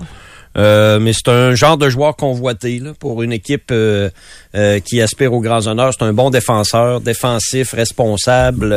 Euh, 0.58 0.98
mais 0.98 1.12
c'est 1.12 1.28
un 1.28 1.54
genre 1.54 1.78
de 1.78 1.88
joueur 1.88 2.16
convoité 2.16 2.80
là, 2.80 2.90
pour 2.98 3.22
une 3.22 3.32
équipe 3.32 3.70
euh, 3.70 4.10
euh, 4.56 4.80
qui 4.80 5.00
aspire 5.00 5.32
aux 5.32 5.40
grands 5.40 5.66
honneurs. 5.66 5.92
C'est 5.96 6.04
un 6.04 6.12
bon 6.12 6.30
défenseur, 6.30 7.00
défensif, 7.00 7.72
responsable. 7.72 8.74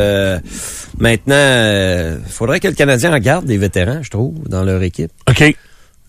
maintenant, 0.99 2.15
il 2.25 2.31
faudrait 2.31 2.59
que 2.59 2.67
le 2.67 2.75
Canadien 2.75 3.13
en 3.13 3.19
garde 3.19 3.45
des 3.45 3.57
vétérans, 3.57 4.03
je 4.03 4.09
trouve, 4.09 4.35
dans 4.47 4.63
leur 4.63 4.83
équipe. 4.83 5.11
OK. 5.29 5.55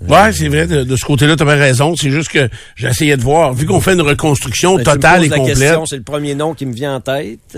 Ouais, 0.07 0.32
c'est 0.32 0.49
vrai, 0.49 0.66
de, 0.66 0.97
ce 0.97 1.05
côté-là, 1.05 1.34
tu 1.34 1.45
as 1.45 1.47
raison. 1.47 1.97
C'est 1.97 2.11
juste 2.11 2.28
que 2.28 2.51
j'essayais 2.76 3.16
de 3.16 3.22
voir, 3.22 3.55
vu 3.55 3.64
qu'on 3.64 3.80
fait 3.80 3.95
une 3.95 4.03
reconstruction 4.03 4.76
ben, 4.76 4.84
totale 4.84 5.24
et 5.24 5.28
complète. 5.30 5.78
C'est 5.86 5.97
le 5.97 6.03
premier 6.03 6.34
nom 6.34 6.53
qui 6.53 6.66
me 6.66 6.74
vient 6.74 6.97
en 6.97 7.01
tête. 7.01 7.57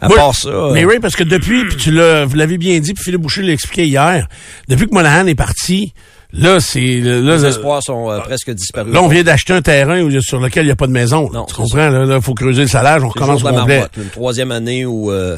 À 0.00 0.08
part 0.08 0.34
ça. 0.34 0.70
Mais 0.72 0.84
oui, 0.84 0.98
parce 1.00 1.16
que 1.16 1.24
depuis, 1.24 1.64
puis 1.66 1.76
tu 1.76 1.90
l'as, 1.90 2.24
vous 2.24 2.36
l'avez 2.36 2.58
bien 2.58 2.78
dit, 2.80 2.94
puis 2.94 3.04
Philippe 3.04 3.20
Boucher 3.20 3.42
l'a 3.42 3.52
expliqué 3.52 3.86
hier, 3.86 4.26
depuis 4.68 4.86
que 4.86 4.94
Monahan 4.94 5.26
est 5.26 5.34
parti, 5.34 5.92
Là, 6.32 6.60
c'est. 6.60 6.80
les 6.80 7.44
espoirs 7.44 7.82
sont 7.82 8.10
euh, 8.10 8.20
presque 8.20 8.50
disparus. 8.52 8.92
Là, 8.92 9.02
on 9.02 9.08
vient 9.08 9.24
d'acheter 9.24 9.52
un 9.52 9.62
terrain 9.62 10.08
sur 10.20 10.38
lequel 10.38 10.64
il 10.64 10.66
n'y 10.66 10.72
a 10.72 10.76
pas 10.76 10.86
de 10.86 10.92
maison. 10.92 11.28
Non, 11.32 11.44
tu 11.44 11.54
comprends? 11.54 11.88
Là, 11.88 12.16
il 12.16 12.22
faut 12.22 12.34
creuser 12.34 12.62
le 12.62 12.68
salaire, 12.68 12.98
on 13.02 13.08
recommence 13.08 13.42
au 13.42 13.48
complet. 13.48 13.84
Une 13.96 14.10
troisième 14.10 14.52
année 14.52 14.86
où 14.86 15.10
euh, 15.10 15.36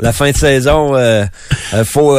la 0.00 0.12
fin 0.12 0.30
de 0.32 0.36
saison, 0.36 0.96
euh, 0.96 1.24
euh 1.74 1.84
faut 1.84 2.18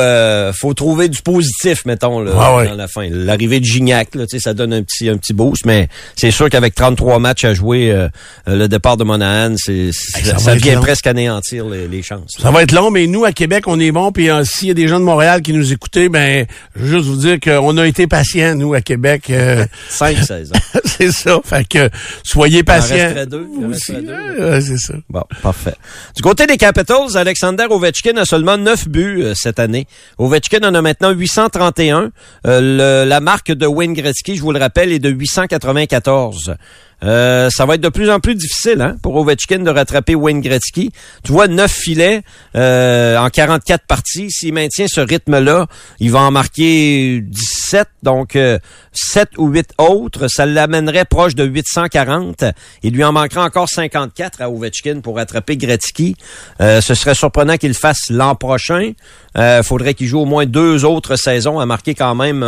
faut 0.54 0.74
trouver 0.74 1.10
du 1.10 1.22
positif, 1.22 1.86
mettons, 1.86 2.22
là, 2.22 2.32
dans 2.32 2.76
la 2.76 2.88
fin. 2.88 3.08
L'arrivée 3.10 3.60
de 3.60 3.66
Gignac, 3.66 4.16
là, 4.16 4.24
ça 4.28 4.54
donne 4.54 4.74
un 4.74 4.84
petit 4.84 5.10
un 5.10 5.18
petit 5.18 5.34
boost, 5.34 5.66
mais 5.66 5.90
c'est 6.16 6.32
sûr 6.32 6.50
qu'avec 6.50 6.76
33 6.76 7.20
matchs 7.20 7.44
à 7.44 7.54
jouer, 7.54 8.08
le 8.48 8.68
départ 8.68 8.96
de 8.96 9.04
Monahan, 9.04 9.56
c'est 9.58 9.92
ça, 9.92 10.56
vient 10.56 10.80
presque 10.80 11.08
anéantir 11.08 11.66
les, 11.66 12.04
chances. 12.04 12.38
Ça 12.40 12.52
va 12.52 12.64
être 12.64 12.72
long, 12.72 12.92
mais 12.92 13.08
nous, 13.08 13.26
à 13.26 13.32
Québec, 13.32 13.66
on 13.68 13.80
est 13.80 13.92
bon. 13.92 14.12
Puis 14.12 14.30
s'il 14.44 14.70
y 14.70 14.72
a 14.72 14.74
des 14.74 14.88
gens 14.88 15.00
de 15.00 15.06
Montréal 15.06 15.42
qui 15.42 15.54
nous 15.54 15.74
écoutaient, 15.74 16.10
ben, 16.10 16.46
je 16.76 16.84
veux 16.84 16.98
juste 16.98 17.06
vous 17.06 17.18
dire 17.18 17.40
qu'on 17.40 17.78
a 17.78 17.88
été 17.88 18.08
patients, 18.14 18.54
nous, 18.56 18.76
à 18.76 18.82
Québec. 18.82 19.32
Euh, 19.32 19.66
Cinq 19.90 20.18
saisons. 20.18 20.54
c'est 20.86 21.12
ça. 21.12 21.40
Fait 21.44 21.68
que 21.68 21.90
soyez 22.24 22.64
patients. 22.64 23.12
Il 23.18 23.26
deux. 23.26 23.48
c'est 23.74 24.78
ça. 24.78 24.94
Bon, 25.10 25.24
parfait. 25.42 25.74
Du 26.16 26.22
côté 26.22 26.46
des 26.46 26.58
Capitals, 26.58 27.18
Alexander 27.18 27.66
Ovechkin 27.72 28.16
a 28.18 28.26
seulement 28.26 28.58
neuf 28.58 28.88
buts 28.88 29.24
euh, 29.24 29.34
cette 29.34 29.58
année. 29.58 29.88
Ovechkin 30.20 30.60
en 30.64 30.76
a 30.76 30.82
maintenant 30.84 31.10
831. 31.10 32.12
Euh, 32.46 33.06
la 33.06 33.20
marque 33.20 33.52
de 33.52 33.66
Wayne 33.66 33.94
Gretzky, 33.94 34.36
je 34.36 34.42
vous 34.42 34.52
le 34.52 34.60
rappelle, 34.60 34.92
est 34.92 35.00
de 35.00 35.10
894. 35.10 36.56
Euh, 37.04 37.50
ça 37.50 37.66
va 37.66 37.76
être 37.76 37.82
de 37.82 37.90
plus 37.90 38.10
en 38.10 38.20
plus 38.20 38.36
difficile 38.36 38.82
hein, 38.82 38.96
pour 39.02 39.16
Ovechkin 39.16 39.60
de 39.60 39.70
rattraper 39.70 40.16
Wayne 40.16 40.42
Gretzky. 40.42 40.92
Tu 41.24 41.32
vois, 41.32 41.48
neuf 41.48 41.72
filets 41.72 42.22
euh, 42.56 43.18
en 43.18 43.30
44 43.30 43.86
parties. 43.86 44.32
S'il 44.32 44.54
maintient 44.54 44.88
ce 44.88 45.02
rythme-là, 45.02 45.68
il 46.00 46.12
va 46.12 46.20
en 46.20 46.32
marquer 46.32 47.22
17, 47.22 47.88
donc 48.04 48.36
euh, 48.36 48.58
7 48.96 49.30
ou 49.38 49.48
8 49.48 49.72
autres. 49.78 50.28
Ça 50.28 50.46
l'amènerait 50.46 51.06
proche 51.06 51.36
de 51.36 51.44
840. 51.44 52.46
Il 52.84 52.94
lui 52.94 53.04
en 53.04 53.12
manquera 53.12 53.44
encore 53.44 53.70
54 53.70 54.42
à 54.42 54.50
Ovechkin 54.50 55.00
pour 55.02 55.18
rattraper 55.18 55.58
Gretzky. 55.58 56.16
Euh, 56.62 56.82
ce 56.82 56.94
serait 56.94 57.16
surprenant 57.16 57.58
qu'il 57.58 57.70
le 57.70 57.76
fasse 57.76 58.10
l'an 58.10 58.36
prochain. 58.36 58.94
Euh, 59.38 59.64
faudrait 59.64 59.94
qu'il 59.96 60.08
joue 60.08 60.20
au 60.20 60.26
moins 60.26 60.46
deux 60.46 60.86
autres 60.86 61.16
saisons 61.16 61.60
à 61.60 61.66
marquer 61.66 61.96
quand 61.96 62.16
même 62.16 62.44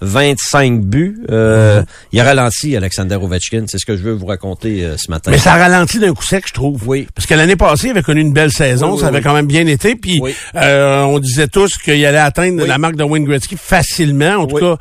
25 0.00 0.80
buts. 0.80 1.20
Euh, 1.30 1.82
Il 2.12 2.20
a 2.20 2.24
ralenti 2.24 2.76
Alexander 2.76 3.16
Ovechkin, 3.16 3.64
c'est 3.66 3.78
ce 3.78 3.86
que 3.86 3.96
je 3.96 4.02
veux 4.02 4.12
vous 4.12 4.26
raconter 4.26 4.84
euh, 4.84 4.96
ce 4.96 5.10
matin. 5.10 5.30
Mais 5.30 5.38
ça 5.38 5.54
a 5.54 5.56
ralenti 5.56 5.98
d'un 5.98 6.12
coup 6.14 6.24
sec, 6.24 6.44
je 6.46 6.52
trouve. 6.52 6.82
Oui. 6.86 7.06
Parce 7.14 7.26
que 7.26 7.34
l'année 7.34 7.56
passée, 7.56 7.88
il 7.88 7.90
avait 7.90 8.02
connu 8.02 8.20
une 8.20 8.32
belle 8.32 8.52
saison, 8.52 8.96
ça 8.96 9.08
avait 9.08 9.20
quand 9.20 9.34
même 9.34 9.46
bien 9.46 9.66
été. 9.66 9.94
Puis 9.96 10.20
euh, 10.56 11.02
on 11.02 11.18
disait 11.18 11.48
tous 11.48 11.70
qu'il 11.78 12.04
allait 12.04 12.18
atteindre 12.18 12.64
la 12.66 12.78
marque 12.78 12.96
de 12.96 13.04
Wayne 13.04 13.24
Gretzky 13.24 13.56
facilement. 13.56 14.36
En 14.36 14.46
tout 14.46 14.56
cas, 14.56 14.76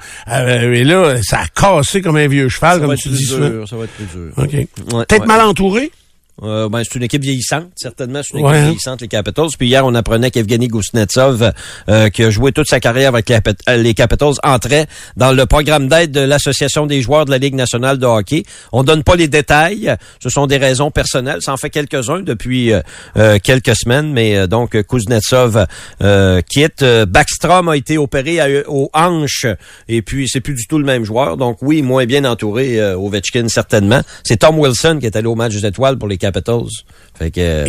là, 0.89 1.21
ça 1.23 1.39
a 1.41 1.47
cassé 1.47 2.01
comme 2.01 2.17
un 2.17 2.27
vieux 2.27 2.49
cheval, 2.49 2.81
comme 2.81 2.95
tu 2.95 3.09
dis. 3.09 3.25
ça. 3.25 3.37
ça 3.67 3.75
va 3.75 3.85
être 3.85 3.93
plus 3.93 4.05
dur. 4.05 4.31
OK. 4.37 5.05
Peut-être 5.07 5.25
mal 5.25 5.41
entouré? 5.41 5.91
Euh, 6.43 6.69
ben, 6.69 6.81
c'est 6.83 6.95
une 6.95 7.03
équipe 7.03 7.21
vieillissante, 7.21 7.67
certainement. 7.75 8.21
C'est 8.23 8.37
une 8.37 8.45
équipe 8.45 8.61
vieillissante, 8.63 9.01
les 9.01 9.07
Capitals. 9.07 9.49
Puis 9.57 9.67
hier, 9.67 9.85
on 9.85 9.93
apprenait 9.95 10.31
qu'Evgeny 10.31 10.67
Gousnetsov, 10.67 11.51
euh, 11.89 12.09
qui 12.09 12.23
a 12.23 12.29
joué 12.29 12.51
toute 12.51 12.67
sa 12.67 12.79
carrière 12.79 13.09
avec 13.09 13.29
euh, 13.31 13.39
les 13.77 13.93
Capitals, 13.93 14.35
entrait 14.43 14.87
dans 15.17 15.31
le 15.31 15.45
programme 15.45 15.87
d'aide 15.87 16.11
de 16.11 16.21
l'Association 16.21 16.85
des 16.85 17.01
joueurs 17.01 17.25
de 17.25 17.31
la 17.31 17.37
Ligue 17.37 17.55
nationale 17.55 17.97
de 17.97 18.05
hockey. 18.05 18.43
On 18.71 18.83
donne 18.83 19.03
pas 19.03 19.15
les 19.15 19.27
détails. 19.27 19.95
Ce 20.21 20.29
sont 20.29 20.47
des 20.47 20.57
raisons 20.57 20.91
personnelles. 20.91 21.41
Ça 21.41 21.53
en 21.53 21.57
fait 21.57 21.69
quelques-uns 21.69 22.21
depuis 22.21 22.71
euh, 23.17 23.37
quelques 23.43 23.75
semaines. 23.75 24.11
Mais 24.13 24.47
donc, 24.47 24.81
Kuznetsov 24.83 25.65
quitte. 26.49 26.83
Backstrom 26.83 27.69
a 27.69 27.77
été 27.77 27.97
opéré 27.97 28.63
aux 28.67 28.89
hanches. 28.93 29.45
Et 29.87 30.01
puis, 30.01 30.27
c'est 30.29 30.41
plus 30.41 30.53
du 30.53 30.67
tout 30.67 30.77
le 30.77 30.85
même 30.85 31.03
joueur. 31.03 31.37
Donc, 31.37 31.57
oui, 31.61 31.81
moins 31.81 32.05
bien 32.05 32.25
entouré 32.25 32.81
Ovechkin, 32.93 33.47
certainement. 33.47 34.01
C'est 34.23 34.37
Tom 34.37 34.59
Wilson 34.59 34.97
qui 34.99 35.05
est 35.05 35.15
allé 35.15 35.27
au 35.27 35.35
match 35.35 35.53
des 35.53 35.65
étoiles 35.65 35.97
pour 35.97 36.07
les 36.07 36.17
Capitals. 36.17 36.28
Fait 37.17 37.31
que, 37.31 37.65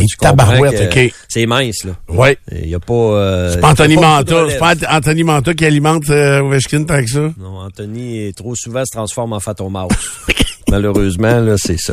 C'est 1.27 1.45
mince, 1.45 1.83
là. 1.83 1.93
Oui. 2.09 2.37
Il 2.51 2.69
y 2.69 2.75
a 2.75 2.79
pas, 2.79 2.93
euh, 2.93 3.53
C'est 3.53 3.61
pas 3.61 3.71
Anthony 3.71 3.95
Manta. 3.95 4.45
C'est 4.49 4.57
pas 4.57 4.73
Anthony 4.89 5.23
Manta 5.23 5.53
qui 5.53 5.65
alimente 5.65 6.09
euh, 6.09 6.41
Ovechkin 6.41 6.83
tant 6.83 7.01
que 7.01 7.09
ça. 7.09 7.31
Non, 7.37 7.59
Anthony, 7.59 8.33
trop 8.33 8.55
souvent, 8.55 8.83
se 8.85 8.91
transforme 8.91 9.33
en 9.33 9.69
Mouse. 9.69 9.89
Malheureusement, 10.71 11.41
là, 11.41 11.55
c'est 11.57 11.77
ça. 11.77 11.91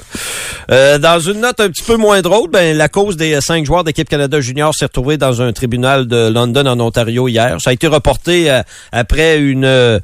Euh, 0.70 0.98
dans 0.98 1.18
une 1.18 1.40
note 1.40 1.58
un 1.58 1.68
petit 1.68 1.82
peu 1.82 1.96
moins 1.96 2.22
drôle, 2.22 2.48
ben, 2.48 2.76
la 2.76 2.88
cause 2.88 3.16
des 3.16 3.40
cinq 3.40 3.66
joueurs 3.66 3.82
d'équipe 3.82 4.08
Canada 4.08 4.40
Junior 4.40 4.72
s'est 4.72 4.84
retrouvée 4.84 5.16
dans 5.16 5.42
un 5.42 5.52
tribunal 5.52 6.06
de 6.06 6.28
London 6.28 6.64
en 6.64 6.78
Ontario 6.78 7.26
hier. 7.26 7.56
Ça 7.60 7.70
a 7.70 7.72
été 7.72 7.88
reporté 7.88 8.48
euh, 8.48 8.62
après 8.92 9.40
une... 9.40 9.64
Euh, 9.64 9.98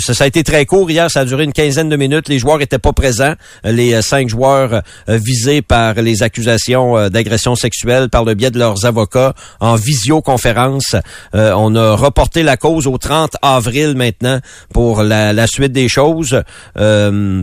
ça, 0.00 0.24
a 0.24 0.26
été 0.26 0.42
très 0.42 0.64
court 0.64 0.90
hier, 0.90 1.10
ça 1.10 1.20
a 1.20 1.24
duré 1.26 1.44
une 1.44 1.52
quinzaine 1.52 1.90
de 1.90 1.96
minutes. 1.96 2.30
Les 2.30 2.38
joueurs 2.38 2.62
étaient 2.62 2.78
pas 2.78 2.94
présents. 2.94 3.34
Les 3.62 4.00
cinq 4.00 4.30
joueurs 4.30 4.80
visés 5.06 5.60
par 5.60 5.94
les 5.94 6.22
accusations 6.22 7.10
d'agression 7.10 7.56
sexuelle 7.56 8.08
par 8.08 8.24
le 8.24 8.32
biais 8.32 8.50
de 8.50 8.58
leurs 8.58 8.86
avocats 8.86 9.34
en 9.60 9.74
visioconférence. 9.74 10.96
on 11.34 11.74
a 11.74 11.94
reporté 11.94 12.42
la 12.42 12.56
cause 12.56 12.86
au 12.86 12.96
30 12.96 13.32
avril 13.42 13.94
maintenant 13.96 14.40
pour 14.72 15.02
la, 15.02 15.34
la 15.34 15.46
suite 15.46 15.72
des 15.72 15.88
choses. 15.88 16.42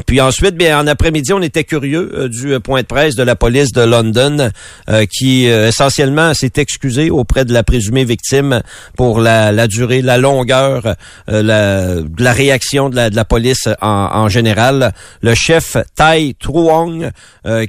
puis 0.05 0.21
ensuite, 0.21 0.55
bien, 0.55 0.70
en 0.73 0.87
après-midi, 0.87 1.33
on 1.33 1.41
était 1.41 1.63
curieux 1.63 2.11
euh, 2.13 2.27
du 2.27 2.53
euh, 2.53 2.59
point 2.59 2.81
de 2.81 2.87
presse 2.87 3.15
de 3.15 3.23
la 3.23 3.35
police 3.35 3.71
de 3.71 3.81
London 3.81 4.49
euh, 4.89 5.05
qui 5.05 5.45
essentiellement 5.45 6.33
s'est 6.33 6.53
excusé 6.57 7.09
auprès 7.09 7.45
de 7.45 7.53
la 7.53 7.63
présumée 7.63 8.03
victime 8.03 8.61
pour 8.95 9.19
la, 9.19 9.51
la 9.51 9.67
durée, 9.67 10.01
la 10.01 10.17
longueur, 10.17 10.95
la, 11.27 11.95
la 12.17 12.33
réaction 12.33 12.89
de 12.89 12.95
la, 12.95 13.09
de 13.09 13.15
la 13.15 13.25
police 13.25 13.67
en, 13.81 14.09
en, 14.13 14.29
général. 14.29 14.93
Le 15.21 15.35
chef 15.35 15.77
Tai 15.95 16.35
Truong 16.39 17.11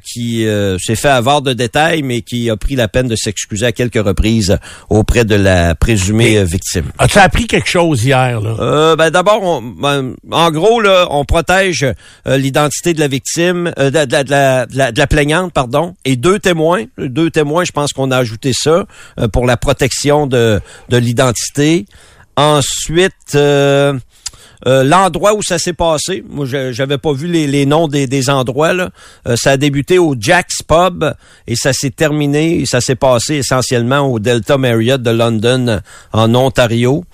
qui 0.05 0.47
s'est 0.79 0.97
fait 0.97 1.09
avoir 1.09 1.43
de 1.43 1.53
détails, 1.53 2.03
mais 2.03 2.23
qui 2.23 2.51
a 2.51 2.57
pris 2.57 2.77
la 2.77 2.89
peine 2.89 3.09
de 3.09 3.17
s'excuser 3.17 3.67
à 3.67 3.73
quelques 3.73 4.03
reprises 4.03 4.59
auprès 4.89 5.25
de 5.25 5.35
la 5.35 5.75
présumée 5.75 6.43
victime. 6.45 6.87
As-tu 6.99 7.19
appris 7.19 7.47
quelque 7.47 7.69
chose 7.69 8.05
hier? 8.05 8.41
Là? 8.41 8.97
ben, 8.97 9.11
D'abord, 9.11 9.63
ben, 9.63 10.15
en 10.31 10.51
gros, 10.51 10.81
là, 10.81 11.07
on 11.11 11.25
protège 11.25 11.87
l'identité 12.27 12.92
de 12.95 13.01
la 13.01 13.09
victime, 13.09 13.73
euh, 13.79 13.91
de, 13.91 15.01
la, 15.01 15.07
plaignante, 15.07 15.53
pardon, 15.53 15.95
et 16.05 16.17
deux 16.17 16.39
témoins. 16.39 16.85
Deux 16.99 17.31
témoins, 17.31 17.65
je 17.65 17.73
pense 17.73 17.93
qu'on 17.93 18.11
a 18.11 18.17
ajouté 18.17 18.53
ça 18.53 18.87
euh, 19.19 19.29
pour 19.29 19.47
la 19.47 19.57
protection 19.57 20.27
de, 20.27 20.61
de 20.89 20.97
l'identité. 20.97 21.87
Ensuite, 22.37 23.35
euh, 23.35 23.99
l'endroit 24.65 25.35
où 25.35 25.43
ça 25.43 25.59
s'est 25.59 25.73
passé, 25.73 26.25
moi 26.29 26.47
j'avais 26.47 26.99
pas 26.99 27.13
vu 27.13 27.27
les, 27.27 27.67
noms 27.67 27.89
des, 27.89 28.31
endroits 28.31 28.73
là. 28.73 28.91
ça 29.37 29.53
a 29.53 29.57
débuté 29.57 29.99
au 29.99 30.15
Jack's 30.19 30.63
Pub 30.63 31.05
et 31.47 31.57
ça 31.57 31.73
s'est 31.73 31.91
terminé, 31.91 32.65
ça 32.67 32.81
s'est 32.81 32.95
passé 32.95 33.37
essentiellement 33.37 34.01
au 34.01 34.19
Delta 34.19 34.59
Marriott 34.59 35.03
de 35.03 35.11
London 35.11 35.81
en 36.13 36.35
Ontario. 36.35 37.05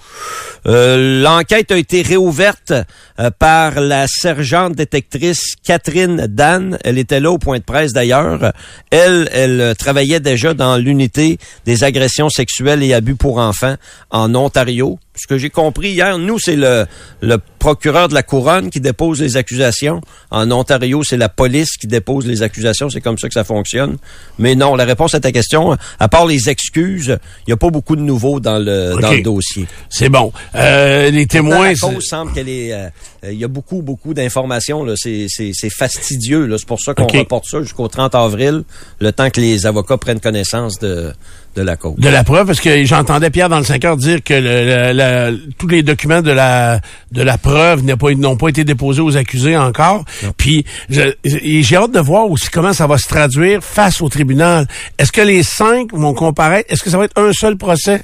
L'enquête 0.64 1.72
a 1.72 1.78
été 1.78 2.02
réouverte 2.02 2.72
euh, 3.20 3.30
par 3.38 3.80
la 3.80 4.06
sergente 4.06 4.74
détectrice 4.74 5.54
Catherine 5.64 6.26
Dan. 6.28 6.78
Elle 6.84 6.98
était 6.98 7.20
là 7.20 7.30
au 7.30 7.38
point 7.38 7.58
de 7.58 7.64
presse 7.64 7.92
d'ailleurs. 7.92 8.52
Elle, 8.90 9.28
elle 9.32 9.74
travaillait 9.76 10.20
déjà 10.20 10.54
dans 10.54 10.76
l'unité 10.76 11.38
des 11.64 11.84
agressions 11.84 12.28
sexuelles 12.28 12.82
et 12.82 12.94
abus 12.94 13.16
pour 13.16 13.38
enfants 13.38 13.76
en 14.10 14.34
Ontario. 14.34 14.98
Ce 15.18 15.26
que 15.26 15.38
j'ai 15.38 15.50
compris 15.50 15.90
hier, 15.90 16.18
nous, 16.18 16.38
c'est 16.38 16.56
le, 16.56 16.86
le 17.20 17.38
procureur 17.58 18.08
de 18.08 18.14
la 18.14 18.22
couronne 18.22 18.70
qui 18.70 18.80
dépose 18.80 19.20
les 19.20 19.36
accusations. 19.36 20.00
En 20.30 20.50
Ontario, 20.50 21.02
c'est 21.04 21.16
la 21.16 21.28
police 21.28 21.76
qui 21.76 21.86
dépose 21.86 22.26
les 22.26 22.42
accusations. 22.42 22.88
C'est 22.88 23.00
comme 23.00 23.18
ça 23.18 23.28
que 23.28 23.34
ça 23.34 23.44
fonctionne. 23.44 23.96
Mais 24.38 24.54
non, 24.54 24.76
la 24.76 24.84
réponse 24.84 25.14
à 25.14 25.20
ta 25.20 25.32
question, 25.32 25.76
à 25.98 26.08
part 26.08 26.26
les 26.26 26.48
excuses, 26.48 27.18
il 27.46 27.50
n'y 27.50 27.52
a 27.52 27.56
pas 27.56 27.70
beaucoup 27.70 27.96
de 27.96 28.00
nouveaux 28.00 28.40
dans 28.40 28.58
le, 28.58 29.00
dans 29.00 29.12
le 29.12 29.22
dossier. 29.22 29.66
C'est 29.88 30.08
bon. 30.08 30.32
Euh, 30.54 31.10
les 31.10 31.26
témoins... 31.26 31.68
La 31.68 31.74
cause 31.74 32.04
semble 32.04 32.32
qu'elle 32.32 32.48
est... 32.48 32.72
Euh, 32.72 32.88
il 33.24 33.38
y 33.38 33.44
a 33.44 33.48
beaucoup, 33.48 33.82
beaucoup 33.82 34.14
d'informations. 34.14 34.86
C'est 34.96 35.28
fastidieux. 35.70 36.48
C'est 36.56 36.66
pour 36.66 36.80
ça 36.80 36.94
qu'on 36.94 37.06
reporte 37.06 37.46
ça 37.46 37.62
jusqu'au 37.62 37.88
30 37.88 38.14
avril, 38.14 38.62
le 39.00 39.12
temps 39.12 39.30
que 39.30 39.40
les 39.40 39.66
avocats 39.66 39.96
prennent 39.96 40.20
connaissance 40.20 40.78
de, 40.78 41.12
de 41.58 41.62
la 41.64 41.76
cause. 41.76 41.96
De 41.96 42.08
la 42.08 42.24
preuve, 42.24 42.46
parce 42.46 42.60
que 42.60 42.84
j'entendais 42.84 43.30
Pierre 43.30 43.48
dans 43.48 43.58
le 43.58 43.64
5 43.64 43.84
heures 43.84 43.96
dire 43.96 44.22
que 44.22 44.34
le, 44.34 45.38
tous 45.58 45.66
les 45.66 45.82
documents 45.82 46.22
de 46.22 46.30
la 46.30 46.80
de 47.10 47.22
la 47.22 47.36
preuve 47.36 47.84
n'ont 47.84 47.96
pas, 47.96 48.44
pas 48.44 48.48
été 48.48 48.64
déposés 48.64 49.00
aux 49.00 49.16
accusés 49.16 49.56
encore. 49.56 50.04
Puis 50.36 50.64
j'ai 50.88 51.76
hâte 51.76 51.92
de 51.92 52.00
voir 52.00 52.30
aussi 52.30 52.48
comment 52.50 52.72
ça 52.72 52.86
va 52.86 52.96
se 52.98 53.08
traduire 53.08 53.62
face 53.62 54.00
au 54.00 54.08
tribunal. 54.08 54.66
Est-ce 54.98 55.12
que 55.12 55.20
les 55.20 55.42
cinq 55.42 55.92
vont 55.92 56.14
comparaître? 56.14 56.72
Est-ce 56.72 56.82
que 56.82 56.90
ça 56.90 56.98
va 56.98 57.04
être 57.04 57.20
un 57.20 57.32
seul 57.32 57.56
procès? 57.56 58.02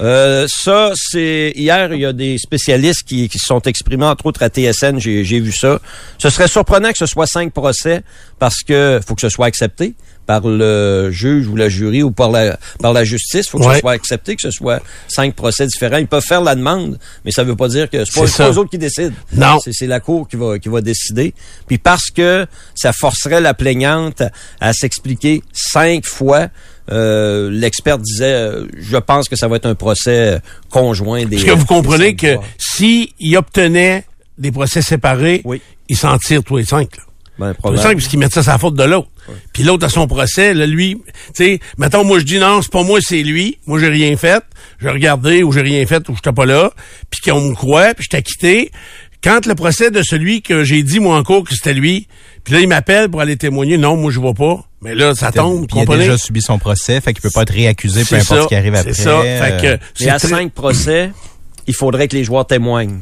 Euh, 0.00 0.46
ça, 0.48 0.92
c'est 0.94 1.52
hier, 1.56 1.92
il 1.92 2.00
y 2.00 2.06
a 2.06 2.12
des 2.12 2.38
spécialistes 2.38 3.02
qui, 3.06 3.28
qui 3.28 3.38
se 3.38 3.46
sont 3.46 3.60
exprimés, 3.62 4.06
entre 4.06 4.26
autres 4.26 4.42
à 4.42 4.48
TSN, 4.48 4.98
j'ai 4.98 5.40
vu 5.40 5.52
ça. 5.52 5.78
Ce 6.18 6.30
serait 6.30 6.48
surprenant 6.48 6.90
que 6.90 6.98
ce 6.98 7.06
soit 7.06 7.26
cinq 7.26 7.52
procès 7.52 8.02
parce 8.38 8.62
que 8.62 9.00
faut 9.06 9.14
que 9.14 9.20
ce 9.20 9.28
soit 9.28 9.46
accepté 9.46 9.94
par 10.30 10.42
le 10.46 11.10
juge 11.10 11.48
ou 11.48 11.56
la 11.56 11.68
jury 11.68 12.04
ou 12.04 12.12
par 12.12 12.30
la, 12.30 12.56
par 12.80 12.92
la 12.92 13.02
justice. 13.02 13.46
Il 13.46 13.50
faut 13.50 13.58
que 13.58 13.74
ce 13.74 13.80
soit 13.80 13.90
accepté, 13.90 14.36
que 14.36 14.42
ce 14.42 14.52
soit 14.52 14.80
cinq 15.08 15.34
procès 15.34 15.66
différents. 15.66 15.96
Ils 15.96 16.06
peuvent 16.06 16.22
faire 16.22 16.40
la 16.40 16.54
demande, 16.54 17.00
mais 17.24 17.32
ça 17.32 17.42
ne 17.42 17.48
veut 17.48 17.56
pas 17.56 17.66
dire 17.66 17.90
que 17.90 18.04
c'est 18.04 18.36
pas, 18.36 18.48
eux 18.48 18.58
autres 18.58 18.70
qui 18.70 18.78
décident. 18.78 19.12
Non. 19.32 19.58
C'est 19.58 19.88
la 19.88 19.98
Cour 19.98 20.28
qui 20.28 20.36
va, 20.36 20.60
qui 20.60 20.68
va 20.68 20.82
décider. 20.82 21.34
Puis 21.66 21.78
parce 21.78 22.10
que 22.10 22.46
ça 22.76 22.92
forcerait 22.92 23.40
la 23.40 23.54
plaignante 23.54 24.22
à 24.60 24.72
s'expliquer 24.72 25.42
cinq 25.52 26.06
fois, 26.06 26.46
euh, 26.92 27.50
l'expert 27.50 27.98
disait, 27.98 28.32
euh, 28.32 28.66
je 28.78 28.98
pense 28.98 29.28
que 29.28 29.34
ça 29.34 29.48
va 29.48 29.56
être 29.56 29.66
un 29.66 29.74
procès 29.74 30.38
conjoint 30.68 31.24
des. 31.24 31.38
Est-ce 31.38 31.46
que 31.46 31.50
vous 31.50 31.66
comprenez 31.66 32.14
que 32.14 32.36
s'il 32.56 33.36
obtenait 33.36 34.04
des 34.38 34.52
procès 34.52 34.80
séparés, 34.80 35.42
il 35.88 35.96
s'en 35.96 36.16
tire 36.18 36.44
tous 36.44 36.58
les 36.58 36.64
cinq. 36.64 36.96
Là. 36.98 37.02
Ben, 37.40 37.54
parce 37.62 38.08
qu'il 38.08 38.18
met 38.18 38.28
ça 38.30 38.40
à 38.40 38.52
la 38.52 38.58
faute 38.58 38.74
de 38.74 38.84
l'autre. 38.84 39.08
Puis 39.52 39.62
l'autre 39.62 39.86
à 39.86 39.88
son 39.88 40.06
procès, 40.06 40.54
là, 40.54 40.66
lui, 40.66 40.96
tu 41.06 41.12
sais, 41.34 41.60
mettons, 41.78 42.04
moi 42.04 42.18
je 42.18 42.24
dis 42.24 42.38
non, 42.38 42.62
c'est 42.62 42.70
pas 42.70 42.82
moi, 42.82 42.98
c'est 43.02 43.22
lui. 43.22 43.58
Moi 43.66 43.78
j'ai 43.78 43.88
rien 43.88 44.16
fait. 44.16 44.42
J'ai 44.80 44.88
regardé 44.88 45.42
ou 45.42 45.52
j'ai 45.52 45.60
rien 45.60 45.84
fait 45.86 46.08
ou 46.08 46.14
j'étais 46.14 46.32
pas 46.32 46.46
là. 46.46 46.70
Puis 47.10 47.20
qu'on 47.20 47.40
me 47.40 47.54
croit, 47.54 47.94
puis 47.94 48.04
je 48.04 48.16
t'ai 48.16 48.22
quitté. 48.22 48.70
Quand 49.22 49.46
le 49.46 49.54
procès 49.54 49.90
de 49.90 50.02
celui 50.02 50.40
que 50.40 50.64
j'ai 50.64 50.82
dit 50.82 50.98
moi 50.98 51.16
en 51.16 51.22
cours 51.22 51.44
que 51.44 51.54
c'était 51.54 51.74
lui, 51.74 52.08
puis 52.42 52.54
là 52.54 52.60
il 52.60 52.68
m'appelle 52.68 53.10
pour 53.10 53.20
aller 53.20 53.36
témoigner, 53.36 53.76
non, 53.76 53.96
moi 53.96 54.10
je 54.10 54.18
vois 54.18 54.34
pas. 54.34 54.64
Mais 54.82 54.94
là, 54.94 55.14
ça 55.14 55.30
tombe, 55.30 55.66
Il 55.74 55.80
a 55.80 55.96
déjà 55.96 56.16
subi 56.16 56.40
son 56.40 56.58
procès, 56.58 57.02
fait 57.02 57.12
qu'il 57.12 57.20
peut 57.20 57.30
pas 57.30 57.42
être 57.42 57.52
réaccusé, 57.52 58.02
peu 58.04 58.16
importe 58.16 58.44
ce 58.44 58.48
qui 58.48 58.54
arrive 58.54 58.74
après. 58.74 58.94
C'est 58.94 59.02
ça. 59.02 59.20
Fait 59.20 59.78
que, 59.98 60.04
Et 60.04 60.08
à 60.08 60.18
cinq 60.18 60.52
procès, 60.52 61.10
il 61.66 61.74
faudrait 61.74 62.08
que 62.08 62.16
les 62.16 62.24
joueurs 62.24 62.46
témoignent. 62.46 63.00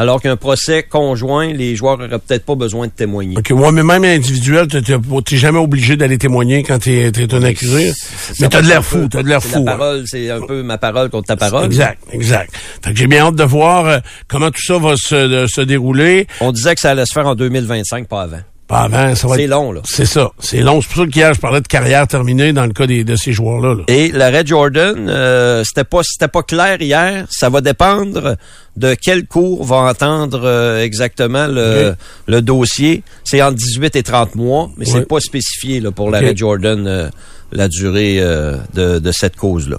Alors 0.00 0.22
qu'un 0.22 0.36
procès 0.36 0.82
conjoint, 0.82 1.52
les 1.52 1.76
joueurs 1.76 1.98
n'auraient 1.98 2.18
peut-être 2.18 2.46
pas 2.46 2.54
besoin 2.54 2.86
de 2.86 2.92
témoigner. 2.92 3.36
OK. 3.36 3.50
Moi, 3.50 3.70
mais 3.70 3.82
même 3.82 4.02
individuel, 4.02 4.66
tu 4.66 4.78
n'es 4.78 5.38
jamais 5.38 5.58
obligé 5.58 5.94
d'aller 5.98 6.16
témoigner 6.16 6.62
quand 6.62 6.78
tu 6.78 6.90
es, 6.90 7.34
un 7.34 7.42
accusé. 7.42 7.92
Mais 8.40 8.48
tu 8.48 8.56
as 8.56 8.62
de 8.62 8.66
l'air 8.66 8.82
fou. 8.82 9.06
Tu 9.10 9.22
de 9.22 9.28
l'air 9.28 9.42
fou. 9.42 9.62
La 9.62 9.74
hein. 9.74 9.76
parole, 9.76 10.04
c'est 10.06 10.30
un 10.30 10.40
peu 10.40 10.62
ma 10.62 10.78
parole 10.78 11.10
contre 11.10 11.26
ta 11.26 11.36
parole. 11.36 11.66
Exact, 11.66 11.98
exact. 12.12 12.50
Fait 12.82 12.92
que 12.94 12.98
j'ai 12.98 13.08
bien 13.08 13.26
hâte 13.26 13.34
de 13.34 13.44
voir 13.44 13.84
euh, 13.84 13.98
comment 14.26 14.50
tout 14.50 14.62
ça 14.64 14.78
va 14.78 14.94
se, 14.96 15.46
se 15.46 15.60
dérouler. 15.60 16.26
On 16.40 16.50
disait 16.50 16.74
que 16.74 16.80
ça 16.80 16.92
allait 16.92 17.04
se 17.04 17.12
faire 17.12 17.26
en 17.26 17.34
2025, 17.34 18.08
pas 18.08 18.22
avant. 18.22 18.40
Pas 18.70 18.82
avant, 18.82 19.16
ça 19.16 19.26
va 19.26 19.34
C'est 19.34 19.48
long, 19.48 19.72
là. 19.72 19.80
C'est 19.84 20.06
ça. 20.06 20.30
C'est 20.38 20.60
long. 20.60 20.80
C'est 20.80 20.88
pour 20.92 21.02
ça 21.02 21.10
qu'hier, 21.10 21.34
je 21.34 21.40
parlais 21.40 21.60
de 21.60 21.66
carrière 21.66 22.06
terminée 22.06 22.52
dans 22.52 22.66
le 22.66 22.72
cas 22.72 22.86
des, 22.86 23.02
de 23.02 23.16
ces 23.16 23.32
joueurs-là. 23.32 23.82
Et 23.88 24.12
l'arrêt 24.12 24.46
Jordan, 24.46 25.08
euh, 25.08 25.64
c'était 25.64 25.82
pas 25.82 26.02
c'était 26.04 26.28
pas 26.28 26.44
clair 26.44 26.80
hier. 26.80 27.26
Ça 27.30 27.48
va 27.48 27.62
dépendre 27.62 28.36
de 28.76 28.94
quel 28.94 29.26
cours 29.26 29.64
va 29.64 29.78
entendre 29.90 30.42
euh, 30.44 30.84
exactement 30.84 31.48
le, 31.48 31.96
le 32.28 32.42
dossier. 32.42 33.02
C'est 33.24 33.42
entre 33.42 33.56
18 33.56 33.96
et 33.96 34.02
30 34.04 34.36
mois, 34.36 34.70
mais 34.76 34.84
c'est 34.84 35.08
pas 35.08 35.18
spécifié 35.18 35.80
là, 35.80 35.90
pour 35.90 36.08
l'arrêt 36.08 36.36
Jordan 36.36 36.86
euh, 36.86 37.08
la 37.50 37.66
durée 37.66 38.18
euh, 38.20 38.56
de, 38.74 39.00
de 39.00 39.12
cette 39.12 39.34
cause-là. 39.34 39.78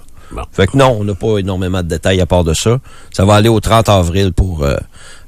Fait 0.52 0.66
que 0.66 0.76
non, 0.76 0.96
on 1.00 1.04
n'a 1.04 1.14
pas 1.14 1.38
énormément 1.38 1.82
de 1.82 1.88
détails 1.88 2.20
à 2.20 2.26
part 2.26 2.44
de 2.44 2.54
ça. 2.54 2.78
Ça 3.12 3.24
va 3.24 3.34
aller 3.34 3.48
au 3.48 3.60
30 3.60 3.88
avril 3.88 4.32
pour 4.32 4.64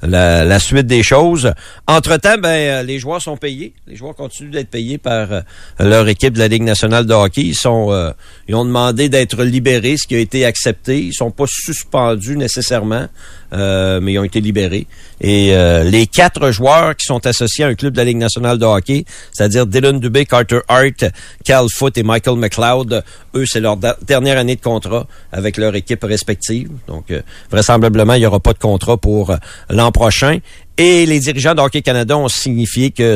la, 0.07 0.59
suite 0.59 0.87
des 0.87 1.03
choses. 1.03 1.53
Entre-temps, 1.87 2.39
ben, 2.39 2.49
euh, 2.49 2.83
les 2.83 2.99
joueurs 2.99 3.23
sont 3.23 3.37
payés. 3.37 3.73
Les 3.87 3.97
joueurs 3.97 4.15
continuent 4.15 4.51
d'être 4.51 4.71
payés 4.71 4.99
par 4.99 5.33
euh, 5.33 5.41
leur 5.81 6.09
équipe 6.09 6.35
de 6.35 6.39
la 6.39 6.49
Ligue 6.49 6.63
nationale 6.63 7.07
de 7.07 7.15
hockey. 7.15 7.43
Ils 7.43 7.55
sont, 7.55 7.91
euh, 7.91 8.11
ont 8.53 8.65
demandé 8.65 9.09
d'être 9.09 9.43
libérés, 9.43 9.97
ce 9.97 10.07
qui 10.07 10.15
a 10.15 10.19
été 10.19 10.45
accepté. 10.45 11.01
Ils 11.01 11.15
sont 11.15 11.31
pas 11.31 11.47
suspendus 11.47 12.37
nécessairement, 12.37 13.07
mais 13.53 14.13
ils 14.13 14.19
ont 14.19 14.25
été 14.25 14.41
libérés. 14.41 14.87
Et 15.21 15.55
les 15.85 16.07
quatre 16.07 16.51
joueurs 16.51 16.97
qui 16.97 17.07
sont 17.07 17.25
associés 17.27 17.65
à 17.65 17.69
un 17.69 17.75
club 17.75 17.93
de 17.93 17.99
la 17.99 18.05
Ligue 18.05 18.19
nationale 18.19 18.59
de 18.59 18.65
hockey, 18.65 19.05
c'est-à-dire 19.33 19.67
Dylan 19.67 20.01
Dubé, 20.01 20.27
Carter 20.27 20.61
Hart, 20.69 21.05
Cal 21.45 21.67
Foot 21.73 21.97
et 21.97 22.03
Michael 22.03 22.37
McLeod, 22.37 23.05
eux, 23.35 23.47
c'est 23.47 23.61
leur 23.61 23.77
dernière 24.03 24.39
année 24.39 24.57
de 24.57 24.61
contrat 24.61 25.07
avec 25.33 25.57
leur 25.57 25.75
équipe 25.75 26.05
respective. 26.05 26.71
Donc, 26.89 27.13
vraisemblablement, 27.51 28.15
il 28.15 28.21
n'y 28.21 28.27
aura 28.27 28.41
pas 28.41 28.53
de 28.53 28.59
contrat 28.59 28.97
pour 28.97 29.35
l'an 29.71 29.93
prochain. 29.93 30.39
Et 30.77 31.07
les 31.07 31.21
dirigeants 31.21 31.55
d'Hockey 31.55 31.83
Canada 31.83 32.19
ont 32.19 32.29
signifié 32.29 32.91
que 32.91 33.15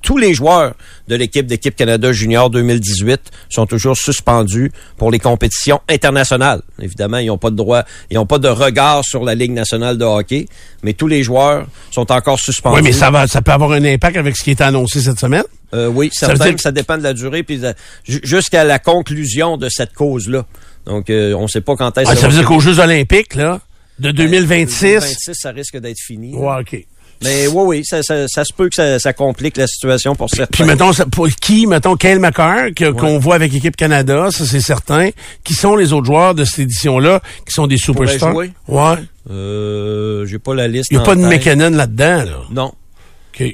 tous 0.00 0.16
les 0.16 0.32
joueurs 0.32 0.74
de 1.06 1.14
l'équipe 1.16 1.46
d'équipe 1.46 1.76
Canada 1.76 2.12
Junior 2.12 2.48
2018 2.48 3.20
sont 3.50 3.66
toujours 3.66 3.96
suspendus 3.96 4.72
pour 4.96 5.10
les 5.10 5.18
compétitions 5.18 5.82
internationales. 5.88 6.62
Évidemment, 6.80 7.18
ils 7.18 7.26
n'ont 7.26 7.36
pas 7.36 7.50
de 7.50 7.56
droit, 7.56 7.82
ils 8.10 8.14
n'ont 8.14 8.24
pas 8.24 8.38
de 8.38 8.48
regard 8.48 9.04
sur 9.04 9.22
la 9.22 9.34
Ligue 9.34 9.52
nationale 9.52 9.98
de 9.98 10.04
hockey, 10.04 10.46
mais 10.82 10.94
tous 10.94 11.06
les 11.06 11.22
joueurs 11.22 11.66
sont 11.90 12.10
encore 12.10 12.40
suspendus. 12.40 12.76
Oui, 12.76 12.82
mais 12.82 12.92
ça 12.92 13.10
va, 13.10 13.26
ça 13.26 13.42
peut 13.42 13.52
avoir 13.52 13.72
un 13.72 13.84
impact 13.84 14.16
avec 14.16 14.34
ce 14.34 14.42
qui 14.42 14.52
est 14.52 14.62
annoncé 14.62 15.02
cette 15.02 15.20
semaine? 15.20 15.44
Euh, 15.74 15.88
oui, 15.88 16.08
ça, 16.10 16.34
ça 16.56 16.72
dépend 16.72 16.96
de 16.96 17.02
la 17.02 17.12
durée, 17.12 17.42
puis 17.42 17.60
jusqu'à 18.06 18.64
la 18.64 18.78
conclusion 18.78 19.58
de 19.58 19.68
cette 19.68 19.92
cause-là. 19.92 20.46
Donc, 20.86 21.10
euh, 21.10 21.34
on 21.34 21.42
ne 21.42 21.48
sait 21.48 21.60
pas 21.60 21.76
quand 21.76 21.98
est-ce. 21.98 22.10
Ah, 22.10 22.16
ça 22.16 22.28
veut 22.28 22.34
dire 22.34 22.46
qu'aux 22.46 22.60
Jeux 22.60 22.78
Olympiques, 22.78 23.34
là, 23.34 23.60
de 23.98 24.10
2026. 24.10 24.82
Ben, 24.82 25.00
2026, 25.00 25.30
ça 25.34 25.50
risque 25.50 25.78
d'être 25.78 26.00
fini. 26.00 26.34
Ouais, 26.34 26.60
OK. 26.60 26.86
Mais 27.22 27.46
oui, 27.46 27.62
oui, 27.66 27.84
ça, 27.84 28.02
ça, 28.02 28.26
ça, 28.28 28.44
se 28.44 28.52
peut 28.52 28.68
que 28.68 28.74
ça, 28.74 28.98
ça, 28.98 29.12
complique 29.12 29.56
la 29.56 29.66
situation 29.66 30.14
pour 30.14 30.28
certains. 30.30 30.52
Puis 30.52 30.64
mettons, 30.64 30.92
pour 31.10 31.28
qui, 31.28 31.66
mettons, 31.66 31.96
Kyle 31.96 32.20
McCarr, 32.20 32.70
qu'on 32.98 33.18
voit 33.18 33.36
avec 33.36 33.52
l'équipe 33.52 33.76
Canada, 33.76 34.28
ça 34.30 34.44
c'est 34.44 34.60
certain. 34.60 35.10
Qui 35.42 35.54
sont 35.54 35.76
les 35.76 35.92
autres 35.92 36.06
joueurs 36.06 36.34
de 36.34 36.44
cette 36.44 36.60
édition-là, 36.60 37.20
qui 37.46 37.52
sont 37.52 37.66
des 37.66 37.78
superstars? 37.78 38.34
Ouais. 38.34 38.96
Euh, 39.30 40.26
j'ai 40.26 40.38
pas 40.38 40.54
la 40.54 40.68
liste. 40.68 40.88
Il 40.90 40.98
n'y 40.98 41.02
a 41.02 41.06
pas 41.06 41.14
de 41.14 41.22
McKinnon 41.22 41.70
là-dedans, 41.70 42.24
là. 42.24 42.38
Non. 42.50 42.72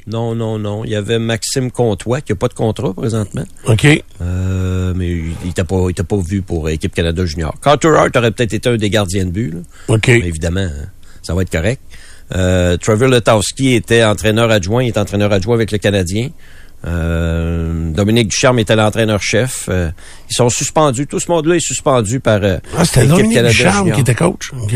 Non, 0.07 0.35
non, 0.35 0.59
non. 0.59 0.83
Il 0.85 0.91
y 0.91 0.95
avait 0.95 1.19
Maxime 1.19 1.71
Comtois 1.71 2.21
qui 2.21 2.31
n'a 2.31 2.35
pas 2.35 2.47
de 2.47 2.53
contrat 2.53 2.93
présentement. 2.93 3.43
OK. 3.65 4.03
Euh, 4.21 4.93
mais 4.95 5.09
il 5.43 5.53
t'a 5.53 5.63
pas, 5.63 5.87
pas 6.07 6.17
vu 6.17 6.41
pour 6.41 6.69
Équipe 6.69 6.93
Canada 6.93 7.25
Junior. 7.25 7.55
Carter 7.61 7.89
Hart 7.89 8.15
aurait 8.15 8.31
peut-être 8.31 8.53
été 8.53 8.69
un 8.69 8.77
des 8.77 8.89
gardiens 8.89 9.25
de 9.25 9.31
but. 9.31 9.53
Là. 9.53 9.59
OK. 9.87 10.07
Mais 10.07 10.19
évidemment, 10.19 10.69
ça 11.21 11.33
va 11.33 11.41
être 11.41 11.51
correct. 11.51 11.81
Euh, 12.33 12.77
Trevor 12.77 13.09
Letowski 13.09 13.73
était 13.73 14.03
entraîneur 14.03 14.49
adjoint. 14.51 14.83
Il 14.83 14.87
est 14.87 14.97
entraîneur 14.97 15.31
adjoint 15.31 15.55
avec 15.55 15.71
le 15.71 15.77
Canadien. 15.77 16.29
Euh, 16.85 17.91
Dominique 17.91 18.29
Ducharme 18.29 18.59
était 18.59 18.75
l'entraîneur-chef. 18.75 19.67
Euh, 19.69 19.89
ils 20.29 20.35
sont 20.35 20.49
suspendus. 20.49 21.07
Tout 21.07 21.19
ce 21.19 21.29
monde-là 21.29 21.55
est 21.55 21.65
suspendu 21.65 22.19
par 22.19 22.39
euh, 22.43 22.57
ah, 22.77 22.85
c'était 22.85 23.07
Dominique 23.07 23.43
Ducharme 23.43 23.91
qui 23.91 24.01
était 24.01 24.15
coach. 24.15 24.51
OK. 24.53 24.73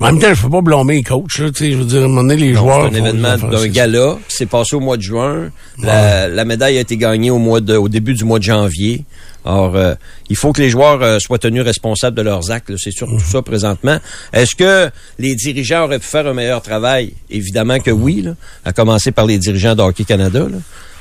Mais 0.00 0.06
en 0.06 0.12
même 0.12 0.20
temps, 0.20 0.32
je 0.32 0.42
peux 0.42 0.50
pas 0.50 0.60
blâmer 0.60 0.94
les 0.94 1.02
coachs. 1.02 1.38
Là, 1.38 1.50
je 1.54 1.74
veux 1.74 1.84
dire, 1.84 2.02
à 2.02 2.04
un 2.04 2.08
moment 2.08 2.22
donné, 2.22 2.36
les 2.36 2.54
joueurs... 2.54 2.88
C'est 2.90 2.98
un 2.98 3.04
événement 3.04 3.36
d'un 3.36 3.66
gala 3.66 4.16
qui 4.28 4.36
s'est 4.36 4.46
passé 4.46 4.76
au 4.76 4.80
mois 4.80 4.96
de 4.96 5.02
juin. 5.02 5.50
La, 5.82 6.44
médaille 6.44 6.78
a 6.78 6.80
été 6.80 6.96
gagnée 6.96 7.30
au, 7.30 7.38
mois 7.38 7.60
de, 7.60 7.76
au 7.76 7.88
début 7.88 8.14
du 8.14 8.24
mois 8.24 8.38
de 8.38 8.44
janvier. 8.44 9.04
Alors, 9.44 9.76
euh, 9.76 9.94
il 10.28 10.36
faut 10.36 10.52
que 10.52 10.60
les 10.60 10.70
joueurs 10.70 11.02
euh, 11.02 11.18
soient 11.18 11.38
tenus 11.38 11.62
responsables 11.62 12.16
de 12.16 12.22
leurs 12.22 12.50
actes. 12.50 12.72
C'est 12.76 12.90
surtout 12.90 13.14
mhm. 13.14 13.20
ça 13.20 13.42
présentement. 13.42 13.98
Est-ce 14.32 14.54
que 14.54 14.90
les 15.18 15.34
dirigeants 15.34 15.84
auraient 15.84 15.98
pu 15.98 16.06
faire 16.06 16.26
un 16.26 16.34
meilleur 16.34 16.62
travail? 16.62 17.14
Évidemment 17.30 17.78
que 17.78 17.90
oui, 17.90 18.22
là, 18.22 18.32
à 18.64 18.72
commencer 18.72 19.12
par 19.12 19.26
les 19.26 19.38
dirigeants 19.38 19.74
d'Hockey 19.74 20.04
Canada. 20.04 20.40
Là. 20.40 20.58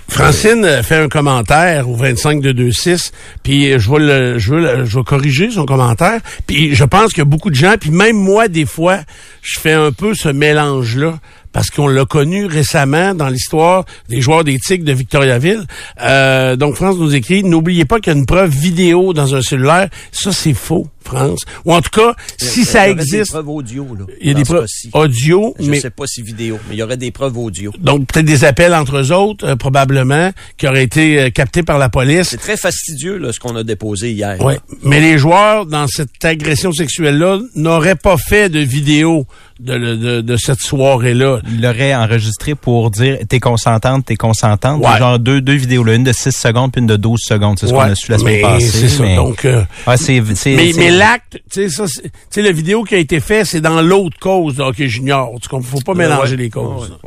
Francine 0.09 0.81
fait 0.83 0.95
un 0.95 1.09
commentaire 1.09 1.89
au 1.89 1.95
25 1.95 2.41
de 2.41 2.63
26, 2.63 3.11
puis 3.43 3.77
je 3.77 3.91
vais 3.91 3.99
le, 3.99 4.39
je 4.39 4.53
veux 4.53 4.85
je 4.85 4.97
vais 4.97 5.03
corriger 5.03 5.51
son 5.51 5.65
commentaire. 5.65 6.21
Puis 6.47 6.75
je 6.75 6.83
pense 6.85 7.11
que 7.11 7.21
beaucoup 7.21 7.49
de 7.49 7.55
gens, 7.55 7.75
puis 7.79 7.91
même 7.91 8.15
moi 8.15 8.47
des 8.47 8.65
fois, 8.65 8.99
je 9.41 9.59
fais 9.59 9.73
un 9.73 9.91
peu 9.91 10.15
ce 10.15 10.29
mélange 10.29 10.95
là 10.95 11.19
parce 11.52 11.70
qu'on 11.70 11.88
l'a 11.88 12.06
connu 12.06 12.45
récemment 12.45 13.14
dans 13.14 13.30
l'histoire 13.30 13.86
des 14.10 14.22
joueurs 14.22 14.43
d'éthique 14.43 14.84
de 14.84 14.93
Victoriaville. 14.93 15.66
Euh, 16.02 16.56
donc 16.56 16.76
France 16.76 16.98
nous 16.98 17.16
écrit 17.16 17.43
n'oubliez 17.43 17.86
pas 17.86 18.00
qu'il 18.00 18.14
y 18.14 18.16
a 18.16 18.20
une 18.20 18.26
preuve 18.26 18.52
vidéo 18.52 19.14
dans 19.14 19.36
un 19.36 19.41
cellulaire, 19.41 19.89
ça 20.12 20.32
c'est 20.32 20.54
faux. 20.54 20.88
France. 21.08 21.41
Ou 21.66 21.74
en 21.74 21.82
tout 21.82 21.89
cas, 21.89 22.16
si 22.38 22.66
ça 22.66 22.89
existe. 22.89 23.14
Il 23.14 23.18
y 23.18 23.20
a 23.20 23.24
des 23.24 23.30
preuves 23.30 23.49
audio, 23.49 23.88
là. 23.97 24.05
Il 24.22 24.28
y 24.28 24.32
a 24.32 24.34
des 24.34 24.43
preuves 24.43 24.68
audio, 24.93 25.55
Je 25.60 25.70
mais. 25.70 25.78
Je 25.78 25.82
sais 25.82 25.89
pas 25.89 26.05
si 26.08 26.22
vidéo, 26.22 26.60
mais 26.68 26.76
il 26.76 26.80
y 26.80 26.84
aurait 26.84 26.97
des 26.97 27.12
preuves 27.12 27.38
audio. 27.38 27.72
Donc, 27.80 28.08
peut-être 28.08 28.26
des 28.26 28.45
appels 28.45 28.74
entre 28.74 28.97
eux 28.97 29.12
autres, 29.12 29.45
euh, 29.45 29.55
probablement, 29.55 30.32
qui 30.58 30.68
auraient 30.68 30.84
été 30.84 31.20
euh, 31.20 31.30
captés 31.30 31.64
par 31.64 31.78
la 31.78 31.89
police. 31.89 32.30
C'est 32.30 32.38
très 32.38 32.58
fastidieux, 32.58 33.18
là, 33.18 33.32
ce 33.32 33.39
qu'on 33.39 33.55
a 33.55 33.64
déposé 33.64 34.12
hier. 34.12 34.38
Oui. 34.41 34.55
Mais 34.84 34.99
les 34.99 35.18
joueurs, 35.18 35.66
dans 35.66 35.88
cette 35.88 36.24
agression 36.24 36.72
sexuelle-là, 36.72 37.39
n'auraient 37.55 37.95
pas 37.95 38.18
fait 38.18 38.49
de 38.49 38.60
vidéo 38.60 39.26
de, 39.60 40.22
de, 40.22 40.38
cette 40.38 40.60
soirée-là. 40.60 41.39
Il 41.49 41.62
l'aurait 41.62 41.95
enregistré 41.95 42.55
pour 42.55 42.91
dire 42.91 43.18
t'es 43.28 43.39
consentante, 43.39 44.05
t'es 44.05 44.16
consentante. 44.16 44.84
Ouais. 44.84 44.97
Genre 44.97 45.20
deux, 45.20 45.41
deux 45.41 45.55
vidéos, 45.55 45.84
là, 45.84 45.95
une 45.95 46.03
de 46.03 46.14
6 46.14 46.32
secondes 46.32 46.72
puis 46.72 46.82
une 46.82 46.88
de 46.88 46.95
12 46.95 47.20
secondes. 47.22 47.58
C'est 47.60 47.68
ce 47.68 47.74
qu'on 47.74 47.80
a 47.80 47.95
su 47.95 48.12
la 48.12 48.20
semaine 48.20 48.41
passée. 48.41 48.68
C'est 48.68 48.89
ça. 48.89 49.16
Donc, 49.16 49.45
euh, 49.45 49.64
mais, 49.88 50.72
mais 50.78 50.91
l'acte, 50.98 51.41
tu 51.52 51.70
sais, 51.70 51.70
ça, 51.70 51.86
tu 51.86 52.10
sais, 52.30 52.41
la 52.41 52.52
vidéo 52.52 52.84
qui 52.84 52.95
a 52.95 52.98
été 52.98 53.20
faite, 53.20 53.45
c'est 53.45 53.62
dans 53.62 53.82
l'autre 53.82 54.18
cause 54.20 54.56
de 54.56 54.64
hockey 54.64 54.88
junior. 54.88 55.32
Tu 55.41 55.50
faut 55.50 55.82
pas 55.82 55.93
mélanger 55.93 56.36
les 56.36 56.50
causes. 56.50 56.98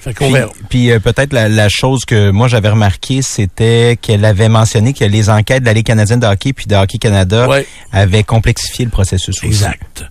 Fait 0.00 0.14
qu'on 0.14 0.30
verra. 0.30 0.50
Puis 0.68 0.90
euh, 0.90 0.98
peut-être 0.98 1.32
la, 1.32 1.48
la, 1.48 1.68
chose 1.68 2.04
que 2.04 2.30
moi 2.30 2.48
j'avais 2.48 2.70
remarqué, 2.70 3.22
c'était 3.22 3.98
qu'elle 4.00 4.24
avait 4.24 4.48
mentionné 4.48 4.92
que 4.92 5.04
les 5.04 5.30
enquêtes 5.30 5.60
de 5.60 5.66
la 5.66 5.72
Ligue 5.72 5.86
canadienne 5.86 6.20
de 6.20 6.26
hockey 6.26 6.52
puis 6.52 6.66
de 6.66 6.74
Hockey 6.74 6.98
Canada 6.98 7.48
avaient 7.92 8.24
complexié 8.24 8.84
le 8.84 8.90
processus 8.90 9.36
aussi. 9.36 9.46
Exact. 9.46 10.04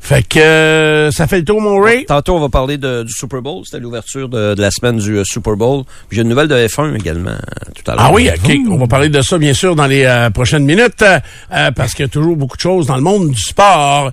Fait 0.00 0.26
que 0.26 0.38
euh, 0.38 1.10
ça 1.10 1.26
fait 1.26 1.38
le 1.38 1.44
tour, 1.44 1.60
mon 1.60 1.80
Ray. 1.80 2.04
Tantôt, 2.06 2.36
on 2.36 2.40
va 2.40 2.48
parler 2.48 2.78
de, 2.78 3.02
du 3.02 3.12
Super 3.12 3.42
Bowl. 3.42 3.62
C'était 3.64 3.80
l'ouverture 3.80 4.28
de, 4.28 4.54
de, 4.54 4.60
la 4.60 4.70
semaine 4.70 4.98
du 4.98 5.18
euh, 5.18 5.24
Super 5.24 5.56
Bowl. 5.56 5.84
J'ai 6.10 6.22
une 6.22 6.28
nouvelle 6.28 6.48
de 6.48 6.54
F1 6.54 6.96
également 6.96 7.36
tout 7.74 7.90
à 7.90 7.94
l'heure. 7.94 8.04
Ah 8.06 8.12
oui, 8.12 8.28
OK. 8.34 8.52
On 8.70 8.76
va 8.76 8.86
parler 8.86 9.08
de 9.08 9.20
ça, 9.20 9.38
bien 9.38 9.54
sûr, 9.54 9.76
dans 9.76 9.86
les 9.86 10.04
euh, 10.04 10.30
prochaines 10.30 10.64
minutes, 10.64 11.04
parce 11.48 11.92
qu'il 11.92 12.04
y 12.04 12.08
a 12.08 12.08
toujours 12.08 12.36
beaucoup 12.36 12.56
de 12.56 12.62
choses 12.62 12.67
dans 12.86 12.96
le 12.96 13.02
monde 13.02 13.30
du 13.30 13.40
sport. 13.40 14.12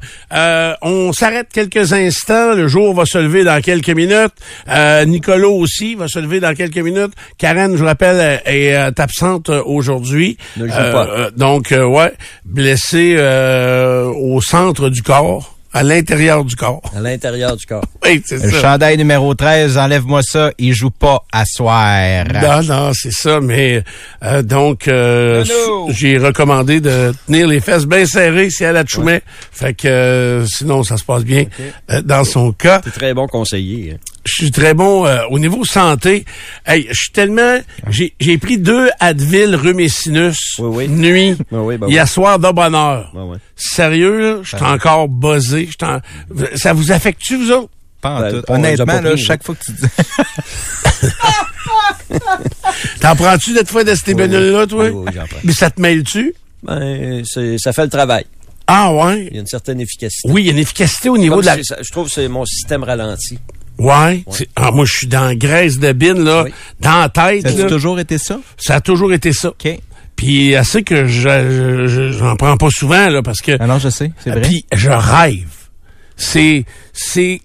on 0.81 1.13
s'arrête 1.13 1.47
quelques 1.53 1.93
instants. 1.93 2.53
Le 2.53 2.67
jour 2.67 2.93
va 2.93 3.05
se 3.05 3.17
lever 3.17 3.43
dans 3.43 3.61
quelques 3.61 3.89
minutes. 3.89 4.33
Nicolas 5.05 5.47
aussi 5.47 5.95
va 5.95 6.07
se 6.07 6.19
lever 6.19 6.39
dans 6.39 6.53
quelques 6.55 6.77
minutes. 6.77 7.13
Karen, 7.37 7.75
je 7.75 7.83
rappelle, 7.83 8.41
est 8.45 8.75
absente 8.99 9.49
aujourd'hui. 9.49 10.37
Ne 10.57 10.67
joue 10.67 10.73
pas. 10.73 11.29
donc, 11.35 11.71
ouais, 11.71 12.13
blessée 12.45 13.15
au 14.15 14.41
centre 14.41 14.89
du 14.89 15.01
corps. 15.01 15.54
À 15.75 15.83
l'intérieur 15.83 16.45
du 16.45 16.55
corps. 16.55 16.81
À 16.95 17.01
l'intérieur 17.01 17.57
du 17.57 17.65
corps. 17.65 17.83
Oui, 18.05 18.23
c'est 18.25 18.39
ça. 18.39 18.45
Le 18.45 18.51
chandail 18.53 18.97
numéro 18.97 19.35
13, 19.35 19.77
enlève-moi 19.77 20.21
ça, 20.23 20.51
il 20.57 20.73
joue 20.73 20.89
pas 20.89 21.25
à 21.33 21.43
soir. 21.43 22.23
Non, 22.33 22.63
non, 22.63 22.91
c'est 22.93 23.11
ça, 23.11 23.41
mais 23.41 23.83
euh, 24.23 24.41
donc 24.41 24.87
euh, 24.87 25.43
j'ai 25.89 26.17
recommandé 26.17 26.79
de 26.79 27.13
tenir 27.27 27.49
les 27.49 27.59
fesses 27.59 27.87
bien 27.87 28.05
serrées 28.05 28.49
si 28.49 28.63
elle 28.63 28.77
a 28.77 28.85
de 28.85 29.21
Fait 29.51 29.73
que 29.73 29.87
euh, 29.89 30.45
sinon 30.45 30.83
ça 30.83 30.95
se 30.95 31.03
passe 31.03 31.25
bien 31.25 31.43
dans 32.03 32.23
son 32.23 32.53
cas. 32.53 32.79
C'est 32.85 32.91
très 32.91 33.13
bon 33.13 33.27
conseiller. 33.27 33.95
Hein 33.95 34.14
je 34.25 34.33
suis 34.33 34.51
très 34.51 34.73
bon 34.73 35.05
euh, 35.05 35.21
au 35.29 35.39
niveau 35.39 35.63
santé. 35.63 36.25
Hey, 36.65 36.87
je 36.89 36.95
suis 36.95 37.11
tellement 37.11 37.59
j'ai 37.89 38.13
j'ai 38.19 38.37
pris 38.37 38.57
deux 38.57 38.89
Advil 38.99 39.55
rhume 39.55 39.87
sinus 39.87 40.59
nuit 40.59 41.37
oui, 41.51 41.77
ben 41.77 41.87
hier 41.87 42.07
soir 42.07 42.39
de 42.39 42.51
bonheur. 42.51 43.11
Ben 43.13 43.39
Sérieux, 43.55 44.41
je 44.43 44.57
suis 44.57 44.65
encore 44.65 45.07
buzzé, 45.07 45.69
en... 45.81 45.99
ça 46.55 46.73
vous 46.73 46.91
affecte-tu 46.91 47.37
vous 47.37 47.51
autres? 47.51 47.69
Pas 48.01 48.09
en 48.09 48.19
ben, 48.19 48.31
tout. 48.31 48.51
Honnêtement 48.51 49.01
là, 49.01 49.15
chaque 49.15 49.43
fois 49.43 49.55
que 49.55 49.63
tu 49.63 49.71
dis 49.71 49.87
T'en 52.99 53.15
prends-tu 53.15 53.53
cette 53.53 53.69
fois 53.69 53.83
de 53.83 53.93
ces 53.95 54.13
oui, 54.13 54.27
là 54.27 54.67
toi? 54.67 54.89
Oui, 54.89 55.11
j'en 55.13 55.25
prends. 55.27 55.39
Mais 55.43 55.53
ça 55.53 55.69
te 55.69 55.79
mêle-tu? 55.79 56.33
Ben 56.63 57.23
ça 57.25 57.73
fait 57.73 57.83
le 57.83 57.89
travail. 57.89 58.25
Ah 58.67 58.91
ouais. 58.91 59.27
Il 59.29 59.35
y 59.35 59.37
a 59.37 59.41
une 59.41 59.47
certaine 59.47 59.79
efficacité. 59.79 60.27
Oui, 60.31 60.41
il 60.41 60.45
y 60.47 60.49
a 60.49 60.53
une 60.53 60.59
efficacité 60.59 61.09
au 61.09 61.17
niveau 61.17 61.41
de 61.41 61.45
la. 61.45 61.57
Je 61.57 61.91
trouve 61.91 62.07
que 62.07 62.11
c'est 62.11 62.27
mon 62.27 62.45
système 62.45 62.83
ralenti. 62.83 63.37
Ouais. 63.77 64.23
Ah, 64.55 64.71
moi, 64.71 64.85
je 64.85 64.97
suis 64.97 65.07
dans 65.07 65.33
graisse 65.37 65.79
de 65.79 65.91
bine, 65.91 66.23
là, 66.23 66.45
dans 66.79 67.01
la 67.01 67.09
tête. 67.09 67.47
Ça 67.47 67.65
a 67.65 67.67
toujours 67.67 67.99
été 67.99 68.17
ça? 68.17 68.39
Ça 68.57 68.75
a 68.75 68.81
toujours 68.81 69.13
été 69.13 69.33
ça. 69.33 69.49
OK. 69.49 69.67
Puis, 70.15 70.55
assez 70.55 70.83
que 70.83 71.05
je, 71.07 72.11
j'en 72.17 72.35
prends 72.37 72.55
pas 72.55 72.69
souvent, 72.69 73.09
là, 73.09 73.21
parce 73.21 73.41
que... 73.41 73.57
Ah 73.59 73.67
non, 73.67 73.79
je 73.79 73.89
sais, 73.89 74.11
c'est 74.23 74.29
vrai. 74.29 74.41
Puis, 74.41 74.65
je 74.73 74.89
rêve. 74.89 75.49
C'est, 76.15 76.63
c'est 76.93 77.41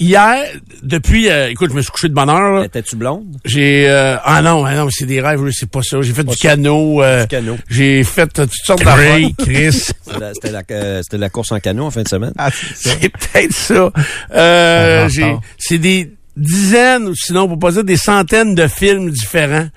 hier, 0.00 0.46
depuis, 0.82 1.30
euh, 1.30 1.50
écoute, 1.50 1.70
je 1.70 1.76
me 1.76 1.82
suis 1.82 1.92
couché 1.92 2.08
de 2.08 2.14
bonne 2.14 2.30
heure. 2.30 2.64
Étais-tu 2.64 2.96
blonde? 2.96 3.38
J'ai, 3.44 3.88
euh, 3.88 4.16
ah 4.24 4.42
non, 4.42 4.64
ah 4.64 4.74
non, 4.74 4.88
c'est 4.90 5.06
des 5.06 5.20
rêves, 5.20 5.40
c'est 5.52 5.70
pas 5.70 5.82
ça. 5.82 6.00
J'ai 6.02 6.12
fait 6.12 6.24
du 6.24 6.34
canot. 6.34 7.02
Euh, 7.02 7.26
canot. 7.26 7.58
J'ai 7.68 8.02
fait 8.02 8.26
toutes 8.32 8.50
sortes 8.64 8.82
d'affaires. 8.82 9.28
Chris. 9.38 9.72
C'était 10.02 10.50
la, 10.50 11.02
c'était 11.02 11.18
la, 11.18 11.30
course 11.30 11.52
en 11.52 11.60
canot 11.60 11.84
en 11.84 11.90
fin 11.90 12.02
de 12.02 12.08
semaine. 12.08 12.32
Ah, 12.38 12.50
c'est 12.74 13.08
peut-être 13.08 13.52
ça. 13.52 13.92
Euh, 14.32 15.08
j'ai, 15.08 15.36
c'est 15.58 15.78
des 15.78 16.12
dizaines, 16.36 17.08
ou 17.08 17.14
sinon, 17.14 17.46
pour 17.46 17.58
pas 17.58 17.72
dire 17.72 17.84
des 17.84 17.96
centaines 17.96 18.54
de 18.54 18.66
films 18.66 19.10
différents 19.10 19.68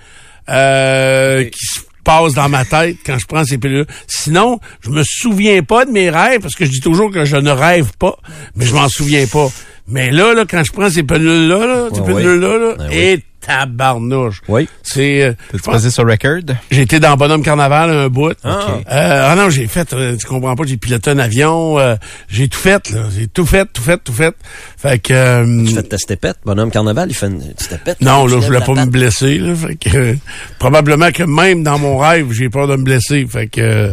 euh, 0.50 1.44
qui 1.46 1.66
se 1.66 1.80
passent 2.04 2.34
dans 2.34 2.50
ma 2.50 2.66
tête 2.66 2.98
quand 3.06 3.18
je 3.18 3.26
prends 3.26 3.46
ces 3.46 3.58
pilules. 3.58 3.86
Sinon, 4.08 4.60
je 4.82 4.90
me 4.90 5.04
souviens 5.06 5.64
pas 5.64 5.86
de 5.86 5.92
mes 5.92 6.10
rêves 6.10 6.42
parce 6.42 6.56
que 6.56 6.66
je 6.66 6.72
dis 6.72 6.82
toujours 6.82 7.12
que 7.12 7.26
je 7.26 7.38
ne 7.38 7.52
rêve 7.52 7.92
pas, 7.98 8.18
mais 8.56 8.66
je 8.66 8.74
m'en 8.74 8.90
souviens 8.90 9.26
pas. 9.28 9.50
Mais 9.88 10.12
là, 10.12 10.34
là, 10.34 10.46
quand 10.50 10.64
je 10.64 10.72
prends 10.72 10.90
ces 10.90 11.04
pilules-là, 11.04 11.66
là, 11.66 11.90
ces 11.94 12.02
pilules-là, 12.02 12.58
là, 12.58 12.76
ben 12.78 12.90
et 12.92 13.20
tabarnouche. 13.46 14.42
Oui. 14.48 14.68
C'est. 14.82 15.22
Euh, 15.24 15.34
tu 15.52 15.62
passé 15.62 15.92
sur 15.92 16.08
record? 16.08 16.56
J'ai 16.72 16.82
été 16.82 17.00
dans 17.00 17.16
Bonhomme 17.18 17.44
Carnaval 17.44 17.90
un 17.90 18.10
bout. 18.10 18.36
Ah, 18.44 18.68
euh, 18.92 19.32
ah 19.32 19.36
non, 19.36 19.50
j'ai 19.50 19.68
fait, 19.68 19.94
euh, 19.94 20.16
tu 20.16 20.26
comprends 20.26 20.56
pas, 20.56 20.64
j'ai 20.66 20.78
piloté 20.78 21.12
un 21.12 21.20
avion, 21.20 21.80
euh, 21.80 21.96
j'ai 22.30 22.48
tout 22.48 22.60
fait, 22.60 22.90
là. 22.92 23.04
J'ai 23.16 23.28
tout 23.28 23.46
fait, 23.46 23.68
tout 23.72 23.82
fait, 23.82 23.98
tout 23.98 24.14
fait. 24.14 24.36
Fait 24.78 25.00
que. 25.00 25.14
Euh, 25.14 25.66
tu 25.66 25.74
fais 25.74 25.84
ta 25.84 25.98
stépette, 25.98 26.38
Bonhomme 26.46 26.72
Carnaval, 26.72 27.10
il 27.10 27.16
fait 27.16 27.28
une 27.28 27.54
stépette. 27.58 28.02
Non, 28.02 28.26
là, 28.26 28.40
je 28.40 28.46
voulais 28.46 28.62
pas 28.62 28.74
me 28.74 28.86
blesser, 28.86 29.38
là. 29.38 29.56
Fait 29.56 29.76
que. 29.76 30.16
probablement 30.60 31.12
que 31.12 31.24
même 31.24 31.64
dans 31.64 31.80
mon 31.80 31.98
rêve, 31.98 32.32
j'ai 32.32 32.50
peur 32.50 32.68
de 32.68 32.76
me 32.76 32.84
blesser. 32.84 33.26
Fait 33.30 33.48
que. 33.48 33.92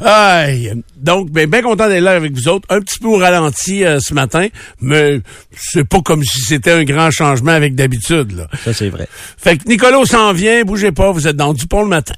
aïe. 0.00 0.72
Donc, 0.96 1.30
ben, 1.30 1.48
bien 1.48 1.62
content 1.62 1.88
d'être 1.88 2.02
là 2.02 2.12
avec 2.12 2.32
vous 2.32 2.48
autres. 2.48 2.66
Un 2.70 2.80
petit 2.80 2.98
peu 2.98 3.08
au 3.08 3.18
ralenti 3.18 3.84
ce 3.98 4.14
matin, 4.14 4.46
mais 4.80 5.20
c'est 5.54 5.84
pas 5.84 6.00
comme 6.00 6.24
si 6.24 6.40
c'était 6.40 6.72
un 6.72 6.84
grand 6.84 7.10
changement 7.10 7.52
avec 7.52 7.74
d'habitude, 7.74 8.32
là. 8.32 8.48
Ça, 8.64 8.72
c'est 8.84 8.90
vrai. 8.90 9.08
Fait 9.36 9.56
que 9.56 9.68
Nicolas 9.68 10.04
s'en 10.04 10.32
vient, 10.32 10.62
bougez 10.64 10.92
pas, 10.92 11.10
vous 11.10 11.26
êtes 11.26 11.36
dans 11.36 11.54
Dupont 11.54 11.82
le 11.82 11.88
matin. 11.88 12.14